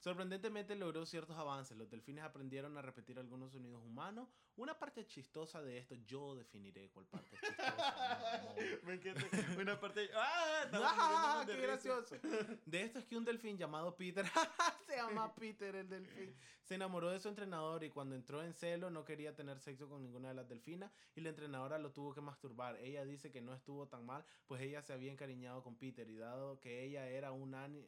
Sorprendentemente 0.00 0.74
logró 0.76 1.04
ciertos 1.04 1.36
avances. 1.36 1.76
Los 1.76 1.90
delfines 1.90 2.24
aprendieron 2.24 2.76
a 2.78 2.82
repetir 2.82 3.18
algunos 3.18 3.52
sonidos 3.52 3.82
humanos. 3.84 4.28
Una 4.56 4.78
parte 4.78 5.06
chistosa 5.06 5.60
de 5.62 5.76
esto, 5.76 5.94
yo 6.06 6.34
definiré 6.34 6.88
cuál 6.90 7.06
parte 7.06 7.36
es 7.36 7.40
chistosa. 7.42 8.54
Me 8.84 8.94
encanta. 8.94 9.26
Una 9.60 9.78
parte. 9.78 10.08
¡Ah! 10.14 10.64
¡Ah, 10.72 11.44
qué 11.46 11.56
gracioso! 11.60 12.16
De 12.64 12.82
esto 12.82 12.98
es 12.98 13.04
que 13.04 13.16
un 13.16 13.24
delfín 13.26 13.58
llamado 13.58 13.94
Peter, 13.94 14.24
se 14.86 14.96
llama 14.96 15.34
Peter 15.34 15.76
el 15.76 15.88
delfín, 15.88 16.34
se 16.62 16.76
enamoró 16.76 17.10
de 17.10 17.20
su 17.20 17.28
entrenador 17.28 17.84
y 17.84 17.90
cuando 17.90 18.14
entró 18.14 18.42
en 18.42 18.54
celo 18.54 18.88
no 18.90 19.04
quería 19.04 19.34
tener 19.36 19.60
sexo 19.60 19.86
con 19.88 20.02
ninguna 20.02 20.28
de 20.28 20.34
las 20.34 20.48
delfinas 20.48 20.90
y 21.14 21.20
la 21.20 21.28
entrenadora 21.28 21.78
lo 21.78 21.92
tuvo 21.92 22.14
que 22.14 22.22
masturbar. 22.22 22.76
Ella 22.76 23.04
dice 23.04 23.30
que 23.30 23.42
no 23.42 23.52
estuvo 23.52 23.86
tan 23.86 24.06
mal, 24.06 24.24
pues 24.46 24.62
ella 24.62 24.80
se 24.80 24.94
había 24.94 25.12
encariñado 25.12 25.62
con 25.62 25.76
Peter 25.76 26.08
y 26.08 26.16
dado 26.16 26.58
que 26.58 26.84
ella 26.84 27.06
era 27.08 27.32
un 27.32 27.54
ani- 27.54 27.86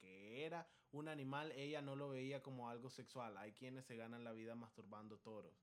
que 0.00 0.44
era 0.44 0.66
un 0.92 1.08
animal, 1.08 1.52
ella 1.52 1.82
no 1.82 1.96
lo 1.96 2.08
veía 2.08 2.42
como 2.42 2.68
algo 2.68 2.90
sexual. 2.90 3.36
Hay 3.36 3.52
quienes 3.52 3.86
se 3.86 3.96
ganan 3.96 4.24
la 4.24 4.32
vida 4.32 4.54
masturbando 4.54 5.18
toros. 5.18 5.54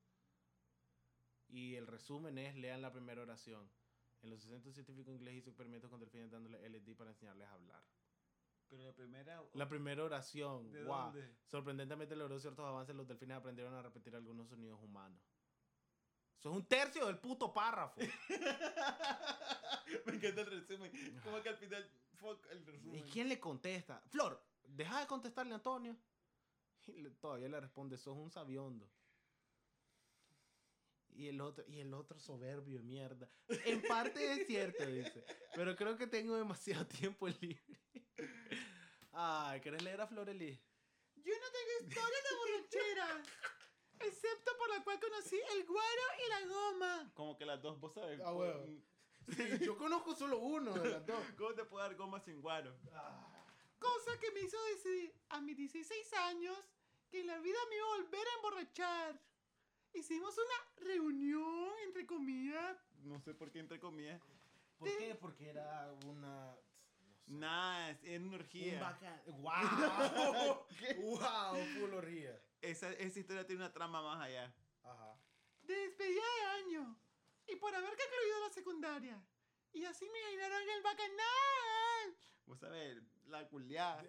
Y 1.48 1.76
el 1.76 1.88
resumen 1.88 2.38
es, 2.38 2.56
lean 2.56 2.82
la 2.82 2.92
primera 2.92 3.22
oración. 3.22 3.70
En 4.22 4.30
los 4.30 4.42
60 4.42 4.72
científicos 4.72 5.14
ingleses 5.14 5.42
hizo 5.42 5.50
experimentos 5.52 5.90
con 5.90 6.00
delfines 6.00 6.32
dándole 6.32 6.68
LSD 6.68 6.96
para 6.96 7.12
enseñarles 7.12 7.48
a 7.48 7.54
hablar. 7.54 7.84
Pero 8.68 8.84
la 8.84 8.94
primera. 8.94 9.44
La 9.54 9.70
primera 9.70 10.04
oración, 10.04 10.72
¿De 10.72 10.84
wow. 10.84 10.98
dónde? 10.98 11.36
Sorprendentemente 11.46 12.16
logró 12.16 12.40
ciertos 12.40 12.66
avances, 12.66 12.96
los 12.96 13.08
delfines 13.08 13.38
aprendieron 13.38 13.74
a 13.76 13.84
repetir 13.84 14.16
algunos 14.16 14.50
sonidos 14.50 14.82
humanos. 14.82 15.22
Eso 16.40 16.50
es 16.50 16.56
un 16.56 16.66
tercio 16.66 17.06
del 17.06 17.20
puto 17.20 17.54
párrafo. 17.54 18.00
Me 20.06 20.16
encanta 20.16 20.42
el 20.42 20.48
resumen. 20.48 20.92
Como 21.24 21.42
que 21.42 21.50
al 21.50 21.58
final. 21.58 21.90
Fuck 22.16 22.48
el 22.52 22.66
resumen. 22.66 23.00
¿Y 23.00 23.04
quién 23.04 23.30
le 23.30 23.40
contesta? 23.40 24.02
Flor, 24.08 24.42
deja 24.68 25.00
de 25.02 25.08
contestarle 25.08 25.54
a 25.54 25.56
Antonio. 25.56 25.96
Y 26.88 27.02
le- 27.02 27.12
todavía 27.12 27.50
le 27.50 27.60
responde, 27.60 27.98
sos 27.98 28.16
un 28.16 28.30
sabiondo. 28.32 28.90
Y 31.10 31.28
el 31.30 31.40
otro, 31.40 31.64
y 31.68 31.80
el 31.80 31.94
otro 31.94 32.20
soberbio 32.20 32.78
de 32.80 32.84
mierda. 32.84 33.30
En 33.48 33.82
parte 33.84 34.34
es 34.34 34.48
cierto, 34.48 34.86
dice. 34.86 35.24
Pero 35.56 35.76
creo 35.76 35.98
que 35.98 36.08
tengo 36.08 36.36
demasiado 36.36 36.86
tiempo 36.86 37.28
libre. 37.28 37.80
Ay, 39.14 39.62
¿querés 39.62 39.82
leer 39.82 40.02
a 40.02 40.08
Floreli? 40.08 40.52
Yo 41.16 41.34
no 41.34 41.52
tengo 41.52 41.88
historia 41.90 42.18
de 42.30 42.36
borrachera. 42.38 43.24
Excepto 44.00 44.52
por 44.58 44.70
la 44.78 44.84
cual 44.84 45.00
conocí 45.00 45.40
el 45.54 45.66
guaro 45.66 46.02
y 46.26 46.30
la 46.30 46.54
goma. 46.54 47.12
Como 47.14 47.38
que 47.38 47.46
las 47.46 47.62
dos, 47.62 47.80
vos 47.80 47.94
sabes. 47.94 48.20
Ah. 48.22 48.66
Sí, 49.30 49.66
yo 49.66 49.78
conozco 49.78 50.14
solo 50.16 50.38
uno 50.40 50.74
de 50.74 50.90
las 50.92 51.06
dos. 51.06 51.24
¿Cómo 51.38 51.54
te 51.56 51.64
puedo 51.64 51.82
dar 51.82 51.96
goma 51.96 52.20
sin 52.20 52.42
guaro? 52.42 52.76
Cosa 53.86 54.20
que 54.20 54.32
me 54.32 54.42
hizo 54.42 54.58
decidir 54.66 55.14
a 55.30 55.42
mis 55.42 55.56
16 55.58 56.14
años 56.14 56.58
que 57.10 57.20
en 57.22 57.28
la 57.28 57.38
vida 57.40 57.58
me 57.70 57.76
iba 57.76 57.86
a 57.86 57.98
volver 57.98 58.28
a 58.28 58.36
emborrachar. 58.36 59.22
Hicimos 59.94 60.36
una 60.38 60.88
reunión, 60.88 61.72
entre 61.84 62.06
comillas. 62.06 62.78
No 63.04 63.20
sé 63.20 63.34
por 63.34 63.52
qué 63.52 63.60
entre 63.60 63.80
comillas. 63.80 64.22
¿Por 64.78 64.90
qué? 64.98 65.16
Porque 65.16 65.50
era 65.50 65.94
una... 66.06 66.48
No 66.48 66.56
sé. 66.56 67.34
Nah, 67.34 67.90
es 67.90 68.04
es 68.04 68.22
una 68.22 68.36
orgía. 68.38 68.74
Un 68.74 68.80
bacán. 68.80 69.22
¡Wow! 69.28 70.66
¡Wow! 70.98 71.66
Full 71.76 71.94
orgía. 71.94 72.42
Esa, 72.62 72.92
esa 72.94 73.20
historia 73.20 73.46
tiene 73.46 73.62
una 73.64 73.72
trama 73.72 74.02
más 74.02 74.22
allá. 74.22 74.54
Ajá. 74.84 75.18
De 75.62 75.76
despedida 75.76 76.24
de 76.40 76.46
año. 76.64 77.00
Y 77.48 77.56
por 77.56 77.74
haber 77.74 77.96
concluido 77.96 78.40
la 78.42 78.50
secundaria. 78.50 79.24
Y 79.74 79.86
así 79.86 80.10
me 80.10 80.20
ganaron 80.22 80.70
el 80.70 80.82
bacanal. 80.82 82.18
Vos 82.46 82.60
sabés, 82.60 83.02
la 83.28 83.48
culiada. 83.48 84.04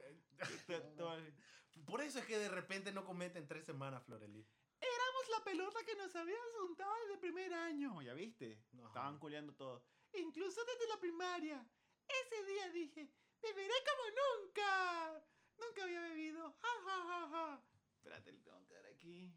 Por 1.87 2.00
eso 2.00 2.18
es 2.18 2.26
que 2.26 2.38
de 2.38 2.48
repente 2.48 2.92
no 2.92 3.05
cometen 3.05 3.46
tres 3.46 3.64
semanas, 3.64 4.02
Floreli. 4.05 4.46
Éramos 4.81 5.29
la 5.31 5.44
pelota 5.44 5.85
que 5.85 5.94
nos 5.96 6.14
habían 6.16 6.52
juntado 6.59 6.92
desde 7.07 7.18
primer 7.18 7.52
año. 7.52 8.02
¿Ya 8.02 8.14
viste? 8.14 8.62
Ajá. 8.79 8.87
Estaban 8.88 9.18
culeando 9.18 9.55
todo. 9.55 9.85
Incluso 10.12 10.64
desde 10.64 10.88
la 10.88 11.00
primaria. 11.00 11.66
Ese 12.09 12.44
día 12.44 12.68
dije, 12.70 13.11
beberé 13.42 13.74
como 13.85 14.05
nunca. 14.11 15.24
Nunca 15.59 15.83
había 15.83 16.00
bebido. 16.00 16.57
Ja, 16.61 16.68
ja, 16.85 17.02
ja, 17.07 17.29
ja. 17.31 17.62
Espérate, 17.96 18.33
le 18.33 18.40
tengo 18.40 18.64
que 18.66 18.74
dar 18.74 18.87
aquí. 18.87 19.35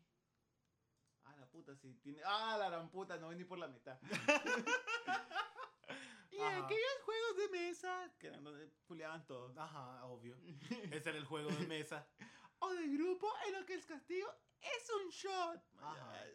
Ah, 1.23 1.35
la 1.37 1.47
puta, 1.47 1.75
sí. 1.75 1.95
Tiene... 2.01 2.21
Ah, 2.25 2.57
la 2.57 2.69
gran 2.69 2.89
puta, 2.89 3.17
no 3.17 3.31
ni 3.33 3.43
por 3.43 3.57
la 3.57 3.67
mitad. 3.67 3.99
Ajá. 6.47 6.65
aquellos 6.65 7.01
juegos 7.05 7.37
de 7.37 7.49
mesa, 7.49 8.11
que 8.19 8.27
eran 8.27 8.43
donde 8.43 8.69
culeaban 8.85 9.25
todos. 9.25 9.57
Ajá, 9.57 10.05
obvio. 10.05 10.37
Ese 10.91 11.09
era 11.09 11.17
el 11.17 11.25
juego 11.25 11.49
de 11.49 11.67
mesa. 11.67 12.07
O 12.59 12.73
de 12.73 12.87
grupo 12.87 13.31
en 13.47 13.53
lo 13.53 13.65
que 13.65 13.75
el 13.75 13.85
castigo 13.85 14.29
es 14.61 14.89
un 14.89 15.09
shot. 15.09 15.61
Ajá. 15.81 16.25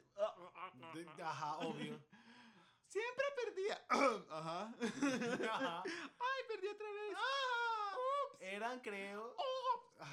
Ajá, 1.23 1.59
obvio. 1.59 2.01
Siempre 2.89 3.25
perdía. 3.35 3.85
Ajá. 4.31 4.75
Ajá. 5.51 5.83
Ay, 5.85 6.43
perdí 6.49 6.69
otra 6.69 6.93
vez. 6.93 7.13
Ups. 7.13 8.41
Eran, 8.41 8.81
creo. 8.81 9.35
Ups. 9.35 10.07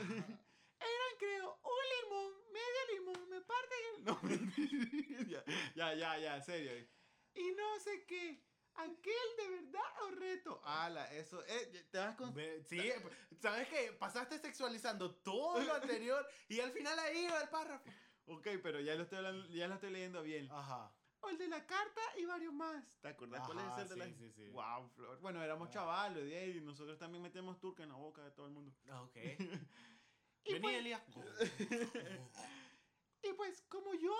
Eran, 0.79 1.17
creo, 1.19 1.59
un 1.63 1.83
limón, 1.93 2.33
medio 2.51 2.81
limón, 2.95 3.29
me 3.29 3.41
parte 3.41 3.75
el... 3.95 4.03
No, 4.03 4.19
mentira. 4.23 5.43
ya, 5.75 5.93
ya, 5.93 6.17
ya, 6.17 6.35
en 6.37 6.43
serio. 6.43 6.87
Y 7.35 7.51
no 7.51 7.79
sé 7.79 8.03
qué. 8.07 8.43
Aquel 8.75 9.35
de 9.37 9.49
verdad 9.49 10.03
o 10.03 10.11
reto. 10.11 10.61
Ala, 10.65 11.11
eso, 11.13 11.43
eh, 11.45 11.87
te 11.91 11.97
vas 11.97 12.15
con... 12.15 12.33
Sí, 12.67 12.91
¿sabes 13.39 13.67
qué? 13.67 13.91
Pasaste 13.93 14.39
sexualizando 14.39 15.15
todo 15.15 15.59
lo 15.61 15.73
anterior 15.75 16.25
y 16.47 16.59
al 16.61 16.71
final 16.71 16.97
ahí 16.99 17.27
va 17.27 17.41
el 17.41 17.49
párrafo. 17.49 17.89
Ok, 18.25 18.47
pero 18.63 18.79
ya 18.79 18.95
lo 18.95 19.03
estoy, 19.03 19.17
hablando- 19.19 19.47
ya 19.49 19.67
lo 19.67 19.75
estoy 19.75 19.91
leyendo 19.91 20.23
bien. 20.23 20.47
Ajá. 20.51 20.91
O 21.23 21.29
el 21.29 21.37
de 21.37 21.47
la 21.49 21.65
carta 21.67 22.01
y 22.17 22.25
varios 22.25 22.53
más. 22.53 22.99
¿Te 23.01 23.09
acordás 23.09 23.45
cuál 23.45 23.59
es 23.59 23.65
Ajá, 23.65 23.81
el 23.83 23.89
de 23.89 23.95
la 23.97 24.05
sí, 24.05 24.13
sí, 24.15 24.31
sí. 24.31 24.49
Wow, 24.49 24.89
Flor. 24.95 25.19
Bueno, 25.19 25.43
éramos 25.43 25.67
Ah. 25.69 25.71
chavalos 25.71 26.23
y 26.23 26.61
nosotros 26.61 26.97
también 26.97 27.21
metemos 27.21 27.59
turca 27.59 27.83
en 27.83 27.89
la 27.89 27.95
boca 27.95 28.23
de 28.23 28.31
todo 28.31 28.47
el 28.47 28.53
mundo. 28.53 28.73
Ok. 29.03 29.15
Y 30.43 30.53
Vení, 30.57 30.91
pues-. 31.13 31.51
Y 33.23 33.33
pues, 33.33 33.61
como 33.69 33.93
yo 33.93 34.15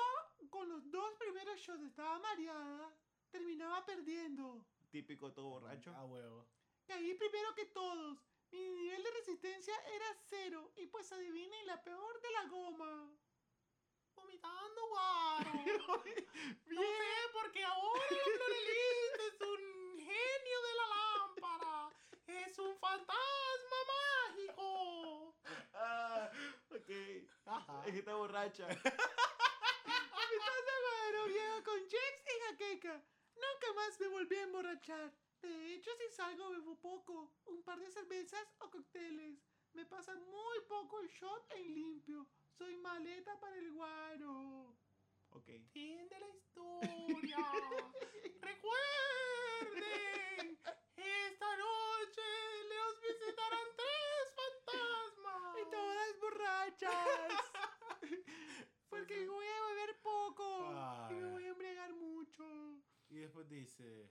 con 0.52 0.70
los 0.70 0.92
dos 0.92 1.14
primeros 1.18 1.60
shots 1.60 1.82
estaba 1.84 2.20
mareada, 2.20 2.96
terminaba 3.32 3.86
perdiendo. 3.86 4.66
Típico 4.92 5.32
todo 5.32 5.50
borracho. 5.50 5.96
A 5.96 6.06
huevo. 6.06 6.46
Caí 6.86 7.14
primero 7.16 7.56
que 7.56 7.66
todos. 7.66 8.18
Mi 8.52 8.70
nivel 8.70 9.02
de 9.02 9.12
resistencia 9.12 9.74
era 9.88 10.06
cero. 10.30 10.72
Y 10.76 10.88
pues 10.88 11.12
adivinen 11.12 11.66
la 11.66 11.82
peor 11.84 12.22
de 12.22 12.32
la 12.32 12.44
goma. 12.48 13.12
Vomitando, 14.16 14.88
guaro. 14.90 15.52
No 16.66 16.82
sé, 16.82 17.14
porque 17.34 17.64
ahora 17.64 18.02
la 18.10 18.24
Florelita 18.24 19.24
es 19.28 19.42
un 19.42 20.00
genio 20.00 20.62
de 20.68 20.74
la 20.76 20.88
lámpara. 20.88 21.90
Es 22.26 22.58
un 22.58 22.76
fantasma 22.80 23.78
mágico. 24.28 25.36
Ah, 25.74 26.32
ok. 26.72 26.90
Ajá. 27.46 27.84
Está 27.88 28.16
borracha. 28.16 28.68
con 31.64 31.80
Jex 31.90 32.16
y 32.26 32.40
jaqueca. 32.48 33.02
Nunca 33.72 33.88
más 33.88 34.00
me 34.02 34.08
volví 34.10 34.36
a 34.36 34.44
emborrachar. 34.44 35.14
De 35.42 35.74
hecho, 35.74 35.92
si 35.96 36.14
salgo 36.14 36.50
bebo 36.50 36.76
poco, 36.82 37.32
un 37.46 37.64
par 37.64 37.80
de 37.80 37.90
cervezas 37.90 38.46
o 38.60 38.70
cócteles. 38.70 39.40
Me 39.74 39.86
pasa 39.86 40.14
muy 40.14 40.60
poco 40.68 41.00
el 41.00 41.08
shot 41.08 41.54
en 41.56 41.74
limpio. 41.74 42.28
Soy 42.58 42.76
maleta 42.76 43.40
para 43.40 43.56
el 43.56 43.72
guaro. 43.72 44.76
Ok. 45.30 45.48
Fin 45.72 46.10
de 46.10 46.20
la 46.20 46.28
historia. 46.28 47.38
Recuerden, 48.42 49.80
esta 50.98 51.58
noche 51.58 52.22
les 52.72 53.02
visitarán 53.08 53.68
tres 53.78 54.36
fantasmas. 54.36 55.60
Y 55.62 55.64
todas 55.72 56.20
borrachas. 56.20 57.28
Porque 58.90 59.26
voy 59.28 59.48
a 59.48 59.66
beber 59.68 59.96
poco. 60.02 60.74
Y 61.10 61.14
me 61.14 61.24
Ay. 61.24 61.32
voy 61.32 61.46
a 61.46 61.50
embriagar 61.50 61.94
mucho. 61.94 62.81
Y 63.12 63.18
después 63.20 63.48
dice, 63.50 64.10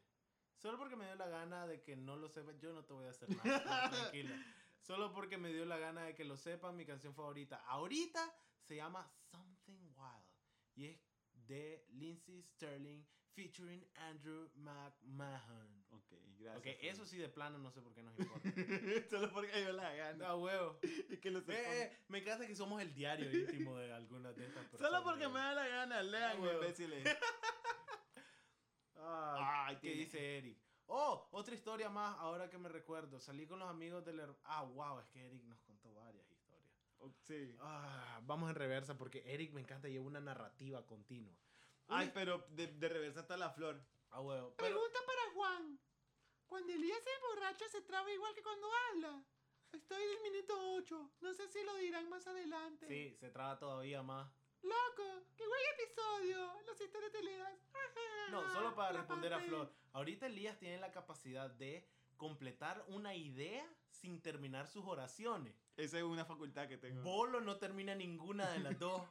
solo 0.57 0.79
porque 0.79 0.95
me 0.95 1.07
dio 1.07 1.15
la 1.17 1.27
gana 1.29 1.67
de 1.67 1.83
que 1.83 1.97
no 1.97 2.17
lo 2.17 2.29
sepan, 2.29 2.61
yo 2.61 2.73
no 2.73 2.85
te 2.85 2.93
voy 2.93 3.07
a 3.07 3.11
hacer 3.11 3.29
nada, 3.45 3.91
tranquila. 3.91 4.37
Solo 4.83 5.13
porque 5.13 5.39
me 5.39 5.53
dio 5.53 5.65
la 5.65 5.79
gana 5.79 6.05
de 6.05 6.15
que 6.15 6.25
lo 6.25 6.37
sepan, 6.37 6.77
mi 6.77 6.85
canción 6.85 7.15
favorita 7.15 7.57
ahorita 7.67 8.35
se 8.63 8.77
llama 8.77 9.11
Something 9.31 9.93
Wild 9.97 10.27
y 10.75 10.87
es 10.87 11.01
de 11.33 11.85
Lindsey 11.91 12.43
Sterling 12.43 13.05
featuring 13.35 13.87
Andrew 13.97 14.51
McMahon. 14.55 15.81
Ok, 15.91 16.13
Ok, 16.57 16.67
eso 16.83 17.05
sí 17.05 17.17
de 17.19 17.29
plano 17.29 17.59
no 17.59 17.71
sé 17.71 17.81
por 17.83 17.93
qué 17.95 18.03
nos 18.03 18.19
importa. 18.19 18.49
Solo 19.11 19.31
porque 19.33 19.57
dio 19.59 19.73
la 19.73 19.93
gana. 19.95 20.29
Ah, 20.29 20.37
huevo. 20.37 20.79
Y 21.11 21.17
que 21.19 21.31
lo 21.31 21.41
Eh, 21.41 21.45
eh, 21.49 21.99
me 22.09 22.19
encanta 22.19 22.47
que 22.47 22.55
somos 22.55 22.81
el 22.81 22.95
diario 22.95 23.31
íntimo 23.31 23.77
de 23.77 23.93
algunas 23.93 24.37
de 24.37 24.47
estas 24.47 24.65
personas. 24.67 24.93
Solo 24.93 25.05
porque 25.05 25.29
me 25.29 25.39
da 25.39 25.55
la 25.55 25.69
gana, 25.69 26.03
lean, 26.03 26.39
Ah, 26.43 26.53
imbéciles. 26.55 27.05
Ah, 29.13 29.67
Ay, 29.67 29.77
¿qué 29.77 29.81
tiene- 29.89 29.97
dice 30.05 30.39
Eric? 30.39 30.59
Oh, 30.87 31.29
otra 31.31 31.55
historia 31.55 31.89
más, 31.89 32.17
ahora 32.19 32.51
que 32.51 32.59
me 32.59 32.69
recuerdo. 32.69 33.21
Salí 33.21 33.47
con 33.47 33.59
los 33.61 33.69
amigos 33.71 34.05
del... 34.05 34.19
her- 34.21 34.37
Ah, 34.45 34.63
wow, 34.65 34.99
es 34.99 35.07
que 35.09 35.25
Eric 35.25 35.45
nos 35.45 35.61
contó 35.61 35.93
varias 35.95 36.29
historias. 36.31 36.75
Oh, 36.99 37.13
Sí. 37.23 37.55
Ah, 37.61 38.21
vamos 38.25 38.51
en 38.51 38.57
reversa 38.57 38.97
porque 38.99 39.23
Eric 39.33 39.53
me 39.53 39.61
encanta, 39.61 39.89
lleva 39.89 40.05
una 40.05 40.21
narrativa 40.21 40.85
continua. 40.87 41.35
Ay, 41.89 42.11
pero 42.13 42.45
de, 42.51 42.67
de 42.69 42.89
reversa 42.89 43.21
está 43.21 43.37
la 43.37 43.51
flor. 43.51 43.81
Ah, 44.11 44.21
huevo. 44.21 44.55
Pero, 44.57 44.69
Pregunta 44.69 44.99
para 45.07 45.35
Juan. 45.35 45.81
Cuando 46.47 46.73
Elías 46.73 46.99
se 47.05 47.11
emborracha 47.15 47.69
se 47.69 47.83
traba 47.83 48.11
igual 48.13 48.35
que 48.35 48.43
cuando 48.43 48.67
habla. 48.91 49.25
Estoy 49.73 50.03
en 50.03 50.11
el 50.17 50.33
minuto 50.33 50.55
8. 50.75 51.13
No 51.21 51.33
sé 51.35 51.47
si 51.49 51.63
lo 51.63 51.77
dirán 51.77 52.09
más 52.09 52.27
adelante. 52.27 52.89
sí, 52.89 53.17
se 53.21 53.31
traba 53.31 53.57
todavía 53.59 54.03
más. 54.03 54.29
Loco, 54.63 55.25
qué 55.37 55.47
buen 55.47 55.61
episodio. 55.75 56.63
Las 56.67 56.81
historias 56.81 57.13
de 57.13 57.19
Elías. 57.21 57.53
No, 58.31 58.43
solo 58.53 58.75
para 58.75 58.93
La 58.93 58.99
responder 58.99 59.35
a 59.35 59.41
Flor. 59.41 59.73
Ahorita 59.93 60.27
Elías 60.27 60.59
tiene 60.59 60.79
la 60.79 60.93
capacidad 60.93 61.51
de 61.51 61.89
completar 62.17 62.85
una 62.89 63.15
idea 63.15 63.67
sin 63.89 64.21
terminar 64.21 64.67
sus 64.67 64.85
oraciones. 64.85 65.55
Esa 65.77 65.99
es 65.99 66.05
una 66.05 66.25
facultad 66.25 66.69
que 66.69 66.77
tengo. 66.77 67.03
Bolo 67.03 67.41
no 67.41 67.57
termina 67.57 67.95
ninguna 67.95 68.51
de 68.51 68.61
las 68.61 68.79
dos. 68.79 69.03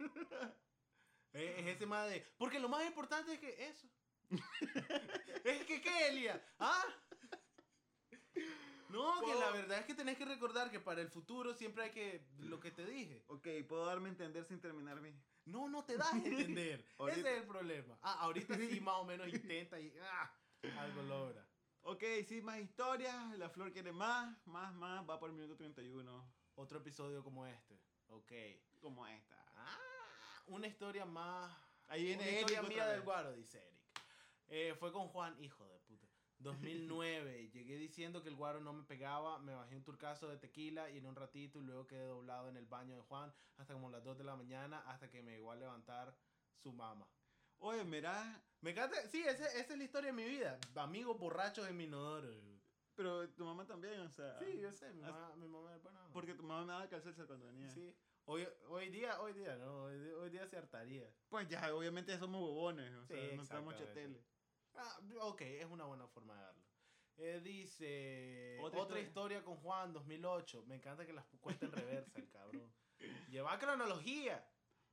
es, 1.33 1.57
es 1.59 1.67
ese 1.67 1.85
más 1.85 2.09
de. 2.09 2.25
Porque 2.37 2.59
lo 2.59 2.69
más 2.69 2.85
importante 2.85 3.33
es 3.33 3.39
que 3.39 3.67
eso. 3.67 3.87
es 5.43 5.65
que, 5.65 5.81
¿qué, 5.81 6.07
Elías? 6.09 6.39
¿Ah? 6.59 6.83
No, 8.89 9.21
que 9.21 9.35
la 9.35 9.51
verdad 9.51 9.79
es 9.79 9.85
que 9.85 9.93
tenés 9.93 10.17
que 10.17 10.25
recordar 10.25 10.71
que 10.71 10.79
para 10.79 11.01
el 11.01 11.09
futuro 11.09 11.53
siempre 11.53 11.83
hay 11.83 11.91
que. 11.91 12.25
Lo 12.39 12.59
que 12.59 12.71
te 12.71 12.85
dije. 12.85 13.23
Ok, 13.27 13.47
puedo 13.67 13.85
darme 13.85 14.09
a 14.09 14.11
entender 14.11 14.45
sin 14.45 14.59
terminar 14.59 14.99
mi. 14.99 15.13
No, 15.45 15.69
no 15.69 15.83
te 15.85 15.95
das 15.95 16.11
a 16.13 16.17
entender. 16.17 16.83
Ese 17.07 17.19
es 17.19 17.41
el 17.41 17.47
problema. 17.47 17.97
Ah, 18.01 18.17
ahorita 18.21 18.55
sí 18.55 18.79
más 18.81 18.95
o 18.95 19.05
menos 19.05 19.27
intenta 19.27 19.79
y 19.79 19.93
ah, 20.01 20.31
algo 20.79 21.03
logra. 21.03 21.47
Ok, 21.83 22.03
sí, 22.27 22.41
más 22.41 22.59
historias. 22.59 23.37
La 23.37 23.49
flor 23.49 23.71
quiere 23.71 23.91
más, 23.91 24.35
más, 24.47 24.73
más. 24.73 25.07
Va 25.07 25.19
por 25.19 25.29
el 25.29 25.35
minuto 25.35 25.55
31. 25.55 26.33
Otro 26.55 26.79
episodio 26.79 27.23
como 27.23 27.45
este. 27.45 27.79
Ok. 28.07 28.31
Como 28.79 29.05
esta. 29.07 29.35
Ah, 29.55 30.43
una 30.47 30.67
historia 30.67 31.05
más. 31.05 31.55
Ahí 31.87 32.03
viene 32.03 32.23
una 32.23 32.31
Eric 32.31 32.49
historia 32.49 32.61
mía 32.63 32.85
vez. 32.85 32.93
del 32.93 33.01
guaro, 33.01 33.33
dice 33.33 33.59
Eric. 33.59 33.79
Eh, 34.47 34.75
fue 34.79 34.91
con 34.91 35.07
Juan, 35.09 35.41
hijo 35.43 35.67
de. 35.67 35.79
2009. 36.39 37.49
Llegué 37.51 37.77
diciendo 37.77 38.21
que 38.23 38.29
el 38.29 38.35
guaro 38.35 38.59
no 38.59 38.73
me 38.73 38.83
pegaba, 38.83 39.39
me 39.39 39.53
bajé 39.53 39.75
un 39.75 39.83
turcazo 39.83 40.27
de 40.27 40.37
tequila 40.37 40.89
y 40.89 40.97
en 40.97 41.05
un 41.05 41.15
ratito 41.15 41.59
y 41.59 41.63
luego 41.63 41.85
quedé 41.87 42.05
doblado 42.07 42.49
en 42.49 42.57
el 42.57 42.65
baño 42.65 42.95
de 42.95 43.01
Juan 43.01 43.33
hasta 43.57 43.73
como 43.73 43.89
las 43.89 44.03
2 44.03 44.17
de 44.17 44.23
la 44.23 44.35
mañana 44.35 44.79
hasta 44.87 45.09
que 45.09 45.21
me 45.21 45.31
llegó 45.31 45.51
a 45.51 45.55
levantar 45.55 46.15
su 46.55 46.71
mamá. 46.73 47.07
Oye, 47.59 47.83
mira. 47.83 48.41
Me 48.61 48.71
encanta, 48.71 48.95
sí, 49.09 49.21
ese- 49.21 49.43
esa 49.59 49.73
es 49.73 49.77
la 49.77 49.83
historia 49.83 50.07
de 50.07 50.13
mi 50.13 50.23
vida. 50.25 50.59
Amigos 50.75 51.17
borrachos 51.17 51.67
en 51.67 51.77
mi 51.77 51.85
inodoro. 51.85 52.29
Pero 52.95 53.29
tu 53.29 53.45
mamá 53.45 53.65
también, 53.65 53.99
o 54.01 54.09
sea. 54.09 54.37
Sí, 54.39 54.59
yo 54.59 54.71
sé, 54.73 54.91
mi 54.93 55.03
As- 55.03 55.11
mamá, 55.11 55.35
mi 55.35 55.47
mamá 55.47 55.71
onda. 55.75 56.09
Porque 56.11 56.33
tu 56.35 56.43
mamá 56.43 56.61
me 56.65 56.73
daba 56.73 56.89
calcerse 56.89 57.25
cuando 57.25 57.45
venía. 57.45 57.69
Sí. 57.71 57.93
Hoy, 58.25 58.45
hoy 58.67 58.89
día, 58.89 59.19
hoy 59.21 59.33
día, 59.33 59.55
no, 59.57 59.83
hoy, 59.85 59.97
día- 59.99 60.17
hoy 60.17 60.29
día 60.29 60.47
se 60.47 60.57
hartaría. 60.57 61.09
Pues 61.29 61.47
ya, 61.47 61.73
obviamente 61.73 62.17
somos 62.19 62.41
bobones. 62.41 62.93
O 62.93 63.05
Sí, 63.07 63.13
sea, 63.13 63.35
no 63.35 63.41
estamos 63.43 63.73
exactamente. 63.73 64.19
Ah, 64.81 64.99
ok, 65.21 65.41
es 65.41 65.65
una 65.65 65.85
buena 65.85 66.07
forma 66.07 66.35
de 66.35 66.41
verlo. 66.45 66.63
Eh, 67.17 67.41
dice, 67.43 68.57
Otra 68.61 68.81
otra, 68.81 68.99
historia. 69.01 69.39
historia. 69.39 69.43
con 69.43 69.57
Juan, 69.57 69.91
2008. 69.91 70.63
Me 70.67 70.75
encanta 70.75 71.05
que 71.05 71.11
las 71.11 71.25
cueste 71.41 71.65
en 71.65 71.71
reversa, 71.73 72.17
el 72.17 72.29
cabrón. 72.29 72.73
Lleva 73.29 73.59
cronología. 73.59 74.47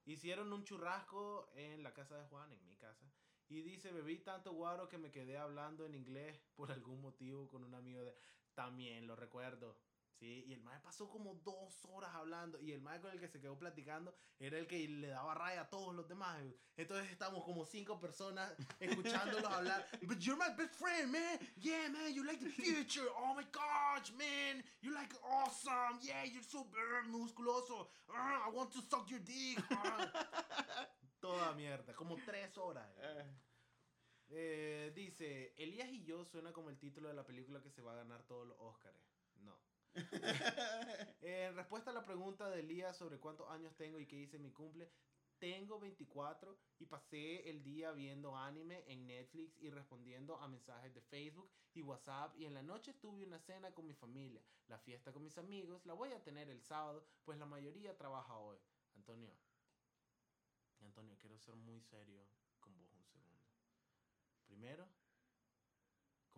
Hicieron 0.05 0.53
un 0.53 0.65
churrasco 0.65 1.51
en 1.55 1.83
la 1.85 1.93
casa 1.93 2.17
de 2.17 2.25
Juan, 2.25 2.53
en 2.53 2.65
mi 2.67 2.77
casa. 2.77 3.09
Y 3.49 3.63
dice, 3.63 3.93
bebí 3.93 4.19
tanto 4.19 4.53
guaro 4.53 4.89
que 4.89 4.99
me 4.99 5.13
quedé 5.13 5.39
hablando 5.39 5.87
en 5.87 5.95
inglés 5.95 6.41
por 6.57 6.73
algún 6.73 7.01
motivo 7.01 7.47
con 7.49 7.63
un 7.63 7.75
amigo 7.75 8.05
de... 8.05 8.17
También 8.55 9.07
lo 9.07 9.15
recuerdo. 9.15 9.79
Sí, 10.19 10.45
y 10.47 10.55
el 10.55 10.63
mae 10.63 10.81
pasó 10.81 11.11
como 11.11 11.35
dos 11.45 11.85
horas 11.91 12.15
hablando. 12.15 12.59
Y 12.61 12.73
el 12.73 12.81
mae 12.81 13.01
con 13.01 13.11
el 13.11 13.21
que 13.21 13.29
se 13.29 13.39
quedó 13.39 13.59
platicando 13.59 14.15
era 14.39 14.59
el 14.59 14.67
que 14.67 14.89
le 14.89 15.09
daba 15.09 15.35
raya 15.35 15.63
a 15.63 15.69
todos 15.69 15.95
los 15.95 16.09
demás. 16.09 16.43
Entonces 16.77 17.11
estamos 17.11 17.45
como 17.45 17.67
cinco 17.67 18.01
personas 18.01 18.51
escuchándolos 18.81 19.45
hablar. 19.53 19.87
But 20.03 20.19
you're 20.21 20.39
my 20.39 20.55
best 20.57 20.75
friend, 20.75 21.13
man. 21.13 21.39
Yeah, 21.57 21.89
man, 21.91 22.15
you 22.15 22.25
like 22.25 22.43
the 22.43 22.51
future. 22.51 23.09
Oh 23.19 23.35
my 23.35 23.45
gosh, 23.53 24.11
man. 24.13 24.65
You're 24.81 24.95
like 24.95 25.15
awesome. 25.23 25.99
Yeah, 26.01 26.25
you're 26.25 26.43
uh, 26.43 27.09
musculoso. 27.09 27.89
Ah, 28.09 28.47
I 28.47 28.51
want 28.51 28.73
to 28.73 28.81
suck 28.89 29.11
your 29.11 29.21
dick. 29.21 29.63
Toda 31.21 31.53
mierda, 31.55 31.95
como 31.95 32.17
tres 32.25 32.57
horas. 32.57 32.89
Eh, 34.29 34.93
dice, 34.95 35.55
Elías 35.57 35.89
y 35.91 36.05
yo 36.05 36.25
suena 36.25 36.53
como 36.53 36.71
el 36.71 36.79
título 36.79 37.09
de 37.09 37.15
la 37.15 37.25
película 37.25 37.61
que 37.61 37.71
se 37.71 37.83
va 37.83 37.93
a 37.93 37.97
ganar 37.97 38.23
todos 38.25 38.47
los 38.47 38.57
Óscares. 38.61 39.16
En 41.23 41.57
respuesta 41.57 41.91
a 41.91 41.95
la 41.95 42.05
pregunta 42.05 42.49
de 42.51 42.61
Elías 42.61 42.97
sobre 42.97 43.19
cuántos 43.19 43.51
años 43.51 43.75
tengo 43.77 43.99
y 43.99 44.07
qué 44.07 44.17
hice 44.17 44.37
en 44.37 44.43
mi 44.43 44.53
cumple, 44.53 44.91
tengo 45.39 45.79
24 45.79 46.59
y 46.79 46.87
pasé 46.87 47.49
el 47.51 47.63
día 47.63 47.93
viendo 47.93 48.37
anime 48.37 48.85
en 48.87 49.07
Netflix 49.07 49.59
y 49.59 49.71
respondiendo 49.71 50.39
a 50.41 50.49
mensajes 50.49 50.95
de 50.95 51.03
Facebook 51.03 51.51
y 51.75 51.83
WhatsApp 51.83 52.35
y 52.39 52.47
en 52.47 52.55
la 52.55 52.63
noche 52.63 52.95
tuve 52.95 53.25
una 53.25 53.39
cena 53.39 53.73
con 53.73 53.87
mi 53.87 53.95
familia. 53.95 54.43
La 54.69 54.79
fiesta 54.79 55.13
con 55.13 55.23
mis 55.23 55.37
amigos 55.37 55.85
la 55.85 55.95
voy 55.95 56.13
a 56.13 56.23
tener 56.23 56.49
el 56.49 56.63
sábado, 56.63 57.07
pues 57.25 57.39
la 57.39 57.47
mayoría 57.47 57.97
trabaja 57.97 58.37
hoy. 58.37 58.59
Antonio, 58.95 59.37
Antonio, 60.81 61.17
quiero 61.19 61.39
ser 61.39 61.55
muy 61.55 61.83
serio 61.83 62.27
con 62.61 62.77
vos 62.79 62.89
un 62.95 63.05
segundo. 63.05 63.45
Primero, 64.47 64.89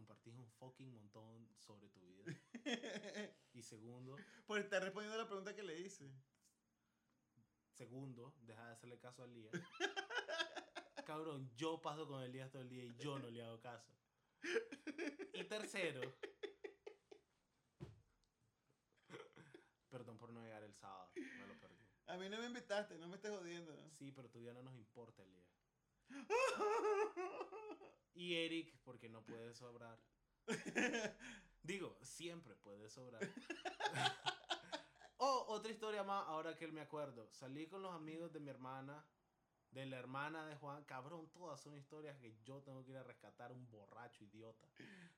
compartís 0.09 0.39
un 0.39 0.49
fucking 0.53 0.91
montón 0.91 1.47
sobre 1.59 1.89
tu 1.91 2.01
vida. 2.01 2.25
Y 3.53 3.63
segundo, 3.63 4.17
Por 4.47 4.59
estar 4.59 4.83
respondiendo 4.83 5.19
a 5.19 5.23
la 5.25 5.29
pregunta 5.29 5.55
que 5.55 5.63
le 5.63 5.79
hice. 5.79 6.11
Segundo, 7.73 8.35
deja 8.41 8.65
de 8.67 8.73
hacerle 8.73 8.99
caso 8.99 9.23
a 9.23 9.27
Elías. 9.27 9.53
Cabrón, 11.07 11.51
yo 11.57 11.81
paso 11.83 12.07
con 12.07 12.23
Elías 12.23 12.51
todo 12.51 12.63
el 12.63 12.69
día 12.69 12.85
y 12.85 12.95
yo 12.97 13.19
no 13.19 13.31
le 13.31 13.43
hago 13.43 13.61
caso. 13.61 13.93
Y 15.35 15.45
tercero, 15.45 16.01
perdón 19.91 20.19
por 20.19 20.33
no 20.33 20.41
llegar 20.41 20.63
el 20.63 20.75
sábado, 20.75 21.11
me 21.17 21.47
lo 21.47 21.61
perdí. 21.61 21.87
A 22.07 22.17
mí 22.17 22.29
no 22.29 22.39
me 22.39 22.47
invitaste, 22.47 22.99
no 22.99 23.09
me 23.09 23.17
estés 23.17 23.31
jodiendo. 23.33 23.91
Sí, 23.91 24.13
pero 24.13 24.31
todavía 24.31 24.55
no 24.55 24.63
nos 24.63 24.75
importa, 24.75 25.23
Elías. 25.23 25.48
Y 28.15 28.35
Eric, 28.35 28.77
porque 28.85 29.09
no 29.09 29.25
puede 29.25 29.55
sobrar. 29.55 29.97
Digo, 31.63 31.97
siempre 32.03 32.57
puede 32.57 32.91
sobrar. 32.91 33.23
oh, 35.19 35.45
otra 35.49 35.71
historia 35.71 36.03
más, 36.03 36.27
ahora 36.27 36.57
que 36.57 36.67
me 36.69 36.81
acuerdo. 36.81 37.29
Salí 37.31 37.69
con 37.69 37.83
los 37.83 37.95
amigos 37.95 38.33
de 38.33 38.41
mi 38.41 38.51
hermana, 38.51 39.05
de 39.71 39.87
la 39.87 39.99
hermana 39.99 40.47
de 40.47 40.57
Juan. 40.57 40.85
Cabrón, 40.85 41.31
todas 41.31 41.61
son 41.61 41.77
historias 41.77 42.19
que 42.19 42.37
yo 42.43 42.61
tengo 42.63 42.85
que 42.85 42.91
ir 42.93 42.97
a 42.97 43.05
rescatar 43.05 43.53
un 43.53 43.71
borracho 43.71 44.25
idiota. 44.25 44.67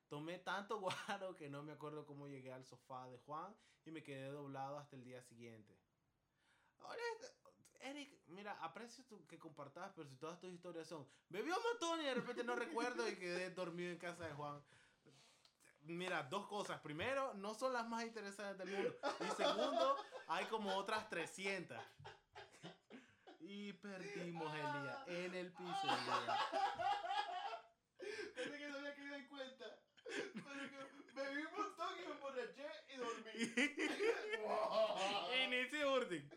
Tomé 0.08 0.38
tanto 0.38 0.78
guaro 0.80 1.34
que 1.36 1.48
no 1.48 1.62
me 1.62 1.72
acuerdo 1.72 2.04
cómo 2.04 2.28
llegué 2.28 2.52
al 2.52 2.66
sofá 2.66 3.08
de 3.08 3.18
Juan 3.18 3.56
y 3.84 3.92
me 3.92 4.02
quedé 4.02 4.28
doblado 4.28 4.78
hasta 4.78 4.96
el 4.96 5.04
día 5.04 5.22
siguiente. 5.22 5.78
Ahora, 6.80 7.02
Eric, 7.80 8.12
mira, 8.28 8.52
aprecio 8.62 9.04
tu- 9.04 9.26
que 9.26 9.38
compartas, 9.38 9.90
pero 9.96 10.08
si 10.08 10.16
todas 10.16 10.38
tus 10.38 10.50
historias 10.52 10.86
son, 10.86 11.06
bebió 11.28 11.56
un 11.56 11.62
montón 11.62 12.00
y 12.00 12.04
de 12.04 12.14
repente 12.14 12.44
no 12.44 12.54
recuerdo 12.54 13.08
y 13.08 13.16
quedé 13.16 13.50
dormido 13.50 13.90
en 13.92 13.98
casa 13.98 14.26
de 14.26 14.32
Juan. 14.34 14.62
Mira, 15.82 16.22
dos 16.24 16.46
cosas. 16.46 16.78
Primero, 16.80 17.32
no 17.34 17.54
son 17.54 17.72
las 17.72 17.88
más 17.88 18.04
interesantes 18.04 18.58
del 18.58 18.76
mundo. 18.76 18.96
Y 19.20 19.30
segundo, 19.42 19.96
hay 20.28 20.44
como 20.46 20.76
otras 20.76 21.08
300. 21.08 21.78
Y 23.40 23.72
perdimos 23.72 24.54
el 24.54 24.60
día 24.82 25.04
en 25.06 25.34
el 25.34 25.52
piso. 25.52 25.88
Pensé 28.34 28.58
que 28.58 28.68
no 28.68 28.78
había 28.78 28.94
caído 28.94 29.14
en 29.16 29.26
cuenta. 29.26 29.64
Bebí 31.14 31.42
un 31.44 31.52
montón 31.56 31.88
y 31.98 32.06
me 32.06 32.12
emborraché 32.12 32.68
y 32.92 32.96
dormí. 32.98 34.42
wow. 34.42 35.32
Inicio 35.44 35.92
Urding. 35.94 36.30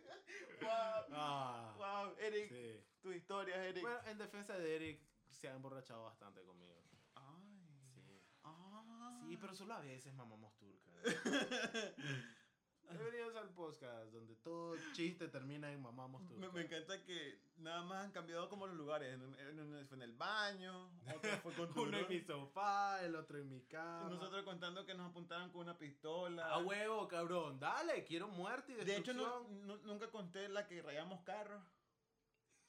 Wow. 0.64 1.05
Ah, 1.11 1.74
Wow, 1.78 2.16
Eric, 2.20 2.49
sí. 2.49 2.84
tus 3.01 3.16
historias, 3.16 3.57
Eric. 3.59 3.82
Bueno, 3.84 3.99
en 4.05 4.18
defensa 4.18 4.57
de 4.57 4.76
Eric, 4.76 5.01
se 5.30 5.47
ha 5.49 5.55
emborrachado 5.55 6.03
bastante 6.03 6.41
conmigo. 6.43 6.76
Ay. 7.16 7.68
Sí. 7.95 8.22
Ah. 8.43 9.20
Sí, 9.28 9.38
pero 9.38 9.53
solo 9.53 9.74
a 9.74 9.80
veces 9.82 10.14
mamamos 10.14 10.55
turca. 10.57 10.91
Bienvenidos 12.89 13.36
al 13.36 13.49
podcast 13.49 14.11
donde 14.11 14.36
todo 14.36 14.75
chiste 14.93 15.27
termina 15.27 15.71
en 15.71 15.81
mamamos 15.81 16.25
turca. 16.27 16.47
Me, 16.47 16.51
me 16.53 16.61
encanta 16.61 17.01
que 17.03 17.39
nada 17.57 17.81
más 17.84 18.05
han 18.05 18.11
cambiado 18.11 18.49
como 18.49 18.67
los 18.67 18.75
lugares. 18.75 19.17
Uno 19.17 19.36
fue 19.88 19.97
en 19.97 20.01
el 20.03 20.11
baño, 20.13 20.91
otro 21.15 21.31
fue 21.41 21.53
con 21.53 21.77
Uno 21.88 21.97
en 21.97 22.07
mi 22.07 22.19
sofá, 22.21 23.03
el 23.03 23.15
otro 23.15 23.39
en 23.39 23.49
mi 23.49 23.61
cama. 23.61 24.09
Nosotros 24.09 24.43
contando 24.43 24.86
que 24.86 24.93
nos 24.93 25.09
apuntaron 25.09 25.49
con 25.51 25.61
una 25.61 25.77
pistola. 25.77 26.47
A 26.49 26.59
huevo, 26.59 27.07
cabrón. 27.07 27.59
Dale, 27.59 28.03
quiero 28.03 28.27
muerte 28.27 28.73
y 28.73 28.75
de 28.84 28.97
hecho, 28.97 29.13
no, 29.13 29.23
destrucción. 29.23 29.67
nu- 29.67 29.77
nunca 29.84 30.11
conté 30.11 30.47
la 30.49 30.67
que 30.67 30.81
rayamos 30.81 31.21
carros. 31.23 31.63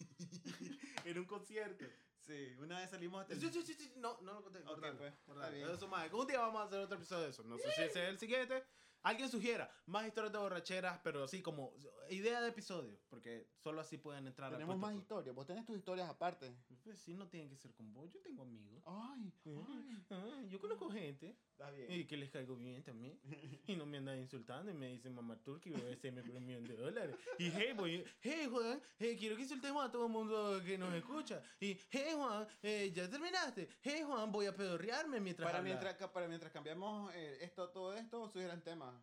En 1.05 1.19
un 1.19 1.27
concierto. 1.27 1.85
Sí, 2.21 2.55
una 2.59 2.79
vez 2.81 2.89
salimos 2.89 3.27
sí, 3.29 3.37
sí, 3.51 3.93
No, 3.97 4.19
no 4.23 4.33
lo 4.33 4.43
conté. 4.43 4.61
Ok, 4.61 4.67
guardalo, 4.69 4.97
pues, 4.97 5.13
está 5.29 5.51
bien. 5.51 5.69
Eso, 5.69 5.87
madre. 5.87 6.15
Un 6.15 6.27
día 6.27 6.41
vamos 6.41 6.63
a 6.63 6.65
hacer 6.65 6.79
otro 6.81 6.97
episodio 6.97 7.25
de 7.25 7.29
eso. 7.31 7.43
No 7.45 7.59
sé 7.59 7.71
si 7.73 7.83
ese 7.83 8.05
es 8.05 8.09
el 8.09 8.19
siguiente. 8.19 8.65
Alguien 9.05 9.29
sugiera 9.29 9.71
más 9.85 10.07
historias 10.07 10.33
de 10.33 10.39
borracheras, 10.39 10.99
pero 11.05 11.25
así 11.25 11.43
como 11.43 11.75
idea 12.09 12.41
de 12.41 12.49
episodio. 12.49 12.99
Porque 13.11 13.49
solo 13.59 13.83
así 13.83 13.99
pueden 13.99 14.27
entrar 14.27 14.51
Tenemos 14.51 14.79
más 14.79 14.95
historias. 14.95 15.35
Vos 15.35 15.47
tenés 15.47 15.67
tus 15.67 15.77
historias 15.77 16.09
aparte. 16.09 16.57
Pues 16.83 16.99
sí, 16.99 17.13
no 17.13 17.29
tienen 17.29 17.51
que 17.51 17.57
ser 17.57 17.75
con 17.75 17.93
vos. 17.93 18.11
Yo 18.11 18.21
tengo 18.21 18.43
amigos. 18.43 18.83
Ay, 18.87 19.31
ay. 19.45 20.05
Ah, 20.11 20.43
yo 20.49 20.59
conozco 20.59 20.91
gente 20.91 21.37
Está 21.53 21.71
bien. 21.71 21.91
y 21.93 22.05
que 22.07 22.17
les 22.17 22.31
caigo 22.31 22.57
bien 22.57 22.83
también. 22.83 23.21
Y 23.67 23.77
no 23.77 23.87
me 23.87 23.99
andan 23.99 24.19
insultando 24.19 24.71
y 24.71 24.75
me 24.75 24.89
dicen 24.89 25.15
mamá 25.15 25.37
turca 25.37 25.69
y 25.69 25.73
voy 25.73 25.91
a 25.91 25.95
hacerme 25.95 26.23
por 26.23 26.37
un 26.37 26.47
millón 26.47 26.65
de 26.65 26.77
dólares. 26.77 27.17
Y 27.39 27.51
hey, 27.51 27.73
voy, 27.77 28.05
hey 28.23 28.47
Juan, 28.51 28.81
eh, 28.99 29.17
quiero 29.19 29.37
que 29.37 29.43
insultemos 29.43 29.85
a 29.85 29.91
todo 29.91 30.07
el 30.07 30.13
mundo 30.13 30.61
que 30.65 30.79
nos 30.79 30.93
escucha. 30.95 31.43
Y 31.61 31.79
hey 31.91 32.13
Juan, 32.15 32.47
eh, 32.63 32.91
ya 32.95 33.09
terminaste. 33.09 33.69
Hey 33.83 34.03
Juan, 34.07 34.33
voy 34.33 34.47
a 34.47 34.55
pedorrearme 34.55 35.21
mientras 35.21 35.51
Para 35.51 35.63
mientras, 35.63 35.97
para 36.11 36.29
mientras 36.29 36.53
cambiamos 36.53 37.13
eh, 37.15 37.39
esto, 37.43 37.69
todo 37.71 37.95
esto, 37.95 38.29
sugieran 38.29 38.63
temas. 38.63 38.94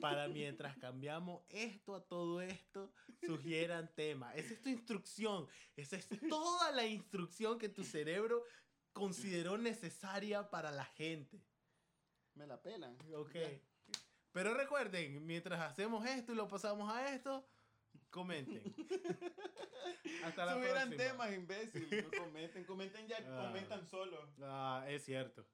Para 0.00 0.28
mientras 0.28 0.76
cambiamos 0.78 1.42
esto 1.50 1.94
a 1.94 2.02
todo 2.06 2.40
esto, 2.40 2.90
sugieran 3.24 3.92
tema. 3.94 4.34
Esa 4.34 4.54
es 4.54 4.62
tu 4.62 4.68
instrucción. 4.70 5.46
Esa 5.76 5.96
es 5.96 6.08
toda 6.28 6.70
la 6.72 6.86
instrucción 6.86 7.58
que 7.58 7.68
tu 7.68 7.84
cerebro 7.84 8.42
consideró 8.92 9.58
necesaria 9.58 10.48
para 10.48 10.70
la 10.70 10.84
gente. 10.86 11.42
Me 12.34 12.46
la 12.46 12.60
pelan. 12.62 12.96
Ok. 13.14 13.34
Ya. 13.34 13.50
Pero 14.32 14.54
recuerden, 14.54 15.26
mientras 15.26 15.60
hacemos 15.60 16.06
esto 16.06 16.32
y 16.32 16.36
lo 16.36 16.48
pasamos 16.48 16.90
a 16.92 17.12
esto, 17.14 17.46
comenten. 18.10 18.62
Hasta 20.24 20.44
la 20.46 20.54
Sugieran 20.54 20.88
próxima. 20.88 21.10
temas, 21.10 21.32
imbécil. 21.34 22.04
No 22.04 22.18
comenten, 22.24 22.64
comenten 22.64 23.08
ya, 23.08 23.18
Ah. 23.26 23.46
comentan 23.46 23.86
solo. 23.86 24.28
Ah, 24.42 24.84
es 24.88 25.04
cierto. 25.04 25.44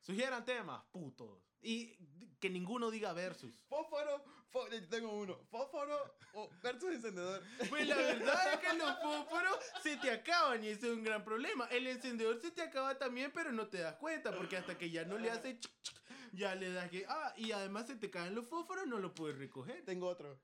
Sugieran 0.00 0.44
temas, 0.44 0.82
putos. 0.92 1.42
Y 1.62 1.94
que 2.40 2.48
ninguno 2.48 2.90
diga 2.90 3.12
versus. 3.12 3.62
Fósforo, 3.68 4.24
fó- 4.50 4.68
yo 4.70 4.88
tengo 4.88 5.12
uno. 5.12 5.36
Fósforo 5.50 6.16
o 6.34 6.48
versus 6.62 6.90
encendedor. 6.94 7.42
Pues 7.68 7.86
la 7.86 7.96
verdad 7.96 8.54
es 8.54 8.60
que 8.60 8.78
los 8.78 8.98
fósforos 9.02 9.58
se 9.82 9.96
te 9.98 10.10
acaban 10.10 10.64
y 10.64 10.68
eso 10.68 10.86
es 10.86 10.92
un 10.94 11.04
gran 11.04 11.22
problema. 11.22 11.66
El 11.66 11.86
encendedor 11.86 12.40
se 12.40 12.50
te 12.50 12.62
acaba 12.62 12.96
también, 12.98 13.30
pero 13.34 13.52
no 13.52 13.68
te 13.68 13.78
das 13.78 13.96
cuenta 13.96 14.34
porque 14.34 14.56
hasta 14.56 14.78
que 14.78 14.90
ya 14.90 15.04
no 15.04 15.18
le 15.18 15.30
hace 15.30 15.58
chic, 15.60 15.72
chic, 15.82 16.00
ya 16.32 16.54
le 16.54 16.72
das 16.72 16.88
que 16.88 17.04
ah 17.08 17.34
y 17.36 17.52
además 17.52 17.86
se 17.88 17.96
te 17.96 18.08
caen 18.10 18.34
los 18.34 18.46
fósforos 18.48 18.86
no 18.86 18.98
lo 18.98 19.12
puedes 19.14 19.36
recoger. 19.36 19.84
Tengo 19.84 20.06
otro. 20.08 20.40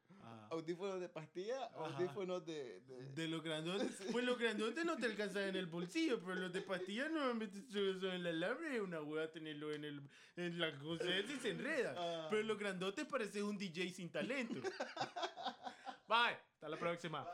Audífonos 0.51 1.01
de 1.01 1.09
pastilla, 1.09 1.65
Ajá. 1.67 1.85
audífonos 1.97 2.45
de... 2.47 2.81
de- 2.81 3.07
de 3.17 3.29
los 3.29 3.43
grandotes, 3.43 3.91
pues 4.13 4.25
los 4.25 4.39
grandotes 4.39 4.85
no 4.85 4.97
te 4.97 5.07
alcanzan 5.07 5.45
en 5.49 5.57
el 5.57 5.67
bolsillo, 5.67 6.21
pero 6.21 6.35
los 6.37 6.53
de 6.53 6.63
pastillas 6.63 7.11
normalmente 7.11 7.63
son 7.71 8.11
en 8.13 8.23
la 8.25 8.31
alambre 8.31 8.77
y 8.77 8.79
una 8.79 9.01
hueá 9.03 9.31
tenerlo 9.31 9.73
en 9.73 9.85
el 9.85 10.09
en 10.37 10.59
la 10.61 10.79
cosa 10.79 11.05
esa 11.17 11.33
y 11.33 11.37
se 11.41 11.51
enreda. 11.51 11.95
Ah. 11.97 12.27
Pero 12.31 12.43
los 12.43 12.59
grandotes 12.59 13.05
parecen 13.07 13.45
un 13.45 13.57
DJ 13.57 13.91
sin 13.91 14.11
talento. 14.11 14.61
Bye, 16.09 16.37
hasta 16.53 16.69
la 16.69 16.77
próxima. 16.79 17.23
Bye. 17.25 17.33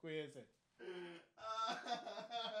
Cuídense. 0.00 0.48
Ah. 1.36 2.60